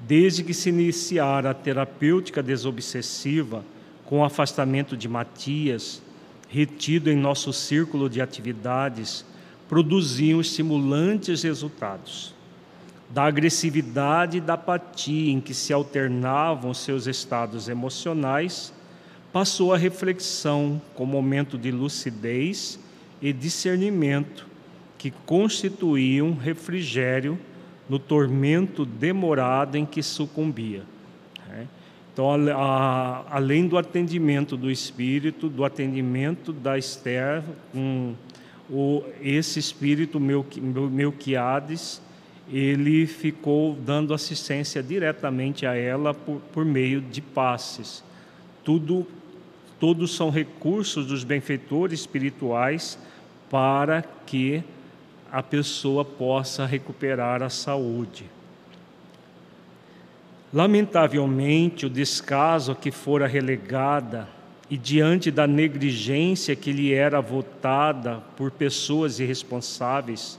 desde 0.00 0.44
que 0.44 0.52
se 0.52 0.68
iniciara 0.68 1.50
a 1.50 1.54
terapêutica 1.54 2.42
desobsessiva 2.42 3.64
com 4.04 4.20
o 4.20 4.24
afastamento 4.24 4.96
de 4.96 5.08
Matias, 5.08 6.02
retido 6.48 7.10
em 7.10 7.16
nosso 7.16 7.52
círculo 7.52 8.10
de 8.10 8.20
atividades, 8.20 9.24
produziam 9.68 10.40
estimulantes 10.40 11.42
resultados. 11.42 12.35
Da 13.10 13.24
agressividade 13.24 14.38
e 14.38 14.40
da 14.40 14.54
apatia 14.54 15.32
em 15.32 15.40
que 15.40 15.54
se 15.54 15.72
alternavam 15.72 16.74
seus 16.74 17.06
estados 17.06 17.68
emocionais, 17.68 18.72
passou 19.32 19.72
a 19.72 19.76
reflexão 19.76 20.80
com 20.94 21.06
momento 21.06 21.56
de 21.56 21.70
lucidez 21.70 22.78
e 23.20 23.32
discernimento 23.32 24.46
que 24.98 25.10
constituíam 25.24 26.34
refrigério 26.34 27.38
no 27.88 27.98
tormento 27.98 28.84
demorado 28.84 29.76
em 29.76 29.86
que 29.86 30.02
sucumbia. 30.02 30.82
Então, 32.16 32.30
a, 32.56 33.26
além 33.28 33.68
do 33.68 33.76
atendimento 33.76 34.56
do 34.56 34.70
espírito, 34.70 35.50
do 35.50 35.66
atendimento 35.66 36.50
da 36.50 36.78
Esther, 36.78 37.42
com 37.70 38.14
o, 38.70 39.04
esse 39.20 39.58
espírito 39.58 40.18
Melquiades, 40.18 42.00
ele 42.50 43.06
ficou 43.06 43.74
dando 43.74 44.14
assistência 44.14 44.82
diretamente 44.82 45.66
a 45.66 45.74
ela 45.74 46.14
por, 46.14 46.40
por 46.52 46.64
meio 46.64 47.00
de 47.00 47.20
passes. 47.20 48.04
Tudo, 48.64 49.06
todos 49.80 50.14
são 50.14 50.30
recursos 50.30 51.06
dos 51.06 51.24
benfeitores 51.24 52.00
espirituais 52.00 52.98
para 53.50 54.02
que 54.24 54.62
a 55.30 55.42
pessoa 55.42 56.04
possa 56.04 56.64
recuperar 56.64 57.42
a 57.42 57.50
saúde. 57.50 58.24
Lamentavelmente, 60.52 61.84
o 61.84 61.90
descaso 61.90 62.72
a 62.72 62.76
que 62.76 62.90
fora 62.90 63.26
relegada 63.26 64.28
e 64.70 64.76
diante 64.76 65.30
da 65.30 65.46
negligência 65.46 66.56
que 66.56 66.72
lhe 66.72 66.92
era 66.92 67.20
votada 67.20 68.22
por 68.36 68.50
pessoas 68.50 69.20
irresponsáveis, 69.20 70.38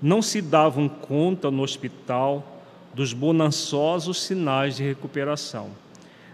não 0.00 0.22
se 0.22 0.40
davam 0.40 0.88
conta 0.88 1.50
no 1.50 1.62
hospital 1.62 2.62
dos 2.94 3.12
bonançosos 3.12 4.22
sinais 4.22 4.76
de 4.76 4.82
recuperação. 4.82 5.70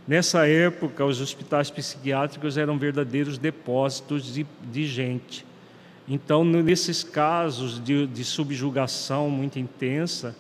Nessa 0.07 0.47
época, 0.47 1.05
os 1.05 1.21
hospitais 1.21 1.71
psiquiátricos 1.71 2.57
eram 2.57 2.79
verdadeiros 2.79 3.39
depósitos 3.39 4.33
de, 4.33 4.47
de 4.71 4.87
gente. 4.87 5.45
Então, 6.09 6.45
nesses 6.45 7.03
casos 7.03 7.83
de, 7.83 8.07
de 8.07 8.25
subjugação 8.25 9.29
muito 9.29 9.59
intensa, 9.59 10.37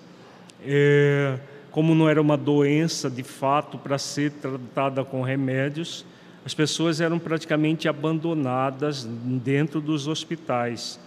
é, 0.64 1.38
como 1.72 1.94
não 1.94 2.08
era 2.08 2.22
uma 2.22 2.36
doença 2.36 3.10
de 3.10 3.24
fato 3.24 3.76
para 3.76 3.98
ser 3.98 4.30
tratada 4.30 5.04
com 5.04 5.22
remédios, 5.22 6.06
as 6.44 6.54
pessoas 6.54 7.00
eram 7.00 7.18
praticamente 7.18 7.88
abandonadas 7.88 9.04
dentro 9.04 9.80
dos 9.80 10.06
hospitais 10.06 11.00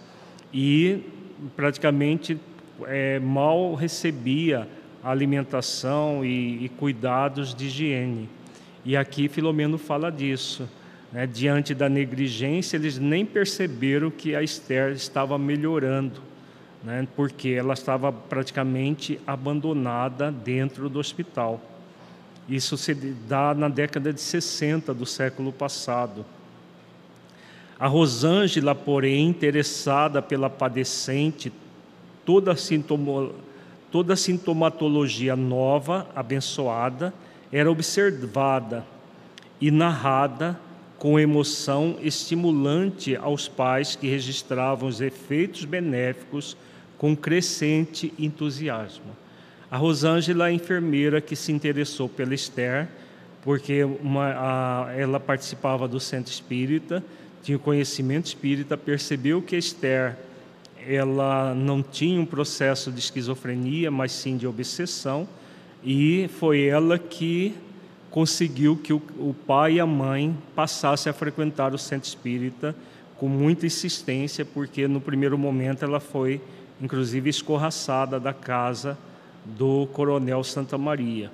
e 0.52 1.02
praticamente 1.56 2.38
é, 2.84 3.18
mal 3.18 3.74
recebia 3.74 4.68
alimentação 5.02 6.24
e, 6.24 6.64
e, 6.64 6.68
cuidados 6.68 7.54
de 7.54 7.66
higiene. 7.66 8.28
E 8.84 8.96
aqui 8.96 9.28
Filomeno 9.28 9.78
fala 9.78 10.10
disso. 10.10 10.68
Né? 11.12 11.26
Diante 11.26 11.74
da 11.74 11.88
negligência, 11.88 12.76
eles 12.76 12.98
nem 12.98 13.24
perceberam 13.24 14.10
que 14.10 14.34
a 14.34 14.42
Esther 14.42 14.92
estava 14.92 15.38
melhorando 15.38 16.30
né, 16.82 17.06
porque 17.14 17.50
ela 17.50 17.74
estava 17.74 18.12
praticamente 18.12 19.20
abandonada 19.26 20.30
dentro 20.30 20.88
do 20.88 20.98
hospital. 20.98 21.60
Isso 22.48 22.76
se 22.76 22.94
dá 22.94 23.54
na 23.54 23.68
década 23.68 24.12
de 24.12 24.20
60 24.20 24.92
do 24.94 25.06
século 25.06 25.52
passado. 25.52 26.24
A 27.80 27.86
Rosângela, 27.86 28.74
porém, 28.74 29.26
interessada 29.26 30.20
pela 30.20 30.50
padecente, 30.50 31.50
toda, 32.26 32.54
sintomo, 32.54 33.32
toda 33.90 34.14
sintomatologia 34.16 35.34
nova, 35.34 36.06
abençoada, 36.14 37.14
era 37.50 37.70
observada 37.70 38.84
e 39.58 39.70
narrada 39.70 40.60
com 40.98 41.18
emoção 41.18 41.96
estimulante 42.02 43.16
aos 43.16 43.48
pais 43.48 43.96
que 43.96 44.06
registravam 44.06 44.86
os 44.86 45.00
efeitos 45.00 45.64
benéficos 45.64 46.58
com 46.98 47.16
crescente 47.16 48.12
entusiasmo. 48.18 49.16
A 49.70 49.78
Rosângela, 49.78 50.44
a 50.44 50.52
enfermeira 50.52 51.18
que 51.18 51.34
se 51.34 51.50
interessou 51.50 52.10
pela 52.10 52.34
Esther, 52.34 52.88
porque 53.42 53.84
uma, 53.84 54.34
a, 54.36 54.92
ela 54.94 55.18
participava 55.18 55.88
do 55.88 55.98
centro 55.98 56.30
espírita, 56.30 57.02
tinha 57.42 57.58
conhecimento 57.58 58.26
espírita, 58.26 58.76
percebeu 58.76 59.40
que 59.40 59.56
Esther 59.56 60.16
ela 60.86 61.54
não 61.54 61.82
tinha 61.82 62.20
um 62.20 62.26
processo 62.26 62.90
de 62.90 62.98
esquizofrenia, 62.98 63.90
mas 63.90 64.12
sim 64.12 64.36
de 64.36 64.46
obsessão, 64.46 65.28
e 65.84 66.28
foi 66.38 66.64
ela 66.64 66.98
que 66.98 67.54
conseguiu 68.10 68.76
que 68.76 68.92
o, 68.92 69.02
o 69.18 69.34
pai 69.46 69.74
e 69.74 69.80
a 69.80 69.86
mãe 69.86 70.36
passassem 70.54 71.10
a 71.10 71.14
frequentar 71.14 71.74
o 71.74 71.78
centro 71.78 72.08
espírita 72.08 72.74
com 73.16 73.28
muita 73.28 73.66
insistência, 73.66 74.44
porque 74.44 74.88
no 74.88 75.00
primeiro 75.00 75.36
momento 75.36 75.84
ela 75.84 76.00
foi 76.00 76.40
inclusive 76.80 77.28
escorraçada 77.28 78.18
da 78.18 78.32
casa 78.32 78.96
do 79.44 79.86
coronel 79.92 80.42
Santa 80.42 80.78
Maria. 80.78 81.30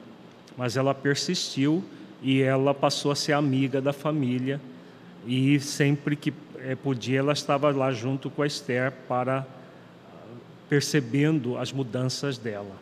Mas 0.56 0.76
ela 0.76 0.94
persistiu 0.94 1.84
e 2.22 2.42
ela 2.42 2.74
passou 2.74 3.12
a 3.12 3.14
ser 3.14 3.32
amiga 3.32 3.80
da 3.80 3.92
família 3.92 4.60
e 5.26 5.58
sempre 5.60 6.14
que 6.16 6.32
é, 6.58 6.74
podia 6.74 7.18
ela 7.18 7.32
estava 7.32 7.70
lá 7.70 7.92
junto 7.92 8.30
com 8.30 8.42
a 8.42 8.46
Esther 8.46 8.92
para 9.08 9.46
percebendo 10.68 11.56
as 11.58 11.72
mudanças 11.72 12.38
dela. 12.38 12.76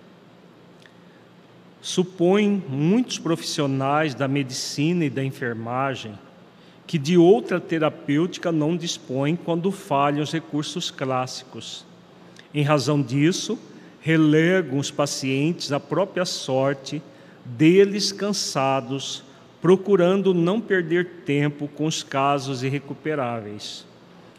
supõe 1.81 2.63
muitos 2.67 3.19
profissionais 3.19 4.15
da 4.15 4.27
medicina 4.27 5.05
e 5.05 5.11
da 5.11 5.23
enfermagem 5.23 6.19
que 6.87 6.99
de 6.99 7.17
outra 7.17 7.61
terapêutica 7.61 8.53
não 8.53 8.77
dispõem 8.77 9.37
quando 9.37 9.71
falham 9.71 10.23
os 10.23 10.33
recursos 10.33 10.91
clássicos. 10.91 11.85
Em 12.53 12.63
razão 12.63 13.03
disso, 13.03 13.59
relegam 14.01 14.79
os 14.79 14.91
pacientes 14.91 15.73
à 15.73 15.81
própria 15.81 16.25
sorte, 16.25 17.03
deles 17.45 18.13
cansados, 18.13 19.25
procurando 19.65 20.35
não 20.35 20.61
perder 20.61 21.23
tempo 21.25 21.67
com 21.67 21.87
os 21.87 22.03
casos 22.03 22.63
irrecuperáveis. 22.63 23.87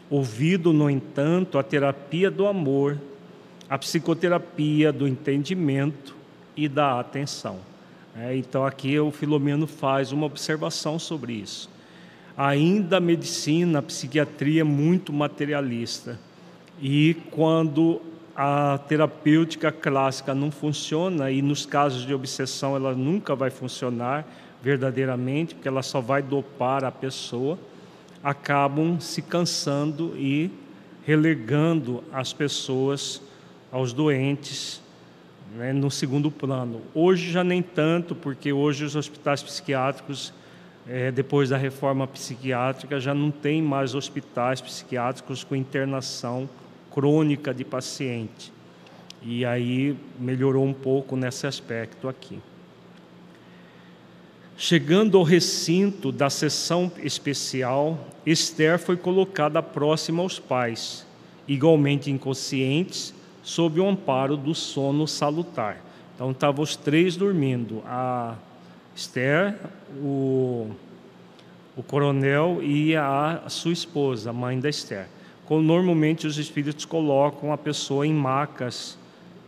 Ouvido, 0.08 0.72
no 0.72 0.88
entanto, 0.88 1.58
a 1.58 1.64
terapia 1.64 2.30
do 2.30 2.46
amor, 2.46 2.96
a 3.68 3.76
psicoterapia 3.76 4.92
do 4.92 5.08
entendimento 5.08 6.14
e 6.56 6.68
da 6.68 7.00
atenção. 7.00 7.58
É, 8.16 8.36
então, 8.36 8.64
aqui 8.64 9.00
o 9.00 9.10
Filomeno 9.10 9.66
faz 9.66 10.12
uma 10.12 10.26
observação 10.26 10.96
sobre 10.96 11.32
isso. 11.32 11.68
Ainda 12.36 12.98
a 12.98 13.00
medicina, 13.00 13.80
a 13.80 13.82
psiquiatria 13.82 14.60
é 14.60 14.64
muito 14.64 15.12
materialista. 15.12 16.20
E 16.80 17.16
quando 17.32 18.00
a 18.36 18.78
terapêutica 18.86 19.72
clássica 19.72 20.34
não 20.34 20.50
funciona, 20.50 21.30
e 21.30 21.40
nos 21.40 21.64
casos 21.64 22.04
de 22.04 22.12
obsessão 22.12 22.76
ela 22.76 22.94
nunca 22.94 23.34
vai 23.34 23.50
funcionar 23.50 24.26
verdadeiramente, 24.62 25.54
porque 25.54 25.68
ela 25.68 25.82
só 25.82 26.00
vai 26.00 26.22
dopar 26.22 26.84
a 26.84 26.90
pessoa 26.90 27.58
acabam 28.26 28.98
se 28.98 29.22
cansando 29.22 30.16
e 30.16 30.50
relegando 31.06 32.02
as 32.12 32.32
pessoas, 32.32 33.22
aos 33.70 33.92
doentes, 33.92 34.82
né, 35.54 35.72
no 35.72 35.88
segundo 35.92 36.28
plano. 36.28 36.82
Hoje 36.92 37.30
já 37.30 37.44
nem 37.44 37.62
tanto, 37.62 38.16
porque 38.16 38.52
hoje 38.52 38.84
os 38.84 38.96
hospitais 38.96 39.44
psiquiátricos, 39.44 40.32
é, 40.88 41.12
depois 41.12 41.50
da 41.50 41.56
reforma 41.56 42.04
psiquiátrica, 42.08 42.98
já 42.98 43.14
não 43.14 43.30
tem 43.30 43.62
mais 43.62 43.94
hospitais 43.94 44.60
psiquiátricos 44.60 45.44
com 45.44 45.54
internação 45.54 46.48
crônica 46.96 47.52
de 47.52 47.62
paciente. 47.62 48.50
E 49.22 49.44
aí 49.44 49.94
melhorou 50.18 50.64
um 50.64 50.72
pouco 50.72 51.14
nesse 51.14 51.46
aspecto 51.46 52.08
aqui. 52.08 52.40
Chegando 54.56 55.18
ao 55.18 55.22
recinto 55.22 56.10
da 56.10 56.30
sessão 56.30 56.90
especial, 57.02 58.08
Esther 58.24 58.78
foi 58.78 58.96
colocada 58.96 59.62
próxima 59.62 60.22
aos 60.22 60.38
pais, 60.38 61.06
igualmente 61.46 62.10
inconscientes, 62.10 63.12
sob 63.42 63.78
o 63.78 63.86
amparo 63.86 64.34
do 64.34 64.54
sono 64.54 65.06
salutar. 65.06 65.84
Então 66.14 66.30
estavam 66.30 66.64
os 66.64 66.76
três 66.76 67.14
dormindo: 67.14 67.82
a 67.84 68.36
Esther, 68.94 69.54
o, 70.00 70.70
o 71.76 71.82
coronel 71.82 72.60
e 72.62 72.96
a, 72.96 73.42
a 73.44 73.50
sua 73.50 73.74
esposa, 73.74 74.30
a 74.30 74.32
mãe 74.32 74.58
da 74.58 74.70
Esther. 74.70 75.08
Normalmente 75.48 76.26
os 76.26 76.38
espíritos 76.38 76.84
colocam 76.84 77.52
a 77.52 77.58
pessoa 77.58 78.06
em 78.06 78.12
macas 78.12 78.98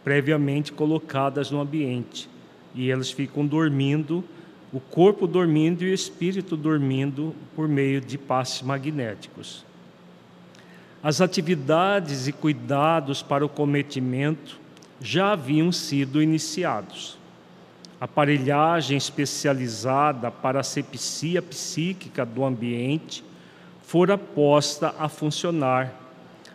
previamente 0.05 0.73
colocadas 0.73 1.51
no 1.51 1.61
ambiente 1.61 2.29
e 2.75 2.91
elas 2.91 3.11
ficam 3.11 3.45
dormindo 3.45 4.25
o 4.73 4.79
corpo 4.79 5.27
dormindo 5.27 5.83
e 5.83 5.91
o 5.91 5.95
espírito 5.95 6.57
dormindo 6.57 7.35
por 7.57 7.67
meio 7.67 8.01
de 8.01 8.19
passes 8.19 8.63
magnéticos. 8.63 9.65
As 11.03 11.21
atividades 11.21 12.29
e 12.29 12.33
cuidados 12.33 13.23
para 13.23 13.45
o 13.45 13.49
cometimento 13.49 14.59
já 15.01 15.33
haviam 15.33 15.73
sido 15.73 16.23
iniciados. 16.23 17.17
Aparelhagem 18.01 18.97
especializada 18.97 20.31
para 20.31 20.61
a 20.61 20.65
sepsia 20.65 21.41
psíquica 21.41 22.25
do 22.27 22.45
ambiente 22.45 23.25
fora 23.89 24.19
posta 24.19 24.95
a 24.99 25.09
funcionar, 25.09 25.99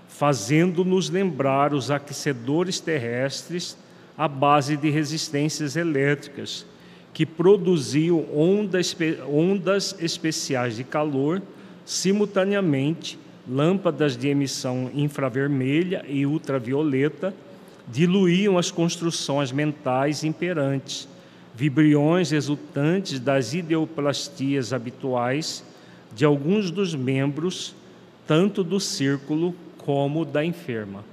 fazendo-nos 0.08 1.10
lembrar 1.10 1.74
os 1.74 1.90
aquecedores 1.90 2.80
terrestres 2.80 3.76
à 4.16 4.28
base 4.28 4.78
de 4.78 4.92
resistências 4.92 5.76
elétricas 5.76 6.64
que 7.12 7.26
produziam 7.26 8.24
ondas, 8.32 8.96
ondas 9.28 9.96
especiais 10.00 10.76
de 10.76 10.84
calor 10.84 11.42
simultaneamente, 11.84 13.18
lâmpadas 13.50 14.16
de 14.16 14.28
emissão 14.28 14.92
infravermelha 14.94 16.06
e 16.08 16.28
ultravioleta 16.28 17.34
diluíam 17.88 18.60
as 18.60 18.70
construções 18.70 19.52
mentais 19.52 20.24
imperantes, 20.24 21.08
vibriões 21.56 22.30
resultantes 22.30 23.20
das 23.20 23.56
ideoplastias 23.56 24.72
habituais 24.72 25.64
de 26.16 26.26
alguns 26.26 26.70
dos 26.70 26.94
membros, 26.96 27.76
tanto 28.28 28.64
do 28.64 28.80
círculo 28.80 29.56
como 29.78 30.24
da 30.26 30.44
enferma. 30.44 31.04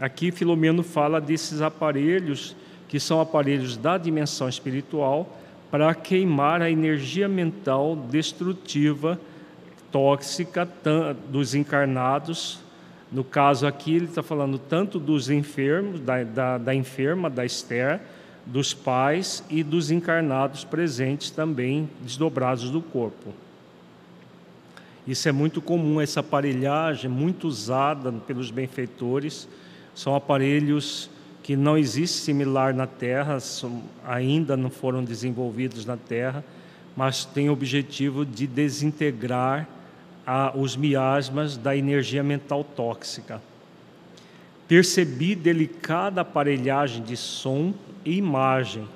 Aqui 0.00 0.30
Filomeno 0.30 0.82
fala 0.82 1.20
desses 1.20 1.60
aparelhos 1.60 2.56
que 2.88 2.98
são 3.00 3.20
aparelhos 3.20 3.76
da 3.76 3.98
dimensão 3.98 4.48
espiritual 4.48 5.38
para 5.70 5.94
queimar 5.94 6.62
a 6.62 6.70
energia 6.70 7.28
mental 7.28 7.96
destrutiva, 7.96 9.18
tóxica 9.90 10.68
dos 11.28 11.54
encarnados. 11.54 12.60
No 13.10 13.24
caso 13.24 13.66
aqui, 13.66 13.96
ele 13.96 14.04
está 14.06 14.22
falando 14.22 14.58
tanto 14.58 14.98
dos 14.98 15.30
enfermos, 15.30 16.00
da, 16.00 16.22
da, 16.22 16.58
da 16.58 16.74
enferma, 16.74 17.28
da 17.28 17.44
Esther, 17.44 18.00
dos 18.46 18.74
pais 18.74 19.42
e 19.48 19.62
dos 19.62 19.90
encarnados 19.90 20.64
presentes 20.64 21.30
também, 21.30 21.88
desdobrados 22.00 22.70
do 22.70 22.80
corpo. 22.80 23.32
Isso 25.06 25.28
é 25.28 25.32
muito 25.32 25.60
comum, 25.60 26.00
essa 26.00 26.20
aparelhagem, 26.20 27.10
muito 27.10 27.46
usada 27.46 28.10
pelos 28.10 28.50
benfeitores. 28.50 29.48
São 29.94 30.14
aparelhos 30.14 31.10
que 31.42 31.56
não 31.56 31.76
existe 31.76 32.16
similar 32.18 32.72
na 32.72 32.86
Terra, 32.86 33.36
ainda 34.02 34.56
não 34.56 34.70
foram 34.70 35.04
desenvolvidos 35.04 35.84
na 35.84 35.96
Terra, 35.96 36.42
mas 36.96 37.24
tem 37.24 37.50
o 37.50 37.52
objetivo 37.52 38.24
de 38.24 38.46
desintegrar 38.46 39.68
a, 40.26 40.56
os 40.56 40.74
miasmas 40.74 41.56
da 41.56 41.76
energia 41.76 42.22
mental 42.22 42.64
tóxica. 42.64 43.42
Percebi 44.66 45.34
delicada 45.34 46.22
aparelhagem 46.22 47.02
de 47.02 47.16
som 47.16 47.74
e 48.04 48.16
imagem 48.16 48.88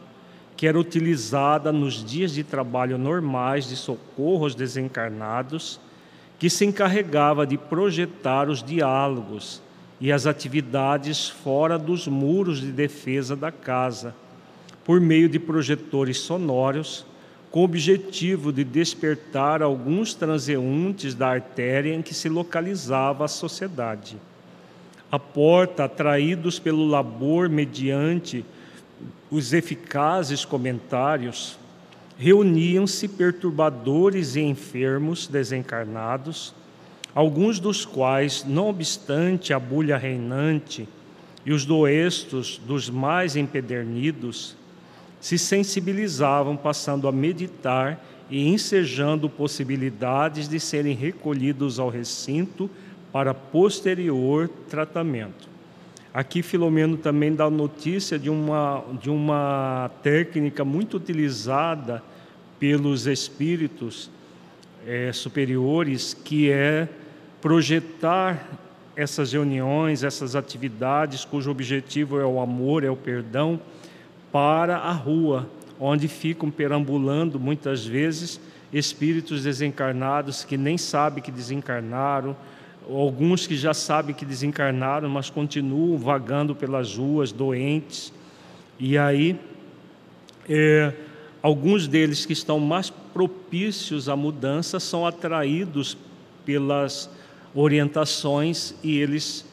que 0.57 0.67
era 0.67 0.77
utilizada 0.77 1.71
nos 1.71 2.05
dias 2.05 2.33
de 2.33 2.43
trabalho 2.43 2.99
normais 2.99 3.69
de 3.69 3.77
socorro 3.77 4.43
aos 4.43 4.57
desencarnados, 4.57 5.79
que 6.39 6.49
se 6.49 6.65
encarregava 6.65 7.47
de 7.47 7.59
projetar 7.59 8.49
os 8.49 8.63
diálogos 8.63 9.61
e 10.01 10.13
as 10.13 10.27
atividades 10.27 11.29
fora 11.29 11.77
dos 11.77 12.07
muros 12.07 12.61
de 12.61 12.71
defesa 12.71 13.35
da 13.35 13.51
casa, 13.51 14.15
por 14.85 15.01
meio 15.01 15.29
de 15.29 15.39
projetores 15.39 16.19
sonoros, 16.21 17.05
com 17.51 17.61
o 17.61 17.65
objetivo 17.65 18.53
de 18.53 18.63
despertar 18.63 19.63
alguns 19.63 20.15
transeuntes 20.15 21.15
da 21.15 21.29
artéria 21.29 21.95
em 21.95 22.03
que 22.03 22.15
se 22.15 22.29
localizava 22.29 23.25
a 23.25 23.29
sociedade. 23.29 24.17
A 25.11 25.19
porta, 25.19 25.85
atraídos 25.85 26.59
pelo 26.59 26.87
labor 26.87 27.49
mediante 27.49 28.45
os 29.31 29.53
eficazes 29.53 30.45
comentários, 30.45 31.59
reuniam-se 32.19 33.07
perturbadores 33.07 34.35
e 34.35 34.41
enfermos 34.41 35.29
desencarnados 35.29 36.53
alguns 37.15 37.59
dos 37.59 37.85
quais, 37.85 38.45
não 38.45 38.69
obstante 38.69 39.53
a 39.53 39.59
bulha 39.59 39.97
reinante 39.97 40.89
e 41.45 41.53
os 41.53 41.65
doestos 41.65 42.59
dos 42.59 42.91
mais 42.91 43.37
empedernidos, 43.37 44.57
se 45.21 45.39
sensibilizavam, 45.39 46.57
passando 46.57 47.09
a 47.09 47.13
meditar 47.13 48.05
e 48.31 48.47
ensejando 48.49 49.29
possibilidades 49.29 50.49
de 50.49 50.61
serem 50.61 50.95
recolhidos 50.95 51.79
ao 51.79 51.89
recinto 51.89 52.71
para 53.11 53.35
posterior 53.35 54.49
tratamento. 54.69 55.48
Aqui 56.13 56.43
Filomeno 56.43 56.97
também 56.97 57.35
dá 57.35 57.51
notícia 57.51 58.19
de 58.19 58.31
uma, 58.31 58.83
de 59.01 59.11
uma 59.11 59.91
técnica 60.03 60.65
muito 60.65 60.97
utilizada 60.97 62.03
pelos 62.59 63.07
espíritos 63.07 64.11
é, 64.87 65.13
superiores, 65.13 66.15
que 66.15 66.51
é 66.51 66.89
projetar 67.41 68.49
essas 68.97 69.33
reuniões, 69.33 70.03
essas 70.03 70.35
atividades 70.35 71.25
cujo 71.25 71.51
objetivo 71.51 72.19
é 72.19 72.25
o 72.25 72.41
amor, 72.41 72.83
é 72.83 72.91
o 72.91 72.97
perdão, 72.97 73.61
para 74.33 74.79
a 74.79 74.93
rua, 74.93 75.49
onde 75.79 76.09
ficam 76.09 76.51
perambulando 76.51 77.39
muitas 77.39 77.87
vezes 77.87 78.41
espíritos 78.73 79.45
desencarnados 79.45 80.45
que 80.45 80.57
nem 80.57 80.77
sabem 80.77 81.23
que 81.23 81.31
desencarnaram, 81.31 82.37
alguns 82.89 83.47
que 83.47 83.57
já 83.57 83.75
sabem 83.75 84.15
que 84.15 84.25
desencarnaram, 84.25 85.09
mas 85.09 85.29
continuam 85.29 85.99
vagando 85.99 86.55
pelas 86.55 86.97
ruas, 86.97 87.31
doentes. 87.31 88.13
E 88.79 88.97
aí 88.97 89.39
é, 90.49 90.93
alguns 91.43 91.87
deles 91.87 92.25
que 92.25 92.33
estão 92.33 92.59
mais 92.59 92.89
propícios 92.89 94.09
à 94.09 94.17
mudança 94.17 94.81
são 94.81 95.07
atraídos 95.07 95.97
pelas 96.45 97.11
orientações 97.55 98.75
e 98.83 98.99
eles 98.99 99.45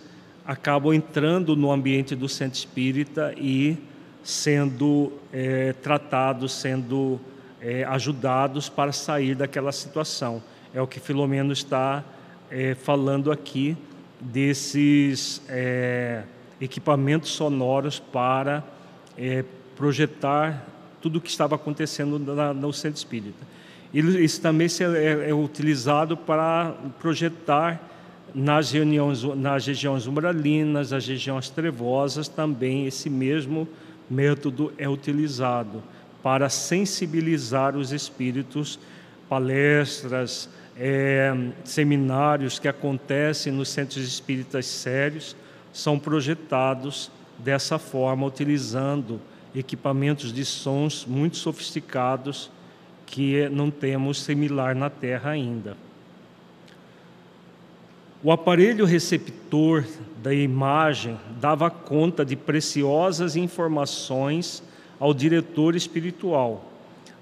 acabam 0.45 0.93
entrando 0.93 1.55
no 1.55 1.71
ambiente 1.71 2.15
do 2.15 2.29
centro 2.29 2.57
espírita 2.57 3.33
e 3.35 3.77
sendo 4.23 5.11
é, 5.33 5.73
tratados, 5.73 6.53
sendo 6.53 7.19
é, 7.59 7.83
ajudados 7.83 8.69
para 8.69 8.91
sair 8.91 9.35
daquela 9.35 9.71
situação. 9.71 10.41
É 10.73 10.81
o 10.81 10.87
que 10.87 10.99
Filomeno 10.99 11.51
está 11.51 12.03
é, 12.49 12.75
falando 12.75 13.31
aqui 13.31 13.77
desses 14.19 15.41
é, 15.49 16.23
equipamentos 16.59 17.31
sonoros 17.31 17.99
para 17.99 18.63
é, 19.17 19.43
projetar 19.75 20.65
tudo 21.01 21.17
o 21.17 21.21
que 21.21 21.29
estava 21.29 21.55
acontecendo 21.55 22.17
na, 22.19 22.53
no 22.53 22.73
centro 22.73 22.97
espírita. 22.97 23.45
Isso 23.93 24.41
também 24.41 24.67
é, 24.97 25.29
é 25.29 25.33
utilizado 25.33 26.17
para 26.17 26.73
projetar 26.99 27.81
nas 28.33 28.71
reuniões, 28.71 29.23
nas 29.23 29.65
regiões 29.65 30.07
umbralinas, 30.07 30.91
nas 30.91 31.07
regiões 31.07 31.49
trevosas, 31.49 32.27
também 32.27 32.85
esse 32.85 33.09
mesmo 33.09 33.67
método 34.09 34.73
é 34.77 34.89
utilizado 34.89 35.81
para 36.21 36.49
sensibilizar 36.49 37.77
os 37.77 37.91
espíritos, 37.91 38.79
palestras, 39.29 40.49
é, 40.77 41.33
seminários 41.63 42.59
que 42.59 42.67
acontecem 42.67 43.51
nos 43.51 43.69
centros 43.69 44.05
espíritas 44.05 44.65
sérios 44.65 45.35
são 45.71 45.97
projetados 45.97 47.11
dessa 47.37 47.77
forma, 47.77 48.25
utilizando 48.25 49.19
equipamentos 49.53 50.33
de 50.33 50.43
sons 50.43 51.05
muito 51.05 51.37
sofisticados 51.37 52.51
que 53.05 53.47
não 53.49 53.71
temos 53.71 54.21
similar 54.21 54.75
na 54.75 54.89
Terra 54.89 55.31
ainda. 55.31 55.77
O 58.23 58.31
aparelho 58.31 58.85
receptor 58.85 59.85
da 60.21 60.33
imagem 60.33 61.17
dava 61.39 61.69
conta 61.69 62.25
de 62.25 62.35
preciosas 62.35 63.35
informações 63.35 64.63
ao 64.99 65.13
diretor 65.13 65.75
espiritual, 65.75 66.71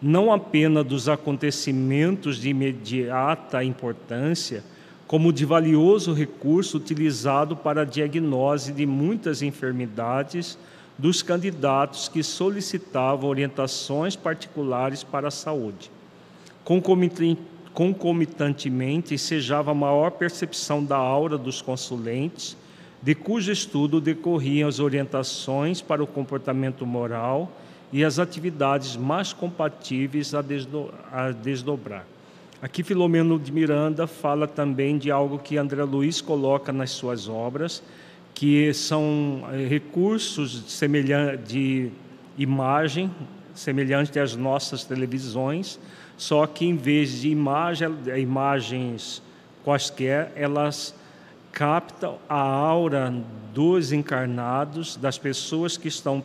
não 0.04 0.34
apenas 0.34 0.86
dos 0.86 1.08
acontecimentos 1.08 2.36
de 2.36 2.50
imediata 2.50 3.64
importância, 3.64 4.62
como 5.08 5.32
de 5.32 5.46
valioso 5.46 6.12
recurso 6.12 6.76
utilizado 6.76 7.56
para 7.56 7.84
a 7.84 7.86
diagnose 7.86 8.74
de 8.74 8.86
muitas 8.86 9.42
enfermidades 9.42 10.58
dos 10.98 11.24
candidatos 11.24 12.10
que 12.10 12.22
solicitavam 12.22 13.30
orientações 13.30 14.18
particulares 14.18 15.04
para 15.04 15.30
a 15.30 15.32
saúde. 15.32 15.90
Concomitantemente, 17.74 19.14
ensejava 19.14 19.74
maior 19.74 20.12
percepção 20.12 20.84
da 20.84 20.98
aura 20.98 21.38
dos 21.38 21.62
consulentes, 21.62 22.58
de 23.02 23.16
cujo 23.16 23.54
estudo 23.54 24.02
decorriam 24.02 24.68
as 24.68 24.80
orientações 24.80 25.82
para 25.82 26.04
o 26.04 26.08
comportamento 26.08 26.86
moral 26.86 27.50
e 27.94 28.04
as 28.04 28.18
atividades 28.18 28.98
mais 28.98 29.32
compatíveis 29.32 30.34
a, 30.34 30.42
desdo 30.42 30.92
a 31.12 31.30
desdobrar. 31.30 32.04
Aqui 32.60 32.82
Filomeno 32.82 33.38
de 33.38 33.52
Miranda 33.52 34.08
fala 34.08 34.48
também 34.48 34.98
de 34.98 35.12
algo 35.12 35.38
que 35.38 35.58
André 35.58 35.84
Luiz 35.84 36.20
coloca 36.20 36.74
nas 36.74 36.90
suas 36.90 37.30
obras, 37.30 37.84
que 38.34 38.74
são 38.74 39.48
eh, 39.52 39.68
recursos 39.68 40.64
semelhantes 40.72 41.48
de 41.48 41.92
imagem, 42.36 43.12
semelhantes 43.54 44.18
às 44.18 44.36
nossas 44.36 44.84
televisões, 44.84 45.80
só 46.18 46.48
que 46.48 46.66
em 46.66 46.76
vez 46.76 47.22
de 47.22 47.30
imagem, 47.30 47.96
imagens 48.18 49.22
quaisquer, 49.64 50.32
elas 50.36 50.96
captam 51.52 52.18
a 52.28 52.40
aura 52.40 53.14
dos 53.54 53.92
encarnados, 53.92 54.96
das 54.96 55.20
pessoas 55.20 55.78
que 55.78 55.88
estão 55.88 56.24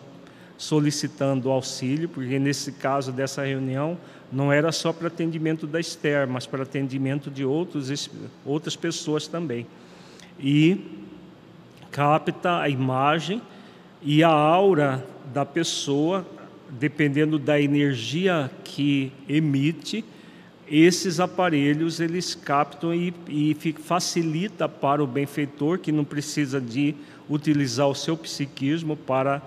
solicitando 0.59 1.51
auxílio, 1.51 2.09
porque 2.09 2.37
nesse 2.39 2.73
caso 2.73 3.13
dessa 3.13 3.45
reunião 3.45 3.97
não 4.31 4.53
era 4.53 4.73
só 4.73 4.93
para 4.93 5.07
atendimento 5.07 5.67
da 5.67 5.79
Esther, 5.79 6.29
mas 6.29 6.47
para 6.47 6.65
atendimento 6.65 7.31
de 7.31 7.45
outros, 7.45 8.11
outras 8.45 8.75
pessoas 8.75 9.29
também. 9.29 9.67
E 10.39 10.85
capta 11.93 12.61
a 12.61 12.69
imagem 12.69 13.41
e 14.03 14.23
a 14.23 14.29
aura 14.29 15.07
da 15.33 15.47
pessoa, 15.47 16.27
dependendo 16.69 17.39
da 17.39 17.61
energia 17.61 18.51
que 18.65 19.13
emite, 19.29 20.05
esses 20.71 21.19
aparelhos 21.19 21.99
eles 21.99 22.35
captam 22.35 22.93
e, 22.93 23.15
e 23.29 23.57
facilita 23.83 24.69
para 24.69 25.03
o 25.03 25.07
benfeitor 25.07 25.79
que 25.79 25.91
não 25.91 26.05
precisa 26.05 26.61
de 26.61 26.95
utilizar 27.29 27.89
o 27.89 27.95
seu 27.95 28.17
psiquismo 28.17 28.97
para 28.97 29.41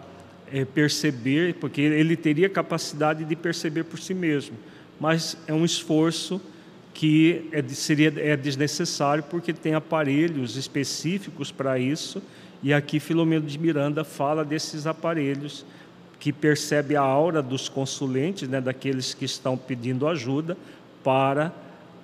é, 0.51 0.65
perceber, 0.65 1.55
porque 1.55 1.81
ele 1.81 2.15
teria 2.15 2.49
capacidade 2.49 3.23
de 3.23 3.35
perceber 3.35 3.83
por 3.83 3.99
si 3.99 4.13
mesmo, 4.13 4.55
mas 4.99 5.37
é 5.47 5.53
um 5.53 5.65
esforço 5.65 6.41
que 6.93 7.47
é, 7.51 7.63
seria, 7.69 8.13
é 8.17 8.35
desnecessário 8.35 9.23
porque 9.23 9.53
tem 9.53 9.73
aparelhos 9.73 10.57
específicos 10.57 11.51
para 11.51 11.79
isso, 11.79 12.21
e 12.61 12.73
aqui 12.73 12.99
Filomeno 12.99 13.45
de 13.45 13.57
Miranda 13.57 14.03
fala 14.03 14.45
desses 14.45 14.85
aparelhos 14.85 15.65
que 16.19 16.31
percebe 16.31 16.95
a 16.95 17.01
aura 17.01 17.41
dos 17.41 17.67
consulentes, 17.67 18.47
né, 18.47 18.61
daqueles 18.61 19.13
que 19.13 19.25
estão 19.25 19.57
pedindo 19.57 20.07
ajuda 20.07 20.55
para 21.03 21.51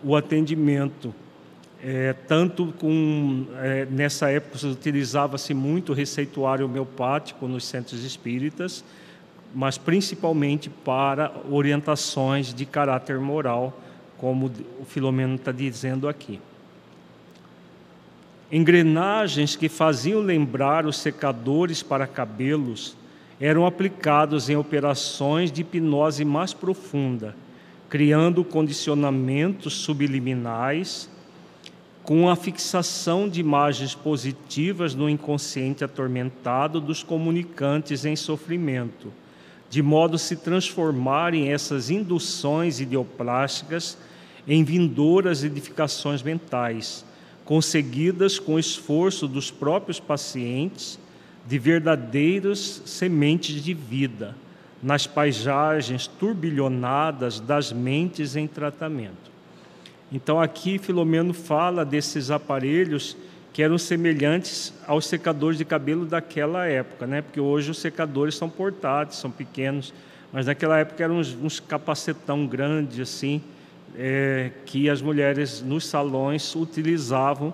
o 0.03 0.15
atendimento. 0.15 1.13
É, 1.83 2.13
tanto 2.27 2.73
com 2.79 3.45
é, 3.57 3.85
nessa 3.85 4.31
época 4.31 4.65
utilizava-se 4.67 5.53
muito 5.53 5.93
receituário 5.93 6.65
homeopático 6.65 7.47
nos 7.47 7.65
centros 7.65 8.03
espíritas, 8.03 8.83
mas 9.53 9.77
principalmente 9.77 10.69
para 10.69 11.31
orientações 11.49 12.51
de 12.53 12.65
caráter 12.65 13.19
moral 13.19 13.79
como 14.17 14.51
o 14.79 14.85
Filomeno 14.85 15.35
está 15.35 15.51
dizendo 15.51 16.07
aqui. 16.07 16.39
Engrenagens 18.51 19.55
que 19.55 19.69
faziam 19.69 20.21
lembrar 20.21 20.85
os 20.85 20.97
secadores 20.97 21.83
para 21.83 22.07
cabelos 22.07 22.95
eram 23.39 23.67
aplicados 23.67 24.49
em 24.49 24.55
operações 24.55 25.51
de 25.51 25.61
hipnose 25.61 26.25
mais 26.25 26.53
profunda, 26.53 27.35
criando 27.87 28.43
condicionamentos 28.43 29.73
subliminais 29.73 31.07
com 32.07 32.29
a 32.29 32.37
fixação 32.37 33.27
de 33.27 33.41
imagens 33.41 33.93
positivas 33.93 34.95
no 34.95 35.09
inconsciente 35.09 35.83
atormentado 35.83 36.79
dos 36.79 37.03
comunicantes 37.03 38.05
em 38.05 38.15
sofrimento, 38.15 39.11
de 39.69 39.81
modo 39.81 40.15
a 40.15 40.17
se 40.17 40.37
transformarem 40.37 41.51
essas 41.51 41.89
induções 41.89 42.79
ideoplásticas 42.79 43.97
em 44.47 44.63
vindouras 44.63 45.43
edificações 45.43 46.23
mentais, 46.23 47.03
conseguidas 47.43 48.39
com 48.39 48.57
esforço 48.57 49.27
dos 49.27 49.51
próprios 49.51 49.99
pacientes 49.99 50.97
de 51.45 51.59
verdadeiras 51.59 52.83
sementes 52.85 53.61
de 53.61 53.73
vida 53.73 54.33
nas 54.81 55.05
paisagens 55.05 56.07
turbilhonadas 56.07 57.41
das 57.41 57.73
mentes 57.73 58.37
em 58.37 58.47
tratamento. 58.47 59.36
Então 60.11 60.39
aqui 60.39 60.79
Filomeno 60.79 61.33
fala 61.33 61.83
desses 61.83 62.31
aparelhos 62.31 63.17
que 63.51 63.61
eram 63.61 63.77
semelhantes 63.77 64.73
aos 64.85 65.05
secadores 65.07 65.57
de 65.57 65.65
cabelo 65.65 66.05
daquela 66.05 66.65
época, 66.65 67.07
né? 67.07 67.21
Porque 67.21 67.39
hoje 67.39 67.71
os 67.71 67.79
secadores 67.79 68.35
são 68.35 68.49
portáteis, 68.49 69.19
são 69.19 69.31
pequenos, 69.31 69.93
mas 70.31 70.45
naquela 70.45 70.77
época 70.77 71.03
eram 71.03 71.17
uns, 71.17 71.33
uns 71.33 71.59
capacetão 71.59 72.45
grandes 72.45 72.99
assim, 72.99 73.41
é, 73.97 74.51
que 74.65 74.89
as 74.89 75.01
mulheres 75.01 75.61
nos 75.61 75.87
salões 75.87 76.55
utilizavam 76.55 77.53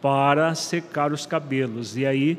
para 0.00 0.54
secar 0.54 1.12
os 1.12 1.26
cabelos. 1.26 1.96
E 1.96 2.06
aí 2.06 2.38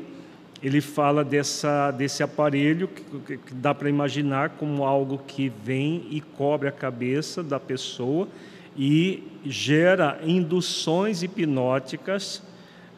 ele 0.62 0.80
fala 0.80 1.24
dessa, 1.24 1.90
desse 1.90 2.22
aparelho 2.22 2.88
que, 2.88 3.38
que 3.38 3.54
dá 3.54 3.74
para 3.74 3.88
imaginar 3.88 4.50
como 4.50 4.84
algo 4.84 5.18
que 5.26 5.50
vem 5.64 6.06
e 6.10 6.20
cobre 6.20 6.68
a 6.68 6.72
cabeça 6.72 7.42
da 7.42 7.60
pessoa 7.60 8.28
e 8.76 9.22
gera 9.44 10.20
induções 10.24 11.22
hipnóticas, 11.22 12.42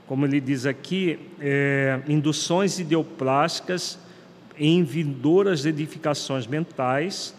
como 0.07 0.25
ele 0.25 0.41
diz 0.41 0.67
aqui, 0.67 1.19
é, 1.41 2.01
induções 2.09 2.79
ideoplásticas 2.79 3.99
em 4.59 4.83
vindouras 4.83 5.67
edificações 5.67 6.47
mentais 6.47 7.35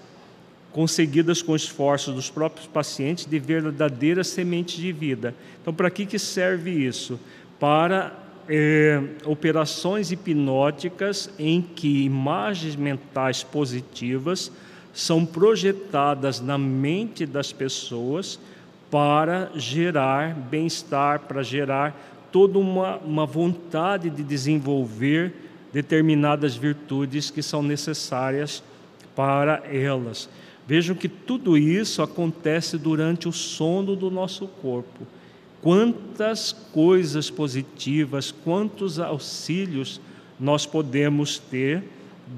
conseguidas 0.72 1.42
com 1.42 1.56
esforços 1.56 2.14
dos 2.14 2.30
próprios 2.30 2.68
pacientes 2.68 3.26
de 3.26 3.40
verdadeira 3.40 4.24
semente 4.24 4.78
de 4.78 4.92
vida. 4.92 5.34
Então, 5.60 5.74
para 5.74 5.90
que, 5.90 6.06
que 6.06 6.20
serve 6.20 6.70
isso? 6.70 7.20
Para 7.60 8.14
é, 8.48 9.02
operações 9.26 10.12
hipnóticas 10.12 11.32
em 11.40 11.62
que 11.62 12.04
imagens 12.04 12.76
mentais 12.76 13.44
positivas 13.44 14.52
são 14.98 15.24
projetadas 15.24 16.42
na 16.42 16.58
mente 16.58 17.24
das 17.24 17.54
pessoas 17.54 18.40
para 18.90 19.52
gerar 19.54 20.34
bem-estar, 20.34 21.20
para 21.20 21.44
gerar 21.44 22.28
toda 22.32 22.58
uma, 22.58 22.98
uma 22.98 23.24
vontade 23.24 24.10
de 24.10 24.24
desenvolver 24.24 25.36
determinadas 25.72 26.56
virtudes 26.56 27.30
que 27.30 27.44
são 27.44 27.62
necessárias 27.62 28.64
para 29.16 29.62
elas. 29.72 30.28
Vejam 30.66 30.96
que 30.96 31.08
tudo 31.08 31.56
isso 31.56 32.02
acontece 32.02 32.76
durante 32.76 33.30
o 33.30 33.32
sono 33.32 33.96
do 33.96 34.10
nosso 34.10 34.48
corpo. 34.48 35.06
Quantas 35.62 36.52
coisas 36.74 37.30
positivas, 37.30 38.32
quantos 38.32 38.98
auxílios 38.98 40.02
nós 40.40 40.66
podemos 40.66 41.38
ter 41.38 41.84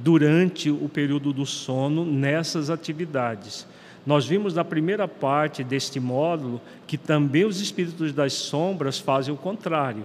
durante 0.04 0.70
o 0.70 0.88
período 0.88 1.34
do 1.34 1.46
sono 1.46 2.06
nessas 2.06 2.70
atividades. 2.70 3.66
Nós 4.06 4.26
vimos 4.26 4.54
na 4.54 4.64
primeira 4.64 5.08
parte 5.08 5.64
deste 5.64 6.00
módulo 6.00 6.62
que 6.88 6.98
também 6.98 7.46
os 7.46 7.60
espíritos 7.60 8.14
das 8.14 8.34
sombras 8.34 8.98
fazem 9.00 9.34
o 9.34 9.38
contrário. 9.38 10.04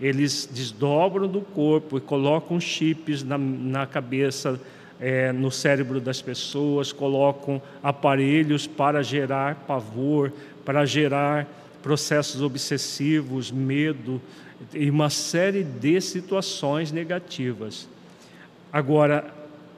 Eles 0.00 0.48
desdobram 0.50 1.26
do 1.26 1.40
corpo 1.40 1.96
e 1.96 2.00
colocam 2.00 2.60
chips 2.60 3.22
na, 3.22 3.38
na 3.38 3.86
cabeça, 3.86 4.60
é, 5.00 5.32
no 5.32 5.50
cérebro 5.50 6.00
das 6.00 6.20
pessoas, 6.20 6.92
colocam 6.92 7.62
aparelhos 7.82 8.66
para 8.66 9.02
gerar 9.02 9.64
pavor, 9.66 10.32
para 10.64 10.84
gerar 10.84 11.46
processos 11.82 12.42
obsessivos, 12.42 13.50
medo 13.50 14.20
e 14.74 14.90
uma 14.90 15.08
série 15.08 15.62
de 15.62 16.00
situações 16.00 16.90
negativas. 16.90 17.88
Agora, 18.76 19.32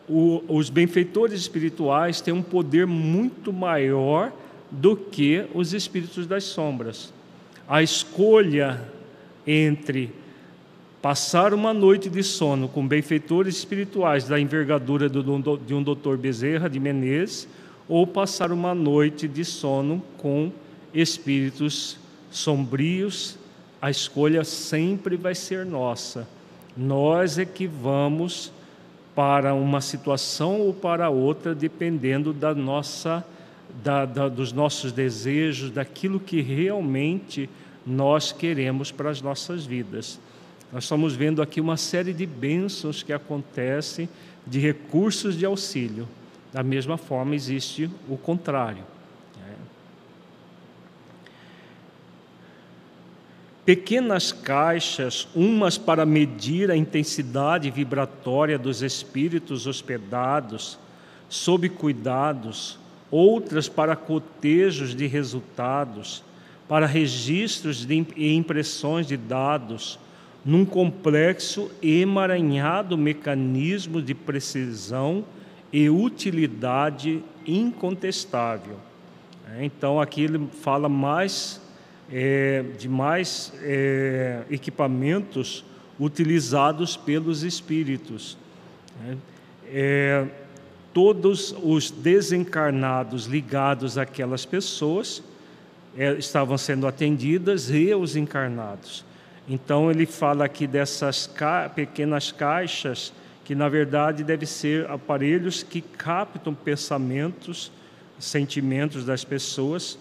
o, 0.09 0.43
os 0.49 0.71
benfeitores 0.71 1.41
espirituais 1.41 2.21
têm 2.21 2.35
um 2.35 2.43
poder 2.43 2.85
muito 2.85 3.53
maior 3.53 4.33
do 4.73 4.97
que 4.97 5.47
os 5.55 5.73
espíritos 5.73 6.27
das 6.27 6.43
sombras. 6.43 7.13
A 7.69 7.81
escolha 7.81 8.83
entre 9.47 10.11
passar 11.01 11.55
uma 11.55 11.73
noite 11.73 12.11
de 12.11 12.25
sono 12.25 12.69
com 12.69 12.89
benfeitores 12.89 13.59
espirituais 13.59 14.25
da 14.25 14.41
envergadura 14.41 15.09
de 15.09 15.75
um 15.75 15.81
doutor 15.81 16.17
Bezerra 16.17 16.69
de 16.69 16.81
Menezes 16.81 17.47
ou 17.89 18.05
passar 18.05 18.51
uma 18.51 18.75
noite 18.75 19.29
de 19.29 19.45
sono 19.45 20.03
com 20.17 20.51
espíritos 20.93 21.99
sombrios, 22.33 23.39
a 23.81 23.93
escolha 23.93 24.43
sempre 24.43 25.17
vai 25.17 25.37
ser 25.37 25.65
nossa. 25.65 26.29
Nós 26.77 27.39
é 27.39 27.45
que 27.45 27.65
vamos 27.65 28.58
para 29.19 29.53
uma 29.53 29.81
situação 29.81 30.61
ou 30.61 30.73
para 30.73 31.11
outra, 31.11 31.53
dependendo 31.53 32.33
da 32.33 32.55
nossa, 32.55 33.27
da, 33.83 34.05
da, 34.05 34.29
dos 34.29 34.53
nossos 34.53 34.93
desejos, 34.93 35.73
daquilo 35.73 36.21
que 36.21 36.41
realmente 36.41 37.51
nós 37.85 38.31
queremos 38.31 38.93
para 38.93 39.11
as 39.11 39.21
nossas 39.21 39.67
vidas. 39.67 40.21
Nós 40.73 40.85
estamos 40.85 41.17
vendo 41.17 41.43
aqui 41.43 41.61
uma 41.61 41.77
série 41.77 42.13
de 42.13 42.25
bênçãos 42.25 43.03
que 43.03 43.13
acontecem, 43.13 44.09
de 44.47 44.61
recursos 44.61 45.37
de 45.37 45.45
auxílio. 45.45 46.07
Da 46.53 46.63
mesma 46.63 46.97
forma, 46.97 47.35
existe 47.35 47.91
o 48.09 48.17
contrário. 48.17 48.85
Pequenas 53.69 54.33
caixas, 54.33 55.29
umas 55.35 55.77
para 55.77 56.07
medir 56.07 56.71
a 56.71 56.75
intensidade 56.75 57.71
vibratória 57.71 58.59
dos 58.59 58.81
espíritos 58.81 59.67
hospedados, 59.67 60.79
sob 61.29 61.69
cuidados, 61.69 62.79
outras 63.11 63.69
para 63.69 63.95
cotejos 63.95 64.95
de 64.95 65.07
resultados, 65.07 66.25
para 66.67 66.87
registros 66.87 67.87
e 68.17 68.33
impressões 68.33 69.07
de 69.07 69.19
dados, 69.19 69.99
num 70.43 70.65
complexo 70.65 71.71
emaranhado 71.83 72.97
mecanismo 72.97 74.01
de 74.01 74.15
precisão 74.15 75.23
e 75.71 75.91
utilidade 75.91 77.23
incontestável. 77.47 78.79
É, 79.47 79.63
então, 79.63 80.01
aqui 80.01 80.23
ele 80.23 80.49
fala 80.63 80.89
mais 80.89 81.61
é, 82.13 82.65
de 82.79 82.89
mais 82.89 83.53
é, 83.63 84.43
equipamentos 84.51 85.65
utilizados 85.99 86.97
pelos 86.97 87.43
espíritos. 87.43 88.39
Né? 89.01 89.17
É, 89.67 90.27
todos 90.95 91.55
os 91.63 91.91
desencarnados 91.91 93.27
ligados 93.27 93.99
àquelas 93.99 94.45
pessoas 94.45 95.23
é, 95.97 96.13
estavam 96.15 96.57
sendo 96.57 96.87
atendidas 96.87 97.71
e 97.71 97.95
os 97.95 98.17
encarnados. 98.17 99.05
Então 99.49 99.91
ele 99.91 100.07
fala 100.07 100.45
aqui 100.45 100.67
dessas 100.67 101.27
ca 101.27 101.69
pequenas 101.69 102.31
caixas 102.31 103.13
que 103.45 103.55
na 103.55 103.69
verdade 103.69 104.23
devem 104.23 104.47
ser 104.47 104.91
aparelhos 104.91 105.63
que 105.63 105.81
captam 105.81 106.55
pensamentos, 106.55 107.73
sentimentos 108.19 109.07
das 109.07 109.25
pessoas 109.25 109.99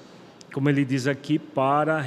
como 0.53 0.69
ele 0.69 0.85
diz 0.85 1.07
aqui, 1.07 1.37
para 1.37 2.03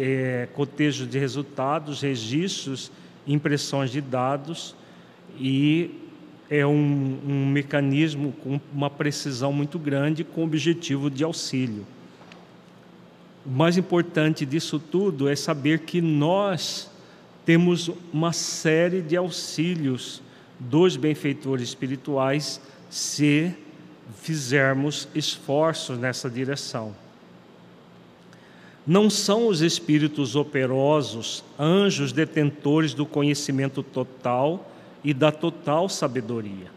é, 0.00 0.48
cotejo 0.54 1.06
de 1.06 1.18
resultados, 1.18 2.00
registros, 2.00 2.90
impressões 3.26 3.90
de 3.90 4.00
dados 4.00 4.74
e 5.38 5.90
é 6.50 6.66
um, 6.66 7.18
um 7.26 7.46
mecanismo 7.46 8.32
com 8.42 8.60
uma 8.72 8.90
precisão 8.90 9.52
muito 9.52 9.78
grande 9.78 10.24
com 10.24 10.44
objetivo 10.44 11.08
de 11.08 11.24
auxílio. 11.24 11.86
O 13.44 13.50
mais 13.50 13.76
importante 13.76 14.44
disso 14.44 14.78
tudo 14.78 15.28
é 15.28 15.34
saber 15.34 15.80
que 15.80 16.00
nós 16.00 16.90
temos 17.44 17.90
uma 18.12 18.32
série 18.32 19.00
de 19.00 19.16
auxílios 19.16 20.22
dos 20.58 20.96
benfeitores 20.96 21.68
espirituais 21.68 22.60
se 22.88 23.52
fizermos 24.16 25.08
esforços 25.14 25.98
nessa 25.98 26.28
direção. 26.30 26.94
Não 28.86 29.08
são 29.08 29.46
os 29.46 29.60
espíritos 29.60 30.34
operosos, 30.34 31.44
anjos 31.58 32.12
detentores 32.12 32.94
do 32.94 33.06
conhecimento 33.06 33.82
total 33.82 34.72
e 35.04 35.14
da 35.14 35.30
total 35.30 35.88
sabedoria. 35.88 36.70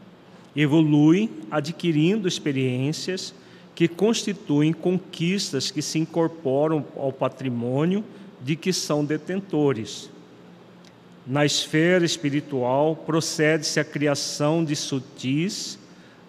Evoluem 0.55 1.29
adquirindo 1.49 2.27
experiências 2.27 3.33
que 3.73 3.87
constituem 3.87 4.71
conquistas 4.71 5.71
que 5.71 5.81
se 5.81 5.97
incorporam 5.97 6.85
ao 6.95 7.11
patrimônio 7.11 8.03
de 8.41 8.55
que 8.55 8.71
são 8.71 9.03
detentores. 9.03 10.09
Na 11.25 11.43
esfera 11.43 12.05
espiritual, 12.05 12.95
procede-se 12.95 13.79
a 13.79 13.83
criação 13.83 14.63
de 14.63 14.75
sutis, 14.75 15.79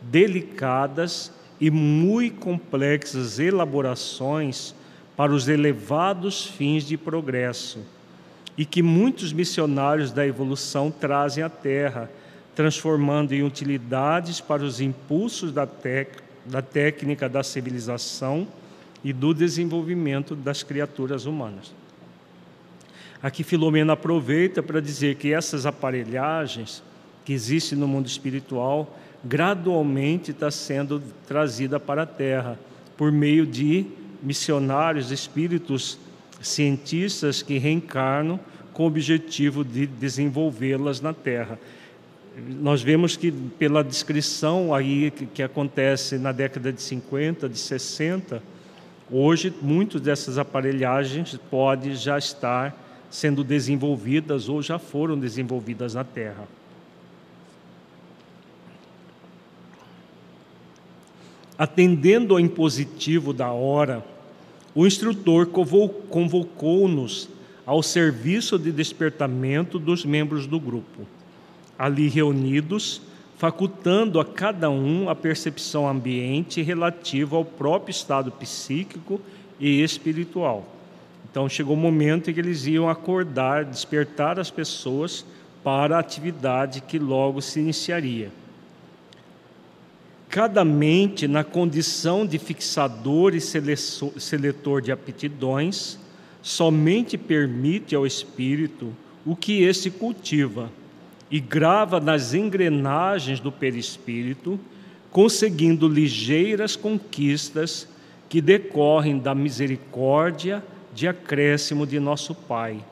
delicadas 0.01 1.31
e 1.61 1.71
muito 1.71 2.39
complexas 2.39 3.39
elaborações 3.39 4.75
para 5.17 5.33
os 5.33 5.49
elevados 5.49 6.47
fins 6.47 6.85
de 6.85 6.97
progresso 6.97 7.79
e 8.57 8.65
que 8.65 8.83
muitos 8.83 9.33
missionários 9.33 10.13
da 10.13 10.27
evolução 10.27 10.91
trazem 10.91 11.43
à 11.43 11.49
Terra, 11.49 12.11
transformando 12.55 13.33
em 13.33 13.43
utilidades 13.43 14.41
para 14.41 14.63
os 14.63 14.81
impulsos 14.81 15.53
da, 15.53 15.69
da 16.45 16.63
técnica 16.63 17.29
da 17.29 17.43
civilização 17.43 18.47
e 19.05 19.13
do 19.13 19.35
desenvolvimento 19.35 20.35
das 20.35 20.63
criaturas 20.63 21.27
humanas. 21.27 21.75
Aqui 23.23 23.43
Filomena 23.43 23.95
aproveita 23.95 24.63
para 24.63 24.81
dizer 24.81 25.17
que 25.17 25.33
essas 25.33 25.67
aparelhagens 25.67 26.83
que 27.25 27.33
existem 27.33 27.79
no 27.79 27.89
mundo 27.89 28.07
espiritual 28.07 28.97
gradualmente 29.25 30.31
está 30.31 30.51
sendo 30.51 31.03
trazida 31.27 31.81
para 31.81 32.03
a 32.03 32.07
Terra 32.07 32.59
por 32.97 33.11
meio 33.11 33.47
de 33.47 33.87
missionários, 34.27 35.13
espíritos 35.13 35.97
cientistas 36.43 37.43
que 37.43 37.59
reencarnam 37.59 38.41
com 38.73 38.83
o 38.83 38.87
objetivo 38.87 39.65
de 39.65 39.87
desenvolvê-las 39.87 41.01
na 41.01 41.15
Terra. 41.15 41.59
Nós 42.61 42.83
vemos 42.83 43.17
que 43.17 43.31
pela 43.31 43.85
descrição 43.85 44.75
aí 44.75 45.13
que, 45.33 45.43
acontece 45.43 46.19
na 46.19 46.33
década 46.33 46.73
de 46.73 46.83
50, 46.83 47.49
de 47.49 47.57
60, 47.57 48.43
hoje 49.11 49.55
muitas 49.63 50.01
dessas 50.01 50.39
aparelhagens 50.39 51.39
podem 51.49 51.95
já 51.95 52.19
estar 52.19 52.77
sendo 53.09 53.45
desenvolvidas 53.45 54.49
ou 54.49 54.61
já 54.61 54.77
foram 54.79 55.17
desenvolvidas 55.17 55.95
na 55.95 56.03
Terra. 56.03 56.49
Atendendo 61.57 62.35
ao 62.35 62.41
impositivo 62.41 63.33
da 63.33 63.51
hora, 63.51 64.05
o 64.77 64.87
instrutor 64.87 65.47
convocou-nos 66.11 67.31
ao 67.65 67.83
serviço 67.83 68.59
de 68.59 68.71
despertamento 68.71 69.79
dos 69.79 70.05
membros 70.05 70.47
do 70.47 70.61
grupo. 70.61 71.07
Ali 71.79 72.09
reunidos, 72.09 73.01
facultando 73.39 74.21
a 74.21 74.25
cada 74.25 74.69
um 74.69 75.09
a 75.09 75.15
percepção 75.15 75.89
ambiente 75.89 76.61
relativa 76.61 77.37
ao 77.37 77.45
próprio 77.45 77.91
estado 77.91 78.31
psíquico 78.31 79.19
e 79.59 79.83
espiritual. 79.83 80.67
Então 81.31 81.49
chegou 81.49 81.75
o 81.75 81.79
momento 81.79 82.31
em 82.31 82.35
que 82.35 82.41
eles 82.41 82.67
iam 82.67 82.87
acordar, 82.87 83.65
despertar 83.65 84.39
as 84.39 84.51
pessoas 84.51 85.25
para 85.65 85.97
a 85.97 86.01
atividade 86.01 86.83
que 86.83 86.99
logo 86.99 87.41
se 87.41 87.61
iniciaria. 87.61 88.31
Cada 90.37 90.67
mente, 90.67 91.27
na 91.27 91.43
condição 91.43 92.27
de 92.27 92.39
fixador 92.39 93.35
e 93.35 93.41
seletor 93.41 94.83
de 94.83 94.93
aptidões, 94.93 95.99
somente 96.43 97.17
permite 97.17 97.97
ao 97.97 98.07
espírito 98.07 98.95
o 99.25 99.35
que 99.35 99.63
esse 99.63 99.91
cultiva 99.91 100.71
e 101.31 101.41
grava 101.41 101.99
nas 101.99 102.35
engrenagens 102.35 103.41
do 103.41 103.51
perispírito, 103.51 104.61
conseguindo 105.11 105.89
ligeiras 105.89 106.77
conquistas 106.77 107.89
que 108.29 108.43
decorrem 108.43 109.19
da 109.19 109.35
misericórdia 109.35 110.63
de 110.95 111.09
acréscimo 111.09 111.87
de 111.87 111.99
nosso 111.99 112.35
Pai, 112.35 112.85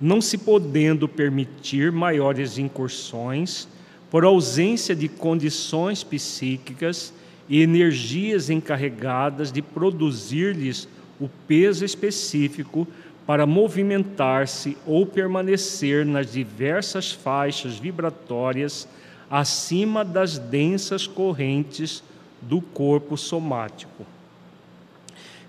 não 0.00 0.20
se 0.20 0.38
podendo 0.38 1.08
permitir 1.08 1.90
maiores 1.90 2.58
incursões 2.58 3.66
por 4.10 4.24
ausência 4.24 4.94
de 4.94 5.08
condições 5.08 6.02
psíquicas 6.04 7.12
e 7.48 7.62
energias 7.62 8.50
encarregadas 8.50 9.52
de 9.52 9.62
produzir-lhes 9.62 10.88
o 11.20 11.28
peso 11.46 11.84
específico 11.84 12.86
para 13.26 13.46
movimentar-se 13.46 14.76
ou 14.86 15.04
permanecer 15.04 16.06
nas 16.06 16.30
diversas 16.30 17.10
faixas 17.10 17.76
vibratórias 17.76 18.88
acima 19.28 20.04
das 20.04 20.38
densas 20.38 21.06
correntes 21.06 22.02
do 22.40 22.60
corpo 22.60 23.16
somático. 23.16 24.06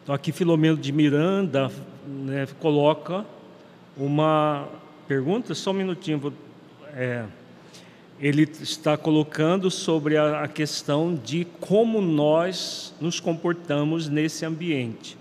Então, 0.01 0.15
aqui 0.15 0.31
Filomeno 0.31 0.77
de 0.77 0.91
Miranda 0.91 1.71
né, 2.07 2.47
coloca 2.59 3.25
uma 3.95 4.67
pergunta, 5.07 5.53
só 5.53 5.71
um 5.71 5.73
minutinho, 5.73 6.17
vou, 6.17 6.33
é, 6.95 7.25
ele 8.19 8.43
está 8.43 8.97
colocando 8.97 9.69
sobre 9.69 10.17
a, 10.17 10.47
questão 10.47 11.13
de 11.13 11.45
como 11.59 12.01
nós 12.01 12.93
nos 12.99 13.19
comportamos 13.19 14.09
nesse 14.09 14.43
ambiente. 14.43 15.17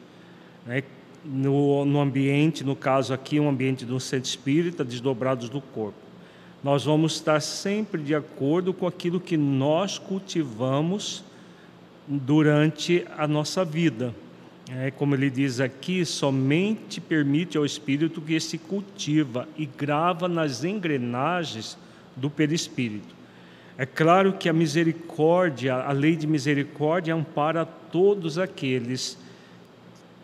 Né? 0.64 0.82
No, 1.24 1.84
no, 1.84 2.00
ambiente, 2.00 2.64
no 2.64 2.74
caso 2.74 3.12
aqui, 3.12 3.38
um 3.38 3.48
ambiente 3.48 3.84
do 3.84 4.00
centro 4.00 4.28
espírita, 4.28 4.84
desdobrados 4.84 5.48
do 5.48 5.60
corpo. 5.60 5.98
Nós 6.64 6.84
vamos 6.84 7.14
estar 7.14 7.40
sempre 7.40 8.02
de 8.02 8.14
acordo 8.14 8.72
com 8.72 8.86
aquilo 8.86 9.20
que 9.20 9.36
nós 9.36 9.98
cultivamos 9.98 11.22
durante 12.06 13.04
a 13.16 13.26
nossa 13.26 13.64
vida. 13.64 14.14
É, 14.70 14.90
como 14.90 15.14
ele 15.14 15.30
diz 15.30 15.60
aqui, 15.60 16.04
somente 16.04 17.00
permite 17.00 17.58
ao 17.58 17.64
espírito 17.64 18.20
que 18.20 18.38
se 18.40 18.58
cultiva 18.58 19.46
e 19.56 19.66
grava 19.66 20.28
nas 20.28 20.64
engrenagens 20.64 21.76
do 22.16 22.30
perispírito. 22.30 23.14
É 23.78 23.84
claro 23.84 24.32
que 24.32 24.48
a 24.48 24.52
misericórdia, 24.54 25.74
a 25.74 25.92
lei 25.92 26.16
de 26.16 26.26
misericórdia 26.26 27.14
ampara 27.14 27.66
todos 27.66 28.38
aqueles, 28.38 29.18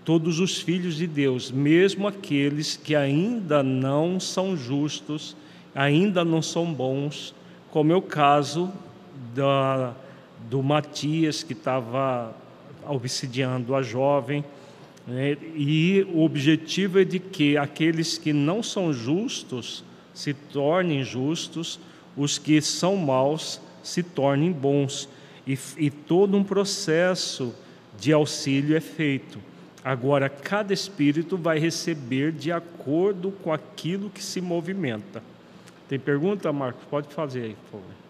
todos 0.04 0.40
os 0.40 0.58
filhos 0.58 0.96
de 0.96 1.06
Deus, 1.06 1.50
mesmo 1.50 2.08
aqueles 2.08 2.76
que 2.76 2.96
ainda 2.96 3.62
não 3.62 4.18
são 4.18 4.56
justos, 4.56 5.36
ainda 5.74 6.24
não 6.24 6.40
são 6.40 6.72
bons, 6.72 7.34
como 7.70 7.92
é 7.92 7.96
o 7.96 8.00
caso 8.00 8.72
da, 9.34 9.94
do 10.48 10.62
Matias, 10.62 11.42
que 11.42 11.52
estava 11.52 12.34
obsidiando 12.88 13.74
a 13.74 13.82
jovem. 13.82 14.42
Né? 15.06 15.36
E 15.54 16.06
o 16.10 16.22
objetivo 16.22 17.00
é 17.00 17.04
de 17.04 17.18
que 17.18 17.56
aqueles 17.58 18.16
que 18.16 18.32
não 18.32 18.62
são 18.62 18.92
justos 18.94 19.84
se 20.14 20.34
tornem 20.34 21.04
justos, 21.04 21.78
os 22.16 22.38
que 22.38 22.60
são 22.60 22.96
maus 22.96 23.60
se 23.82 24.02
tornem 24.02 24.52
bons. 24.52 25.08
E, 25.46 25.58
e 25.76 25.90
todo 25.90 26.36
um 26.36 26.44
processo 26.44 27.54
de 27.98 28.12
auxílio 28.12 28.76
é 28.76 28.80
feito. 28.80 29.38
Agora, 29.84 30.28
cada 30.28 30.72
espírito 30.72 31.36
vai 31.36 31.58
receber 31.58 32.30
de 32.32 32.52
acordo 32.52 33.32
com 33.32 33.52
aquilo 33.52 34.08
que 34.10 34.22
se 34.22 34.40
movimenta. 34.40 35.22
Tem 35.88 35.98
pergunta, 35.98 36.52
Marcos? 36.52 36.84
Pode 36.88 37.12
fazer 37.12 37.42
aí, 37.42 37.56
por 37.70 37.80
favor. 37.80 38.01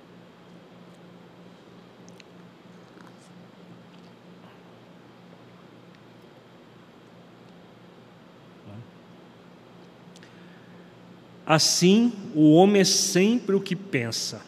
Assim, 11.44 12.12
o 12.34 12.54
homem 12.54 12.82
é 12.82 12.84
sempre 12.84 13.56
o 13.56 13.60
que 13.60 13.74
pensa, 13.74 14.40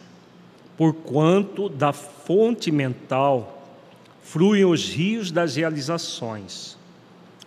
porquanto 0.76 1.68
da 1.68 1.92
fonte 1.92 2.70
mental 2.70 3.66
fluem 4.22 4.64
os 4.64 4.88
rios 4.88 5.32
das 5.32 5.56
realizações. 5.56 6.78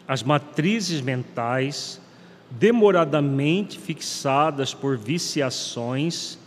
As 0.05 0.21
matrizes 0.21 1.01
mentais, 1.01 1.99
demoradamente 2.51 3.79
fixadas 3.79 4.73
por 4.73 4.97
viciações, 4.97 6.37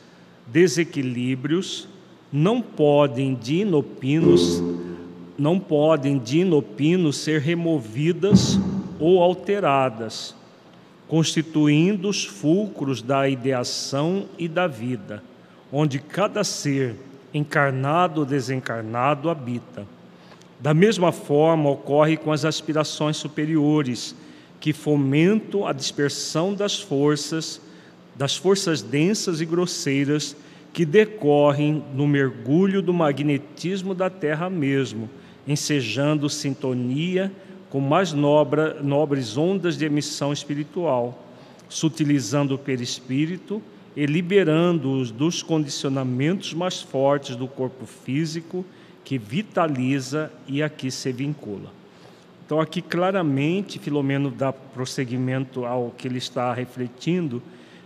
desequilíbrios, 0.47 1.89
não 2.31 2.61
podem 2.61 3.35
de 3.35 3.57
inopinos, 3.57 4.63
não 5.39 5.59
podem 5.59 6.19
de 6.19 6.39
ser 7.17 7.41
removidas 7.41 8.59
ou 8.99 9.23
alteradas 9.23 10.35
constituindo 11.11 12.09
os 12.09 12.25
fulcros 12.25 13.03
da 13.03 13.29
ideação 13.29 14.27
e 14.39 14.47
da 14.47 14.69
vida, 14.69 15.21
onde 15.73 15.99
cada 15.99 16.45
ser, 16.45 16.95
encarnado 17.35 18.21
ou 18.21 18.25
desencarnado, 18.25 19.29
habita. 19.29 19.85
Da 20.61 20.73
mesma 20.73 21.11
forma 21.11 21.69
ocorre 21.69 22.17
com 22.17 22.31
as 22.31 22.45
aspirações 22.45 23.17
superiores, 23.17 24.15
que 24.61 24.73
fomentam 24.73 25.67
a 25.67 25.73
dispersão 25.73 26.55
das 26.55 26.79
forças, 26.79 27.61
das 28.15 28.37
forças 28.37 28.81
densas 28.81 29.41
e 29.41 29.45
grosseiras 29.45 30.37
que 30.73 30.85
decorrem 30.85 31.83
no 31.93 32.07
mergulho 32.07 32.81
do 32.81 32.95
magnetismo 32.95 33.97
da 33.97 34.09
Terra 34.09 34.49
mesmo, 34.49 35.11
ensejando 35.45 36.31
sintonia 36.31 37.33
com 37.71 37.81
mais 37.81 38.13
nobres 38.13 39.37
ondas 39.37 39.79
de 39.79 39.87
emissão 39.87 40.33
espiritual, 40.33 41.25
sutilizando 41.69 42.57
o 42.57 42.59
perispírito 42.59 43.63
e 43.97 44.05
liberando-os 44.07 45.11
dos 45.11 45.43
condicionamentos 45.43 46.53
mais 46.53 46.83
fortes 46.83 47.37
do 47.37 47.47
corpo 47.47 47.87
físico 47.87 48.65
que 49.05 49.17
vitaliza 49.17 50.31
e 50.47 50.63
aqui 50.63 50.91
se 50.91 51.11
vincula. 51.13 51.71
Então, 52.45 52.61
aqui 52.61 52.83
claramente, 52.83 53.79
Filomeno 53.79 54.31
dá 54.31 54.53
prosseguimento 54.53 55.65
ao 55.65 55.93
que 55.97 56.09
ele 56.09 56.19
está 56.19 56.53
refletindo, 56.53 57.41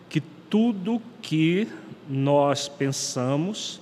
que 0.08 0.22
tudo 0.48 1.02
que 1.20 1.68
nós 2.08 2.68
pensamos 2.68 3.80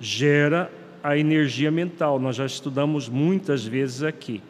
gera 0.00 0.72
a 1.02 1.18
energia 1.18 1.70
mental. 1.70 2.18
Nós 2.18 2.36
já 2.36 2.46
estudamos 2.46 3.08
muitas 3.08 3.64
vezes 3.64 4.02
aqui. 4.02 4.40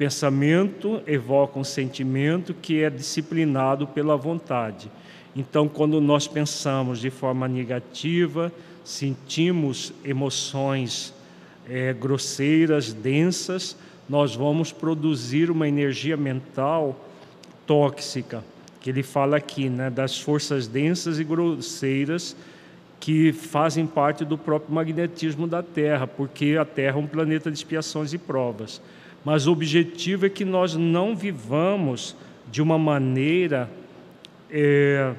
Pensamento 0.00 1.02
evoca 1.06 1.58
um 1.58 1.62
sentimento 1.62 2.54
que 2.54 2.82
é 2.82 2.88
disciplinado 2.88 3.86
pela 3.86 4.16
vontade. 4.16 4.90
Então, 5.36 5.68
quando 5.68 6.00
nós 6.00 6.26
pensamos 6.26 7.00
de 7.00 7.10
forma 7.10 7.46
negativa, 7.46 8.50
sentimos 8.82 9.92
emoções 10.02 11.12
é, 11.68 11.92
grosseiras, 11.92 12.94
densas, 12.94 13.76
nós 14.08 14.34
vamos 14.34 14.72
produzir 14.72 15.50
uma 15.50 15.68
energia 15.68 16.16
mental 16.16 16.98
tóxica, 17.66 18.42
que 18.80 18.88
ele 18.88 19.02
fala 19.02 19.36
aqui, 19.36 19.68
né, 19.68 19.90
das 19.90 20.18
forças 20.18 20.66
densas 20.66 21.20
e 21.20 21.24
grosseiras 21.24 22.34
que 22.98 23.34
fazem 23.34 23.86
parte 23.86 24.24
do 24.24 24.38
próprio 24.38 24.74
magnetismo 24.74 25.46
da 25.46 25.62
Terra, 25.62 26.06
porque 26.06 26.56
a 26.58 26.64
Terra 26.64 26.96
é 26.96 27.02
um 27.02 27.06
planeta 27.06 27.50
de 27.50 27.58
expiações 27.58 28.14
e 28.14 28.18
provas 28.18 28.80
mas 29.24 29.46
o 29.46 29.52
objetivo 29.52 30.26
é 30.26 30.30
que 30.30 30.44
nós 30.44 30.74
não 30.74 31.14
vivamos 31.14 32.16
de 32.50 32.62
uma 32.62 32.78
maneira 32.78 33.70
é, 34.50 35.12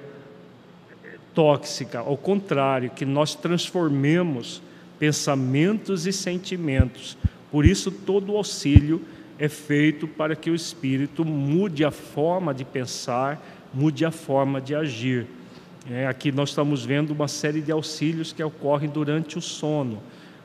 tóxica, 1.34 2.00
ao 2.00 2.18
contrário, 2.18 2.90
que 2.90 3.06
nós 3.06 3.36
transformemos 3.36 4.62
pensamentos 5.00 6.06
e 6.06 6.14
sentimentos. 6.14 7.18
Por 7.52 7.66
isso, 7.66 7.92
todo 7.92 8.34
o 8.34 8.38
auxílio 8.38 9.02
é 9.40 9.50
feito 9.50 10.08
para 10.08 10.36
que 10.36 10.50
o 10.50 10.56
espírito 10.56 11.26
mude 11.26 11.84
a 11.84 11.92
forma 11.92 12.54
de 12.54 12.64
pensar, 12.64 13.42
mude 13.74 14.06
a 14.06 14.12
forma 14.12 14.62
de 14.62 14.76
agir. 14.76 15.26
É, 15.90 16.06
aqui 16.06 16.32
nós 16.32 16.50
estamos 16.50 16.86
vendo 16.86 17.12
uma 17.12 17.28
série 17.28 17.62
de 17.62 17.72
auxílios 17.72 18.32
que 18.32 18.44
ocorrem 18.44 18.90
durante 18.90 19.38
o 19.38 19.42
sono, 19.42 20.02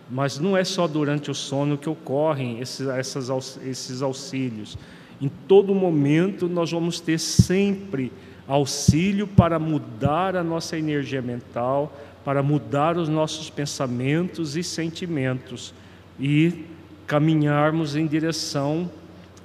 mas 0.09 0.39
não 0.39 0.57
é 0.57 0.65
só 0.65 0.87
durante 0.87 1.31
o 1.31 1.35
sono 1.35 1.77
que 1.77 1.89
ocorrem 1.89 2.61
esses, 2.61 2.87
essas, 2.87 3.59
esses 3.65 4.03
auxílios. 4.03 4.79
Em 5.21 5.31
todo 5.49 5.75
momento 5.75 6.49
nós 6.49 6.71
vamos 6.71 7.01
ter 7.01 7.19
sempre 7.19 8.13
auxílio 8.47 9.27
para 9.27 9.59
mudar 9.59 10.37
a 10.37 10.45
nossa 10.45 10.79
energia 10.79 11.21
mental, 11.21 11.93
para 12.25 12.43
mudar 12.43 12.97
os 12.97 13.09
nossos 13.09 13.51
pensamentos 13.51 14.57
e 14.57 14.63
sentimentos 14.63 15.75
e 16.19 16.65
caminharmos 17.07 17.97
em 17.97 18.07
direção 18.07 18.91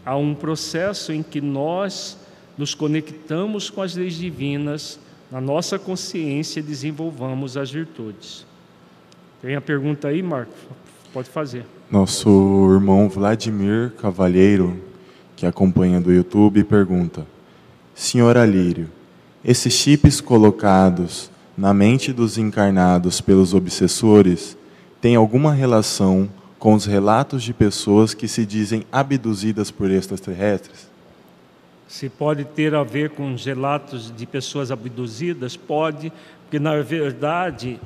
a 0.05 0.15
um 0.15 0.33
processo 0.33 1.11
em 1.11 1.21
que 1.21 1.39
nós 1.39 2.17
nos 2.57 2.75
conectamos 2.75 3.69
com 3.69 3.81
as 3.81 3.95
leis 3.95 4.15
divinas, 4.15 4.99
na 5.31 5.39
nossa 5.39 5.79
consciência 5.79 6.61
desenvolvamos 6.61 7.55
as 7.55 7.71
virtudes. 7.71 8.45
Tem 9.41 9.55
a 9.55 9.61
pergunta 9.61 10.07
aí, 10.07 10.21
Marco? 10.21 10.53
Pode 11.11 11.27
fazer. 11.27 11.65
Nosso 11.89 12.29
irmão 12.71 13.09
Vladimir 13.09 13.91
Cavalheiro, 13.99 14.79
que 15.35 15.47
acompanha 15.47 15.99
do 15.99 16.13
YouTube, 16.13 16.63
pergunta: 16.63 17.25
Senhor 17.95 18.37
Alírio, 18.37 18.87
esses 19.43 19.73
chips 19.73 20.21
colocados 20.21 21.31
na 21.57 21.73
mente 21.73 22.13
dos 22.13 22.37
encarnados 22.37 23.19
pelos 23.19 23.55
obsessores 23.55 24.55
tem 25.01 25.15
alguma 25.15 25.51
relação 25.53 26.29
com 26.59 26.75
os 26.75 26.85
relatos 26.85 27.41
de 27.41 27.51
pessoas 27.51 28.13
que 28.13 28.27
se 28.27 28.45
dizem 28.45 28.85
abduzidas 28.91 29.71
por 29.71 29.89
extraterrestres? 29.89 30.87
Se 31.87 32.07
pode 32.07 32.45
ter 32.45 32.75
a 32.75 32.83
ver 32.83 33.09
com 33.09 33.33
os 33.33 33.43
relatos 33.43 34.13
de 34.15 34.27
pessoas 34.27 34.69
abduzidas? 34.69 35.57
Pode, 35.57 36.13
porque 36.43 36.59
na 36.59 36.79
verdade 36.83 37.79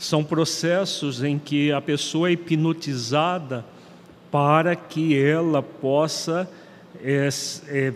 são 0.00 0.24
processos 0.24 1.22
em 1.22 1.38
que 1.38 1.70
a 1.70 1.80
pessoa 1.80 2.28
é 2.28 2.32
hipnotizada 2.32 3.64
para 4.30 4.74
que 4.74 5.16
ela 5.16 5.62
possa 5.62 6.50
é, 7.00 7.28
é, 7.68 7.92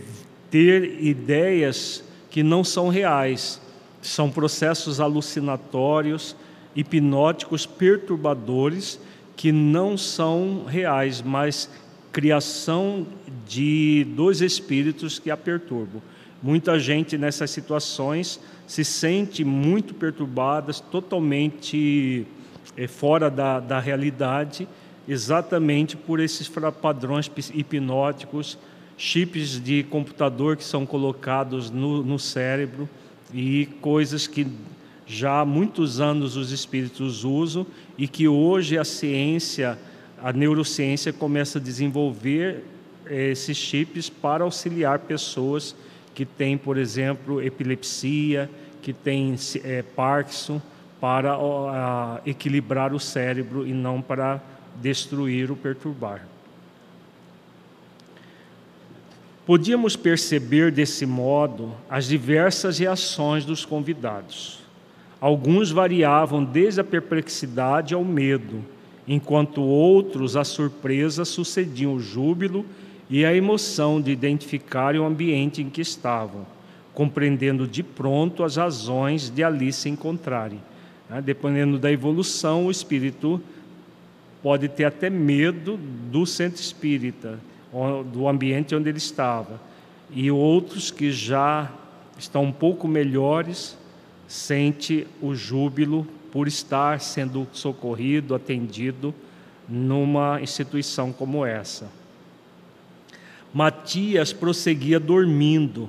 ter 0.50 1.02
ideias 1.02 2.04
que 2.30 2.42
não 2.42 2.62
são 2.62 2.88
reais 2.88 3.60
são 4.02 4.30
processos 4.30 5.00
alucinatórios, 5.00 6.36
hipnóticos, 6.76 7.64
perturbadores, 7.64 9.00
que 9.34 9.50
não 9.50 9.96
são 9.96 10.64
reais, 10.66 11.22
mas 11.22 11.70
criação 12.12 13.06
de 13.48 14.06
dois 14.14 14.40
espíritos 14.42 15.18
que 15.18 15.30
a 15.30 15.36
perturbam. 15.36 16.02
Muita 16.44 16.78
gente 16.78 17.16
nessas 17.16 17.50
situações 17.50 18.38
se 18.66 18.84
sente 18.84 19.42
muito 19.42 19.94
perturbada, 19.94 20.74
totalmente 20.74 22.26
é, 22.76 22.86
fora 22.86 23.30
da, 23.30 23.58
da 23.60 23.80
realidade, 23.80 24.68
exatamente 25.08 25.96
por 25.96 26.20
esses 26.20 26.46
padrões 26.82 27.30
hipnóticos, 27.54 28.58
chips 28.94 29.58
de 29.58 29.84
computador 29.84 30.58
que 30.58 30.64
são 30.64 30.84
colocados 30.84 31.70
no, 31.70 32.02
no 32.02 32.18
cérebro 32.18 32.86
e 33.32 33.64
coisas 33.80 34.26
que 34.26 34.46
já 35.06 35.40
há 35.40 35.44
muitos 35.46 35.98
anos 35.98 36.36
os 36.36 36.52
espíritos 36.52 37.24
usam 37.24 37.66
e 37.96 38.06
que 38.06 38.28
hoje 38.28 38.76
a 38.76 38.84
ciência, 38.84 39.78
a 40.22 40.30
neurociência 40.30 41.10
começa 41.10 41.58
a 41.58 41.62
desenvolver 41.62 42.64
eh, 43.06 43.30
esses 43.30 43.56
chips 43.56 44.10
para 44.10 44.44
auxiliar 44.44 44.98
pessoas 44.98 45.74
que 46.14 46.24
têm, 46.24 46.56
por 46.56 46.78
exemplo, 46.78 47.42
epilepsia, 47.42 48.48
que 48.80 48.92
têm 48.92 49.34
é, 49.64 49.82
Parkinson, 49.82 50.60
para 51.00 51.34
a, 51.34 52.20
equilibrar 52.24 52.94
o 52.94 53.00
cérebro 53.00 53.66
e 53.66 53.72
não 53.72 54.00
para 54.00 54.40
destruir 54.80 55.50
ou 55.50 55.56
perturbar. 55.56 56.26
Podíamos 59.44 59.96
perceber 59.96 60.72
desse 60.72 61.04
modo 61.04 61.74
as 61.90 62.06
diversas 62.06 62.78
reações 62.78 63.44
dos 63.44 63.64
convidados. 63.64 64.60
Alguns 65.20 65.70
variavam 65.70 66.42
desde 66.42 66.80
a 66.80 66.84
perplexidade 66.84 67.92
ao 67.92 68.02
medo, 68.02 68.64
enquanto 69.06 69.60
outros 69.60 70.36
a 70.36 70.44
surpresa 70.44 71.26
sucediam 71.26 71.94
o 71.94 72.00
júbilo 72.00 72.64
e 73.14 73.24
a 73.24 73.32
emoção 73.32 74.00
de 74.00 74.10
identificarem 74.10 75.00
o 75.00 75.04
ambiente 75.04 75.62
em 75.62 75.70
que 75.70 75.80
estavam, 75.80 76.44
compreendendo 76.92 77.64
de 77.64 77.80
pronto 77.80 78.42
as 78.42 78.56
razões 78.56 79.30
de 79.30 79.44
ali 79.44 79.72
se 79.72 79.88
encontrarem. 79.88 80.60
Né, 81.08 81.22
dependendo 81.22 81.78
da 81.78 81.92
evolução, 81.92 82.66
o 82.66 82.72
espírito 82.72 83.40
pode 84.42 84.66
ter 84.66 84.86
até 84.86 85.08
medo 85.08 85.78
do 86.10 86.26
centro 86.26 86.60
espírita, 86.60 87.38
do 88.12 88.26
ambiente 88.26 88.74
onde 88.74 88.88
ele 88.88 88.98
estava. 88.98 89.60
E 90.10 90.28
outros 90.28 90.90
que 90.90 91.12
já 91.12 91.70
estão 92.18 92.42
um 92.42 92.52
pouco 92.52 92.88
melhores 92.88 93.78
sente 94.26 95.06
o 95.22 95.36
júbilo 95.36 96.04
por 96.32 96.48
estar 96.48 97.00
sendo 97.00 97.46
socorrido, 97.52 98.34
atendido 98.34 99.14
numa 99.68 100.40
instituição 100.42 101.12
como 101.12 101.46
essa. 101.46 102.02
Matias 103.54 104.32
prosseguia 104.32 104.98
dormindo, 104.98 105.88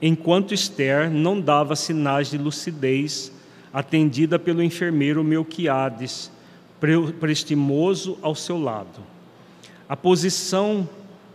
enquanto 0.00 0.54
Esther 0.54 1.10
não 1.10 1.40
dava 1.40 1.74
sinais 1.74 2.30
de 2.30 2.38
lucidez, 2.38 3.32
atendida 3.72 4.38
pelo 4.38 4.62
enfermeiro 4.62 5.24
Melquiades, 5.24 6.30
prestimoso 7.18 8.16
ao 8.22 8.36
seu 8.36 8.56
lado. 8.56 9.00
A 9.88 9.96
posição 9.96 10.88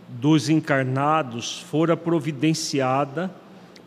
dos 0.08 0.48
encarnados 0.48 1.58
fora 1.58 1.94
providenciada 1.94 3.30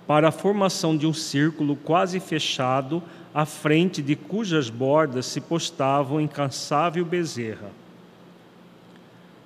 para 0.06 0.28
a 0.28 0.32
formação 0.32 0.96
de 0.96 1.08
um 1.08 1.14
círculo 1.14 1.76
quase 1.76 2.20
fechado 2.20 3.02
à 3.34 3.44
frente 3.44 4.04
de 4.04 4.16
cujas 4.16 4.70
bordas 4.70 5.26
se 5.26 5.42
postava 5.42 6.14
um 6.14 6.22
incansável 6.22 7.04
bezerra. 7.04 7.72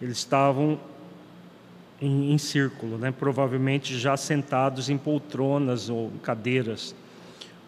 Eles 0.02 0.18
estavam 0.18 0.78
em, 2.02 2.34
em 2.34 2.38
círculo, 2.38 2.98
né? 2.98 3.12
provavelmente 3.12 3.98
já 3.98 4.18
sentados 4.18 4.90
em 4.90 4.98
poltronas 4.98 5.90
ou 5.90 6.12
cadeiras. 6.22 6.96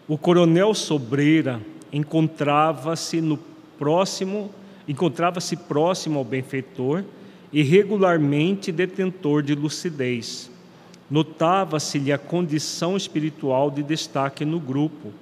O 0.06 0.16
coronel 0.16 0.74
Sobreira 0.74 1.60
encontrava-se 1.92 3.20
no 3.20 3.38
próximo, 3.78 4.50
encontrava-se 4.86 5.56
próximo 5.56 6.18
ao 6.18 6.24
benfeitor 6.24 7.04
e 7.52 7.62
regularmente 7.62 8.72
detentor 8.72 9.42
de 9.42 9.54
lucidez. 9.54 10.50
Notava-se-lhe 11.10 12.12
a 12.12 12.18
condição 12.18 12.96
espiritual 12.96 13.70
de 13.70 13.82
destaque 13.82 14.44
no 14.44 14.60
grupo, 14.60 15.12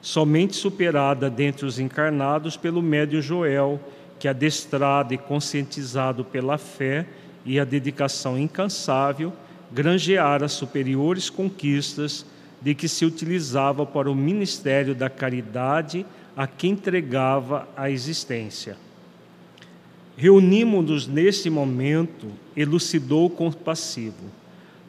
somente 0.00 0.56
superada 0.56 1.30
dentre 1.30 1.64
os 1.64 1.78
encarnados 1.78 2.56
pelo 2.56 2.82
médium 2.82 3.22
Joel, 3.22 3.80
que, 4.18 4.26
adestrado 4.26 5.14
e 5.14 5.18
conscientizado 5.18 6.24
pela 6.24 6.58
fé 6.58 7.06
e 7.44 7.58
a 7.58 7.64
dedicação 7.64 8.38
incansável, 8.38 9.32
granjeara 9.70 10.48
superiores 10.48 11.30
conquistas 11.30 12.24
de 12.60 12.74
que 12.74 12.88
se 12.88 13.04
utilizava 13.04 13.86
para 13.86 14.10
o 14.10 14.14
ministério 14.14 14.94
da 14.94 15.08
caridade 15.08 16.04
a 16.36 16.46
quem 16.46 16.72
entregava 16.72 17.68
a 17.76 17.90
existência. 17.90 18.76
Reunimos-nos 20.16 21.06
nesse 21.06 21.48
momento, 21.48 22.26
elucidou 22.56 23.30
com 23.30 23.52
passivo, 23.52 24.24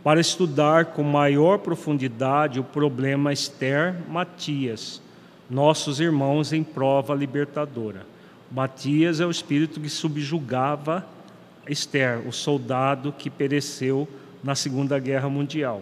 para 0.04 0.20
estudar 0.20 0.86
com 0.86 1.04
maior 1.04 1.60
profundidade 1.60 2.60
o 2.60 2.64
problema 2.64 3.34
Esther 3.34 3.96
Matias, 4.08 5.02
nossos 5.50 6.00
irmãos 6.00 6.54
em 6.54 6.64
prova 6.64 7.14
libertadora. 7.14 8.06
Matias 8.52 9.20
é 9.20 9.26
o 9.26 9.32
espírito 9.32 9.80
que 9.80 9.90
subjugava 9.90 11.06
Esther, 11.70 12.28
o 12.28 12.32
soldado 12.32 13.14
que 13.14 13.30
pereceu 13.30 14.08
na 14.44 14.56
Segunda 14.56 15.00
Guerra 15.00 15.30
Mundial. 15.30 15.82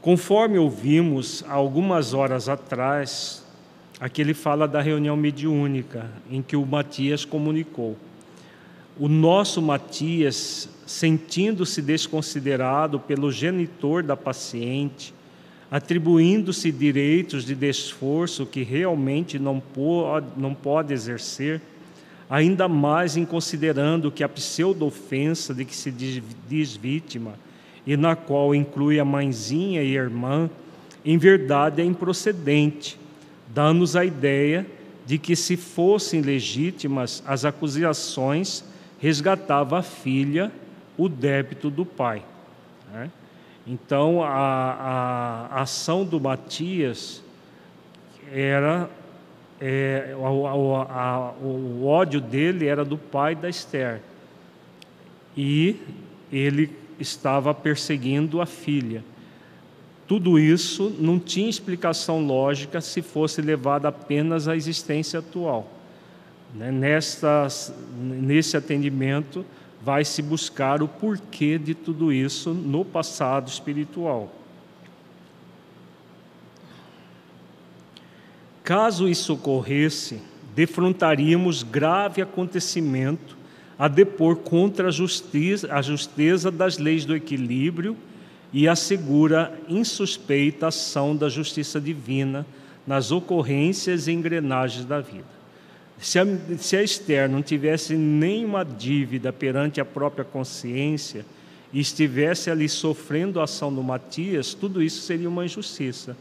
Conforme 0.00 0.58
ouvimos 0.58 1.44
algumas 1.48 2.14
horas 2.14 2.48
atrás, 2.48 3.44
Aqui 3.98 4.20
ele 4.20 4.34
fala 4.34 4.68
da 4.68 4.82
reunião 4.82 5.16
mediúnica 5.16 6.10
em 6.30 6.42
que 6.42 6.54
o 6.54 6.66
Matias 6.66 7.24
comunicou. 7.24 7.96
O 8.98 9.08
nosso 9.08 9.62
Matias, 9.62 10.68
sentindo-se 10.86 11.80
desconsiderado 11.80 13.00
pelo 13.00 13.32
genitor 13.32 14.02
da 14.02 14.14
paciente, 14.14 15.14
atribuindo-se 15.70 16.70
direitos 16.70 17.42
de 17.44 17.54
desforço 17.54 18.44
que 18.44 18.62
realmente 18.62 19.38
não 19.38 19.60
pode, 19.60 20.26
não 20.36 20.52
pode 20.54 20.92
exercer, 20.92 21.62
ainda 22.28 22.68
mais 22.68 23.16
em 23.16 23.24
considerando 23.24 24.10
que 24.10 24.24
a 24.24 24.28
pseudo-ofensa 24.28 25.54
de 25.54 25.64
que 25.64 25.74
se 25.74 25.90
diz 25.90 26.76
vítima, 26.76 27.34
e 27.86 27.96
na 27.96 28.16
qual 28.16 28.54
inclui 28.54 28.98
a 28.98 29.04
mãezinha 29.04 29.82
e 29.82 29.96
a 29.96 30.02
irmã, 30.02 30.50
em 31.04 31.16
verdade 31.16 31.80
é 31.80 31.84
improcedente, 31.84 32.98
dando-nos 33.54 33.94
a 33.94 34.04
ideia 34.04 34.66
de 35.06 35.18
que, 35.18 35.36
se 35.36 35.56
fossem 35.56 36.20
legítimas 36.20 37.22
as 37.24 37.44
acusações, 37.44 38.64
resgatava 38.98 39.78
a 39.78 39.82
filha 39.82 40.50
o 40.98 41.08
débito 41.08 41.70
do 41.70 41.86
pai. 41.86 42.24
Né? 42.92 43.08
Então, 43.64 44.22
a, 44.22 44.28
a, 44.28 45.46
a, 45.46 45.62
ação 45.62 46.04
do 46.04 46.20
Matias 46.20 47.22
era. 48.32 48.90
É, 49.60 50.14
o, 50.18 50.76
a, 50.76 51.32
o 51.40 51.86
ódio 51.86 52.20
dele 52.20 52.66
era 52.66 52.84
do 52.84 52.98
pai 52.98 53.34
da 53.34 53.48
Esther. 53.48 54.00
E 55.36 55.76
ele 56.32 56.70
estava 56.98 57.52
perseguindo 57.54 58.40
a 58.40 58.46
filha. 58.46 59.04
Tudo 60.06 60.38
isso 60.38 60.94
não 61.00 61.18
tinha 61.18 61.48
explicação 61.48 62.24
lógica 62.24 62.80
se 62.80 63.02
fosse 63.02 63.42
levado 63.42 63.86
apenas 63.86 64.46
à 64.46 64.54
existência 64.54 65.18
atual. 65.18 65.68
Né? 66.54 66.70
Nesta, 66.70 67.48
nesse 67.98 68.56
atendimento, 68.56 69.44
vai 69.82 70.04
se 70.04 70.22
buscar 70.22 70.82
o 70.82 70.88
porquê 70.88 71.58
de 71.58 71.74
tudo 71.74 72.12
isso 72.12 72.54
no 72.54 72.84
passado 72.84 73.48
espiritual. 73.48 74.32
Caso 78.66 79.08
isso 79.08 79.34
ocorresse, 79.34 80.20
defrontaríamos 80.56 81.62
grave 81.62 82.20
acontecimento 82.20 83.36
a 83.78 83.86
depor 83.86 84.34
contra 84.34 84.88
a 84.88 84.90
justiça, 84.90 85.72
a 85.72 85.80
justeza 85.80 86.50
das 86.50 86.76
leis 86.76 87.04
do 87.04 87.14
equilíbrio 87.14 87.96
e 88.52 88.66
assegura 88.66 89.56
insuspeita 89.68 90.66
ação 90.66 91.14
da 91.14 91.28
justiça 91.28 91.80
divina 91.80 92.44
nas 92.84 93.12
ocorrências 93.12 94.08
e 94.08 94.12
engrenagens 94.12 94.84
da 94.84 95.00
vida. 95.00 95.36
Se 96.00 96.18
a, 96.18 96.26
se 96.58 96.76
a 96.76 96.82
Esther 96.82 97.30
não 97.30 97.44
tivesse 97.44 97.94
nenhuma 97.94 98.64
dívida 98.64 99.32
perante 99.32 99.80
a 99.80 99.84
própria 99.84 100.24
consciência 100.24 101.24
e 101.72 101.78
estivesse 101.78 102.50
ali 102.50 102.68
sofrendo 102.68 103.38
a 103.38 103.44
ação 103.44 103.72
do 103.72 103.80
Matias, 103.80 104.54
tudo 104.54 104.82
isso 104.82 105.02
seria 105.02 105.28
uma 105.28 105.44
injustiça. 105.44 106.16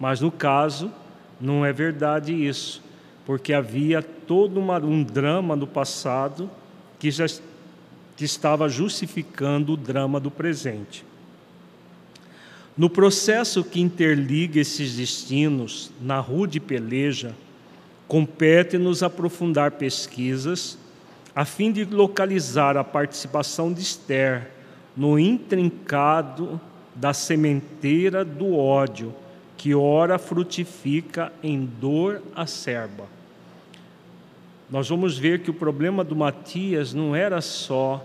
Mas 0.00 0.20
no 0.20 0.32
caso, 0.32 0.90
não 1.40 1.64
é 1.64 1.72
verdade 1.72 2.32
isso, 2.32 2.82
porque 3.24 3.52
havia 3.52 4.02
todo 4.02 4.58
uma, 4.58 4.78
um 4.78 5.02
drama 5.02 5.54
no 5.54 5.66
passado 5.66 6.50
que 6.98 7.10
já 7.10 7.26
que 8.16 8.24
estava 8.24 8.68
justificando 8.68 9.74
o 9.74 9.76
drama 9.76 10.18
do 10.18 10.28
presente. 10.28 11.04
No 12.76 12.90
processo 12.90 13.62
que 13.62 13.80
interliga 13.80 14.60
esses 14.60 14.96
destinos, 14.96 15.92
na 16.00 16.18
rude 16.18 16.58
peleja, 16.58 17.32
compete-nos 18.08 19.04
aprofundar 19.04 19.72
pesquisas 19.72 20.76
a 21.34 21.44
fim 21.44 21.70
de 21.70 21.84
localizar 21.84 22.76
a 22.76 22.82
participação 22.82 23.72
de 23.72 23.82
Esther 23.82 24.50
no 24.96 25.16
intrincado 25.16 26.60
da 26.92 27.12
sementeira 27.12 28.24
do 28.24 28.56
ódio, 28.56 29.14
que 29.58 29.74
ora 29.74 30.18
frutifica 30.18 31.32
em 31.42 31.66
dor 31.66 32.22
acerba. 32.34 33.04
Nós 34.70 34.88
vamos 34.88 35.18
ver 35.18 35.42
que 35.42 35.50
o 35.50 35.54
problema 35.54 36.04
do 36.04 36.14
Matias 36.14 36.94
não 36.94 37.14
era 37.14 37.40
só 37.40 38.04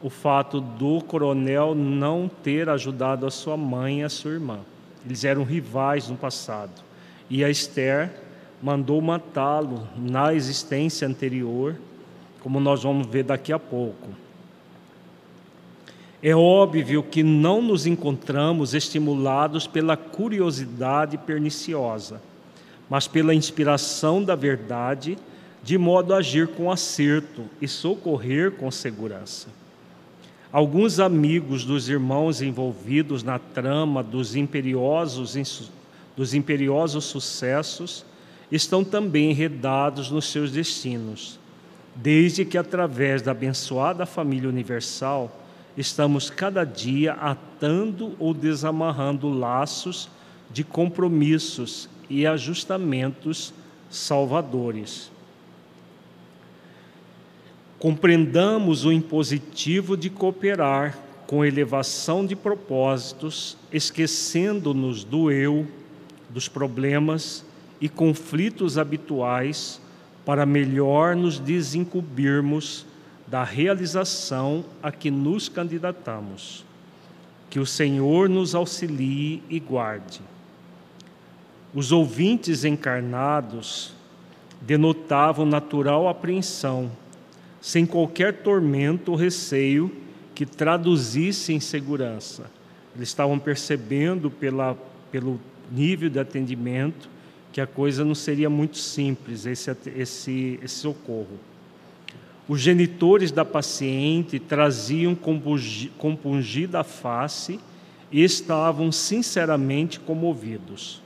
o 0.00 0.08
fato 0.08 0.60
do 0.60 1.02
coronel 1.02 1.74
não 1.74 2.30
ter 2.42 2.68
ajudado 2.68 3.26
a 3.26 3.30
sua 3.30 3.56
mãe 3.56 4.00
e 4.00 4.04
a 4.04 4.08
sua 4.08 4.32
irmã. 4.32 4.60
Eles 5.04 5.24
eram 5.24 5.42
rivais 5.42 6.08
no 6.08 6.16
passado. 6.16 6.82
E 7.28 7.42
a 7.42 7.50
Esther 7.50 8.12
mandou 8.62 9.00
matá-lo 9.00 9.88
na 9.96 10.32
existência 10.34 11.08
anterior, 11.08 11.74
como 12.40 12.60
nós 12.60 12.84
vamos 12.84 13.08
ver 13.08 13.24
daqui 13.24 13.52
a 13.52 13.58
pouco. 13.58 14.08
É 16.28 16.34
óbvio 16.34 17.04
que 17.04 17.22
não 17.22 17.62
nos 17.62 17.86
encontramos 17.86 18.74
estimulados 18.74 19.68
pela 19.68 19.96
curiosidade 19.96 21.16
perniciosa, 21.16 22.20
mas 22.90 23.06
pela 23.06 23.32
inspiração 23.32 24.20
da 24.20 24.34
verdade 24.34 25.16
de 25.62 25.78
modo 25.78 26.12
a 26.12 26.16
agir 26.16 26.48
com 26.48 26.68
acerto 26.68 27.44
e 27.62 27.68
socorrer 27.68 28.50
com 28.50 28.68
segurança. 28.72 29.46
Alguns 30.50 30.98
amigos 30.98 31.64
dos 31.64 31.88
irmãos 31.88 32.42
envolvidos 32.42 33.22
na 33.22 33.38
trama 33.38 34.02
dos 34.02 34.34
imperiosos, 34.34 35.70
dos 36.16 36.34
imperiosos 36.34 37.04
sucessos 37.04 38.04
estão 38.50 38.82
também 38.82 39.30
enredados 39.30 40.10
nos 40.10 40.28
seus 40.32 40.50
destinos, 40.50 41.38
desde 41.94 42.44
que, 42.44 42.58
através 42.58 43.22
da 43.22 43.30
abençoada 43.30 44.04
família 44.04 44.48
universal, 44.48 45.45
estamos 45.76 46.30
cada 46.30 46.64
dia 46.64 47.12
atando 47.12 48.14
ou 48.18 48.32
desamarrando 48.32 49.28
laços 49.28 50.08
de 50.50 50.64
compromissos 50.64 51.88
e 52.08 52.26
ajustamentos 52.26 53.52
salvadores. 53.90 55.10
Compreendamos 57.78 58.84
o 58.84 58.92
impositivo 58.92 59.96
de 59.96 60.08
cooperar 60.08 60.98
com 61.26 61.44
elevação 61.44 62.24
de 62.24 62.34
propósitos, 62.34 63.56
esquecendo-nos 63.72 65.04
do 65.04 65.30
eu, 65.30 65.66
dos 66.30 66.48
problemas 66.48 67.44
e 67.80 67.88
conflitos 67.88 68.78
habituais, 68.78 69.80
para 70.24 70.46
melhor 70.46 71.14
nos 71.14 71.38
desincumbirmos 71.38 72.86
da 73.26 73.42
realização 73.42 74.64
a 74.82 74.92
que 74.92 75.10
nos 75.10 75.48
candidatamos. 75.48 76.64
Que 77.50 77.58
o 77.58 77.66
Senhor 77.66 78.28
nos 78.28 78.54
auxilie 78.54 79.42
e 79.48 79.58
guarde. 79.58 80.20
Os 81.74 81.92
ouvintes 81.92 82.64
encarnados 82.64 83.92
denotavam 84.60 85.44
natural 85.44 86.08
apreensão 86.08 86.90
sem 87.60 87.84
qualquer 87.84 88.42
tormento 88.42 89.10
ou 89.10 89.16
receio 89.16 89.90
que 90.34 90.46
traduzisse 90.46 91.52
em 91.52 91.60
segurança. 91.60 92.50
Eles 92.94 93.08
estavam 93.08 93.38
percebendo 93.38 94.30
pela, 94.30 94.76
pelo 95.10 95.40
nível 95.70 96.08
de 96.08 96.18
atendimento 96.18 97.08
que 97.52 97.60
a 97.60 97.66
coisa 97.66 98.04
não 98.04 98.14
seria 98.14 98.48
muito 98.48 98.78
simples, 98.78 99.46
esse, 99.46 99.74
esse, 99.96 100.60
esse 100.62 100.74
socorro. 100.74 101.38
Os 102.48 102.60
genitores 102.60 103.32
da 103.32 103.44
paciente 103.44 104.38
traziam 104.38 105.16
compungida 105.98 106.80
a 106.80 106.84
face 106.84 107.58
e 108.10 108.22
estavam 108.22 108.92
sinceramente 108.92 109.98
comovidos. 109.98 111.02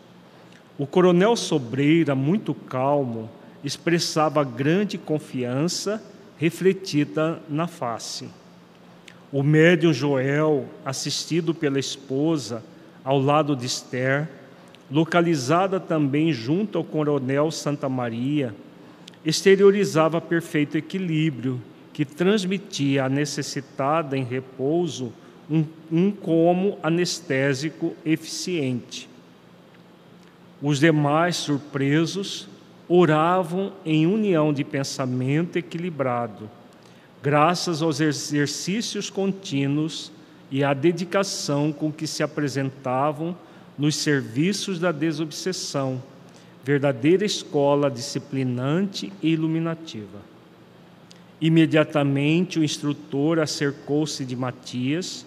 O 0.78 0.86
coronel 0.86 1.34
Sobreira, 1.36 2.14
muito 2.14 2.52
calmo, 2.54 3.30
expressava 3.64 4.44
grande 4.44 4.98
confiança 4.98 6.02
refletida 6.38 7.40
na 7.48 7.66
face. 7.66 8.28
O 9.32 9.42
médium 9.42 9.92
Joel, 9.92 10.66
assistido 10.84 11.54
pela 11.54 11.78
esposa, 11.78 12.62
ao 13.04 13.18
lado 13.20 13.54
de 13.54 13.64
Esther, 13.64 14.28
localizada 14.90 15.78
também 15.78 16.32
junto 16.32 16.76
ao 16.76 16.84
coronel 16.84 17.50
Santa 17.50 17.88
Maria, 17.88 18.54
exteriorizava 19.24 20.20
perfeito 20.20 20.76
equilíbrio 20.78 21.60
que 21.92 22.04
transmitia 22.04 23.04
à 23.04 23.08
necessitada 23.08 24.16
em 24.16 24.24
repouso 24.24 25.12
um, 25.50 25.64
um 25.90 26.10
como 26.10 26.78
anestésico 26.82 27.94
eficiente. 28.04 29.08
Os 30.62 30.78
demais, 30.78 31.36
surpresos, 31.36 32.48
oravam 32.88 33.72
em 33.84 34.06
união 34.06 34.52
de 34.52 34.64
pensamento 34.64 35.56
equilibrado, 35.56 36.50
graças 37.22 37.82
aos 37.82 38.00
exercícios 38.00 39.10
contínuos 39.10 40.12
e 40.50 40.64
à 40.64 40.74
dedicação 40.74 41.72
com 41.72 41.92
que 41.92 42.06
se 42.06 42.22
apresentavam 42.22 43.36
nos 43.78 43.96
serviços 43.96 44.78
da 44.78 44.92
desobsessão, 44.92 46.02
verdadeira 46.62 47.24
escola 47.24 47.90
disciplinante 47.90 49.12
e 49.22 49.30
iluminativa. 49.30 50.18
Imediatamente 51.40 52.58
o 52.58 52.64
instrutor 52.64 53.38
acercou-se 53.38 54.24
de 54.24 54.36
Matias 54.36 55.24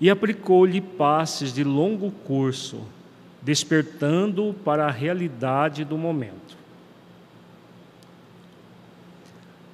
e 0.00 0.08
aplicou-lhe 0.08 0.80
passes 0.80 1.52
de 1.52 1.62
longo 1.62 2.10
curso, 2.10 2.80
despertando-o 3.42 4.54
para 4.54 4.86
a 4.86 4.90
realidade 4.90 5.84
do 5.84 5.98
momento. 5.98 6.62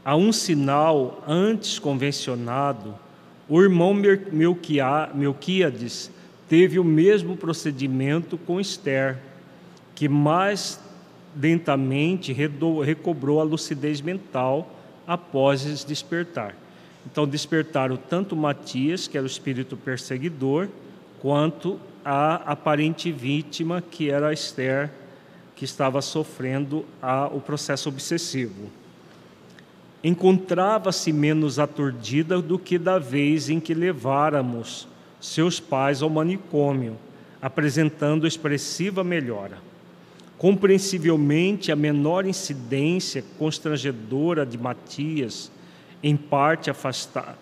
a 0.08 0.16
um 0.16 0.32
sinal 0.32 1.22
antes 1.28 1.78
convencionado, 1.78 2.94
o 3.46 3.60
irmão 3.60 3.94
Melquiades 5.12 6.10
teve 6.48 6.78
o 6.78 6.84
mesmo 6.84 7.36
procedimento 7.36 8.38
com 8.38 8.58
Esther, 8.58 9.18
que 9.94 10.08
mais 10.08 10.80
lentamente 11.40 12.32
recobrou 12.32 13.40
a 13.40 13.44
lucidez 13.44 14.00
mental 14.00 14.74
após 15.06 15.84
despertar. 15.84 16.54
Então 17.10 17.26
despertaram 17.26 17.96
tanto 17.96 18.36
Matias, 18.36 19.06
que 19.06 19.16
era 19.16 19.24
o 19.24 19.26
espírito 19.26 19.76
perseguidor, 19.76 20.68
quanto 21.20 21.78
a 22.04 22.36
aparente 22.52 23.10
vítima, 23.12 23.82
que 23.82 24.10
era 24.10 24.32
Esther, 24.32 24.90
que 25.54 25.64
estava 25.64 26.02
sofrendo 26.02 26.84
a, 27.00 27.26
o 27.26 27.40
processo 27.40 27.88
obsessivo. 27.88 28.70
Encontrava-se 30.02 31.12
menos 31.12 31.58
aturdida 31.58 32.40
do 32.40 32.58
que 32.58 32.78
da 32.78 32.98
vez 32.98 33.48
em 33.48 33.58
que 33.58 33.74
leváramos 33.74 34.86
seus 35.20 35.58
pais 35.58 36.02
ao 36.02 36.10
manicômio, 36.10 36.96
apresentando 37.42 38.26
expressiva 38.26 39.02
melhora. 39.02 39.67
Compreensivelmente, 40.38 41.72
a 41.72 41.76
menor 41.76 42.24
incidência 42.24 43.24
constrangedora 43.36 44.46
de 44.46 44.56
Matias, 44.56 45.50
em 46.00 46.16
parte 46.16 46.70
afastada, 46.70 47.36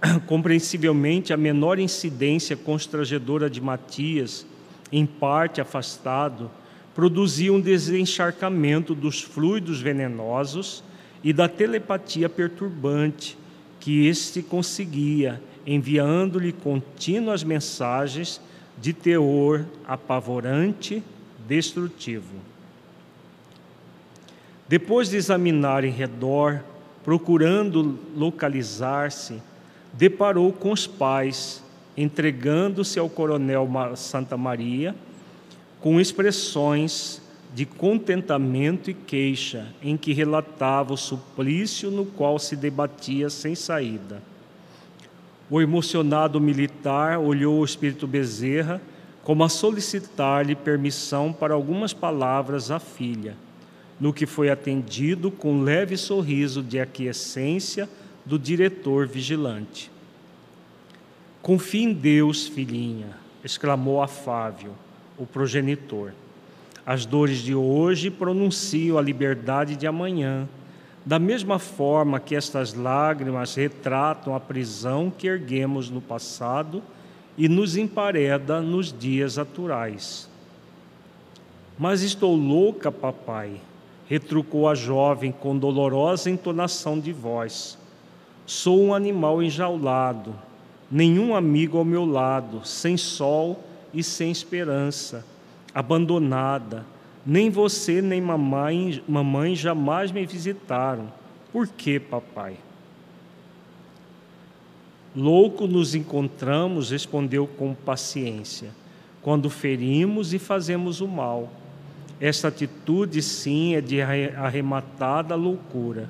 compreensivelmente 0.26 1.34
a 1.34 1.36
menor 1.36 1.78
incidência 1.78 2.56
constrangedora 2.56 3.50
de 3.50 3.60
Matias, 3.60 4.46
em 4.90 5.04
parte 5.04 5.60
afastado, 5.60 6.50
produzia 6.94 7.52
um 7.52 7.60
desencharcamento 7.60 8.94
dos 8.94 9.20
fluidos 9.20 9.80
venenosos 9.80 10.82
e 11.22 11.32
da 11.32 11.46
telepatia 11.48 12.28
perturbante 12.28 13.38
que 13.78 14.06
este 14.06 14.42
conseguia, 14.42 15.40
enviando-lhe 15.66 16.52
contínuas 16.52 17.44
mensagens 17.44 18.40
de 18.80 18.92
teor 18.92 19.64
apavorante, 19.86 21.02
destrutivo. 21.50 22.36
Depois 24.68 25.10
de 25.10 25.16
examinar 25.16 25.84
em 25.84 25.90
redor, 25.90 26.62
procurando 27.02 27.98
localizar-se, 28.16 29.42
deparou 29.92 30.52
com 30.52 30.70
os 30.70 30.86
pais, 30.86 31.60
entregando-se 31.96 33.00
ao 33.00 33.08
coronel 33.08 33.68
Santa 33.96 34.36
Maria, 34.36 34.94
com 35.80 36.00
expressões 36.00 37.20
de 37.52 37.66
contentamento 37.66 38.88
e 38.88 38.94
queixa, 38.94 39.74
em 39.82 39.96
que 39.96 40.12
relatava 40.12 40.94
o 40.94 40.96
suplício 40.96 41.90
no 41.90 42.06
qual 42.06 42.38
se 42.38 42.54
debatia 42.54 43.28
sem 43.28 43.56
saída. 43.56 44.22
O 45.50 45.60
emocionado 45.60 46.40
militar 46.40 47.18
olhou 47.18 47.58
o 47.58 47.64
espírito 47.64 48.06
Bezerra 48.06 48.80
como 49.22 49.44
a 49.44 49.48
solicitar-lhe 49.48 50.54
permissão 50.54 51.32
para 51.32 51.54
algumas 51.54 51.92
palavras 51.92 52.70
à 52.70 52.78
filha, 52.78 53.36
no 54.00 54.12
que 54.12 54.26
foi 54.26 54.50
atendido 54.50 55.30
com 55.30 55.54
um 55.54 55.62
leve 55.62 55.96
sorriso 55.96 56.62
de 56.62 56.80
aquiescência 56.80 57.88
do 58.24 58.38
diretor 58.38 59.06
vigilante. 59.06 59.90
Confie 61.42 61.84
em 61.84 61.92
Deus, 61.92 62.46
filhinha, 62.46 63.16
exclamou 63.44 64.02
afável 64.02 64.72
o 65.18 65.26
progenitor. 65.26 66.12
As 66.84 67.04
dores 67.04 67.38
de 67.38 67.54
hoje 67.54 68.10
pronunciam 68.10 68.98
a 68.98 69.02
liberdade 69.02 69.76
de 69.76 69.86
amanhã 69.86 70.48
da 71.04 71.18
mesma 71.18 71.58
forma 71.58 72.20
que 72.20 72.36
estas 72.36 72.74
lágrimas 72.74 73.54
retratam 73.54 74.34
a 74.34 74.40
prisão 74.40 75.10
que 75.10 75.26
erguemos 75.26 75.88
no 75.88 76.00
passado 76.00 76.82
e 77.36 77.48
nos 77.48 77.76
empareda 77.76 78.60
nos 78.60 78.92
dias 78.92 79.38
atuais. 79.38 80.28
Mas 81.78 82.02
estou 82.02 82.34
louca, 82.34 82.92
papai, 82.92 83.60
retrucou 84.06 84.68
a 84.68 84.74
jovem 84.74 85.32
com 85.32 85.56
dolorosa 85.56 86.30
entonação 86.30 86.98
de 86.98 87.12
voz. 87.12 87.78
Sou 88.44 88.82
um 88.82 88.94
animal 88.94 89.42
enjaulado, 89.42 90.34
nenhum 90.90 91.34
amigo 91.34 91.78
ao 91.78 91.84
meu 91.84 92.04
lado, 92.04 92.66
sem 92.66 92.96
sol 92.96 93.62
e 93.94 94.02
sem 94.02 94.30
esperança, 94.30 95.24
abandonada 95.74 96.84
nem 97.24 97.50
você 97.50 98.00
nem 98.00 98.20
mamãe, 98.20 99.02
mamãe 99.06 99.54
jamais 99.54 100.10
me 100.10 100.24
visitaram. 100.24 101.12
Por 101.52 101.68
que, 101.68 102.00
papai? 102.00 102.56
Louco 105.14 105.66
nos 105.66 105.94
encontramos, 105.94 106.90
respondeu 106.90 107.46
com 107.46 107.74
paciência, 107.74 108.70
quando 109.22 109.50
ferimos 109.50 110.32
e 110.32 110.38
fazemos 110.38 111.00
o 111.00 111.08
mal. 111.08 111.50
Esta 112.20 112.48
atitude, 112.48 113.20
sim, 113.20 113.74
é 113.74 113.80
de 113.80 114.00
arrematada 114.00 115.34
loucura. 115.34 116.08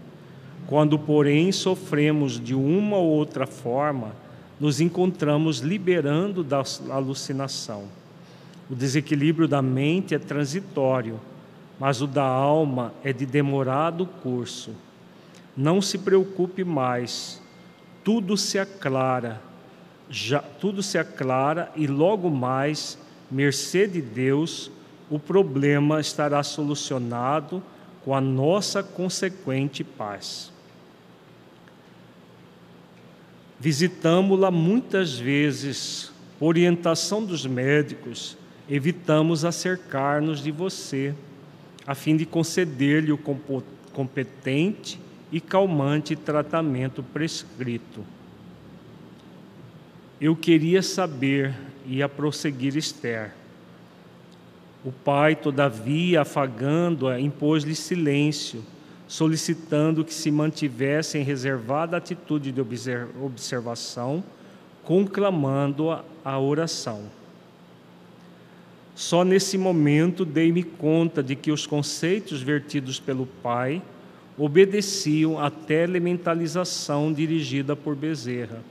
Quando, 0.66 0.98
porém, 0.98 1.50
sofremos 1.50 2.38
de 2.38 2.54
uma 2.54 2.96
ou 2.98 3.08
outra 3.08 3.46
forma, 3.46 4.12
nos 4.60 4.80
encontramos 4.80 5.60
liberando 5.60 6.44
da 6.44 6.62
alucinação. 6.90 7.84
O 8.68 8.74
desequilíbrio 8.74 9.48
da 9.48 9.62
mente 9.62 10.14
é 10.14 10.18
transitório, 10.18 11.18
mas 11.78 12.02
o 12.02 12.06
da 12.06 12.24
alma 12.24 12.92
é 13.02 13.12
de 13.12 13.24
demorado 13.24 14.04
curso. 14.04 14.72
Não 15.56 15.80
se 15.80 15.96
preocupe 15.96 16.62
mais, 16.62 17.39
tudo 18.04 18.36
se 18.36 18.58
aclara, 18.58 19.40
já, 20.08 20.40
tudo 20.40 20.82
se 20.82 20.98
aclara 20.98 21.70
e 21.76 21.86
logo 21.86 22.30
mais, 22.30 22.98
mercê 23.30 23.86
de 23.86 24.00
Deus, 24.00 24.70
o 25.08 25.18
problema 25.18 26.00
estará 26.00 26.42
solucionado 26.42 27.62
com 28.04 28.14
a 28.14 28.20
nossa 28.20 28.82
consequente 28.82 29.84
paz. 29.84 30.52
Visitamos-la 33.58 34.50
muitas 34.50 35.18
vezes, 35.18 36.10
por 36.38 36.48
orientação 36.48 37.24
dos 37.24 37.44
médicos, 37.44 38.36
evitamos 38.68 39.44
acercar-nos 39.44 40.42
de 40.42 40.50
você, 40.50 41.14
a 41.86 41.94
fim 41.94 42.16
de 42.16 42.24
conceder-lhe 42.24 43.12
o 43.12 43.18
competente 43.92 44.98
e 45.32 45.40
calmante 45.40 46.16
tratamento 46.16 47.02
prescrito. 47.02 48.04
Eu 50.20 50.36
queria 50.36 50.82
saber, 50.82 51.54
e 51.86 52.02
a 52.02 52.08
prosseguir 52.08 52.76
Esther. 52.76 53.32
O 54.84 54.92
pai, 54.92 55.34
todavia, 55.34 56.22
afagando-a, 56.22 57.20
impôs-lhe 57.20 57.74
silêncio, 57.74 58.64
solicitando 59.06 60.04
que 60.04 60.12
se 60.12 60.30
mantivesse 60.30 61.18
em 61.18 61.22
reservada 61.22 61.96
atitude 61.96 62.52
de 62.52 62.60
observação, 62.60 64.22
conclamando 64.84 65.90
a, 65.90 66.04
a 66.24 66.38
oração. 66.38 67.04
Só 68.94 69.24
nesse 69.24 69.56
momento 69.56 70.24
dei-me 70.24 70.62
conta 70.62 71.22
de 71.22 71.34
que 71.34 71.50
os 71.50 71.66
conceitos 71.66 72.42
vertidos 72.42 73.00
pelo 73.00 73.26
Pai 73.26 73.80
obedeciam 74.40 75.38
à 75.38 75.50
telementalização 75.50 77.12
dirigida 77.12 77.76
por 77.76 77.94
Bezerra. 77.94 78.62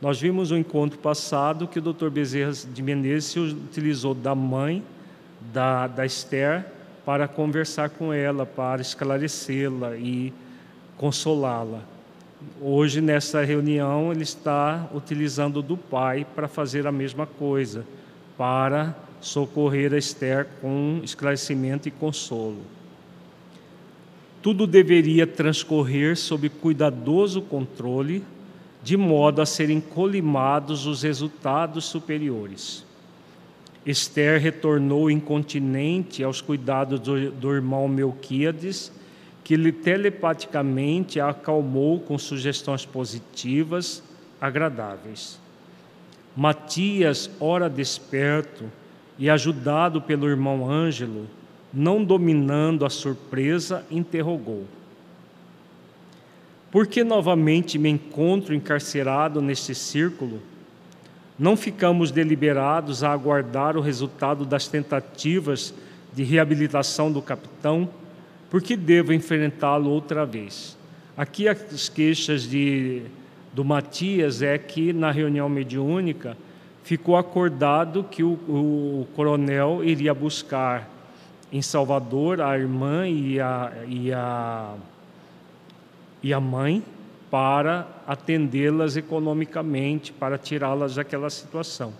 Nós 0.00 0.20
vimos 0.20 0.52
no 0.52 0.56
encontro 0.56 0.96
passado 0.96 1.66
que 1.66 1.80
o 1.80 1.82
Dr. 1.82 2.08
Bezerra 2.08 2.52
de 2.52 2.80
Menezes 2.80 3.34
utilizou 3.36 4.14
da 4.14 4.32
mãe 4.32 4.80
da, 5.52 5.88
da 5.88 6.06
Esther 6.06 6.64
para 7.04 7.26
conversar 7.26 7.90
com 7.90 8.12
ela, 8.12 8.46
para 8.46 8.80
esclarecê-la 8.80 9.96
e 9.96 10.32
consolá-la. 10.96 11.82
Hoje, 12.60 13.00
nessa 13.00 13.42
reunião, 13.42 14.12
ele 14.12 14.22
está 14.22 14.88
utilizando 14.94 15.60
do 15.60 15.76
pai 15.76 16.24
para 16.32 16.46
fazer 16.46 16.86
a 16.86 16.92
mesma 16.92 17.26
coisa, 17.26 17.84
para 18.36 18.94
socorrer 19.20 19.92
a 19.92 19.98
Esther 19.98 20.46
com 20.60 21.00
esclarecimento 21.02 21.88
e 21.88 21.90
consolo. 21.90 22.77
Tudo 24.40 24.66
deveria 24.66 25.26
transcorrer 25.26 26.16
sob 26.16 26.48
cuidadoso 26.48 27.42
controle, 27.42 28.24
de 28.82 28.96
modo 28.96 29.42
a 29.42 29.46
serem 29.46 29.80
colimados 29.80 30.86
os 30.86 31.02
resultados 31.02 31.84
superiores. 31.84 32.84
Esther 33.84 34.40
retornou 34.40 35.10
incontinente 35.10 36.22
aos 36.22 36.40
cuidados 36.40 37.00
do, 37.00 37.30
do 37.30 37.52
irmão 37.52 37.88
Melquíades, 37.88 38.92
que 39.42 39.56
lhe 39.56 39.72
telepaticamente 39.72 41.18
a 41.18 41.30
acalmou 41.30 41.98
com 42.00 42.18
sugestões 42.18 42.84
positivas, 42.84 44.02
agradáveis. 44.40 45.40
Matias, 46.36 47.30
ora 47.40 47.68
desperto, 47.68 48.70
e, 49.18 49.28
ajudado 49.28 50.00
pelo 50.00 50.28
irmão 50.28 50.70
Ângelo, 50.70 51.26
não 51.72 52.02
dominando 52.02 52.84
a 52.84 52.90
surpresa, 52.90 53.84
interrogou: 53.90 54.64
Por 56.70 56.86
que 56.86 57.04
novamente 57.04 57.78
me 57.78 57.88
encontro 57.88 58.54
encarcerado 58.54 59.40
neste 59.40 59.74
círculo? 59.74 60.40
Não 61.38 61.56
ficamos 61.56 62.10
deliberados 62.10 63.04
a 63.04 63.12
aguardar 63.12 63.76
o 63.76 63.80
resultado 63.80 64.44
das 64.44 64.66
tentativas 64.66 65.72
de 66.12 66.24
reabilitação 66.24 67.12
do 67.12 67.22
capitão, 67.22 67.88
porque 68.50 68.76
devo 68.76 69.12
enfrentá-lo 69.12 69.90
outra 69.90 70.26
vez. 70.26 70.76
Aqui 71.16 71.46
as 71.48 71.88
queixas 71.88 72.42
de, 72.42 73.02
do 73.52 73.64
Matias 73.64 74.42
é 74.42 74.58
que 74.58 74.92
na 74.92 75.10
reunião 75.10 75.48
mediúnica 75.48 76.36
ficou 76.82 77.16
acordado 77.16 78.02
que 78.02 78.22
o, 78.22 78.32
o 78.48 79.06
coronel 79.14 79.84
iria 79.84 80.14
buscar 80.14 80.97
em 81.52 81.62
Salvador 81.62 82.40
a 82.40 82.56
irmã 82.58 83.08
e 83.08 83.40
a, 83.40 83.72
e 83.86 84.12
a, 84.12 84.74
e 86.22 86.32
a 86.32 86.40
mãe 86.40 86.82
para 87.30 87.86
atendê-las 88.06 88.96
economicamente, 88.96 90.12
para 90.12 90.38
tirá-las 90.38 90.94
daquela 90.94 91.30
situação. 91.30 91.92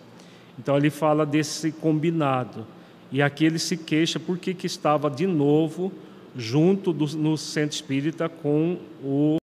Então 0.58 0.76
ele 0.76 0.90
fala 0.90 1.24
desse 1.24 1.70
combinado. 1.70 2.66
E 3.10 3.22
aqui 3.22 3.44
ele 3.44 3.58
se 3.58 3.76
queixa 3.76 4.18
porque 4.18 4.52
que 4.52 4.66
estava 4.66 5.10
de 5.10 5.26
novo 5.26 5.92
junto 6.36 6.92
do, 6.92 7.06
no 7.16 7.36
centro 7.36 7.74
espírita 7.74 8.28
com 8.28 8.78
o 9.02 9.36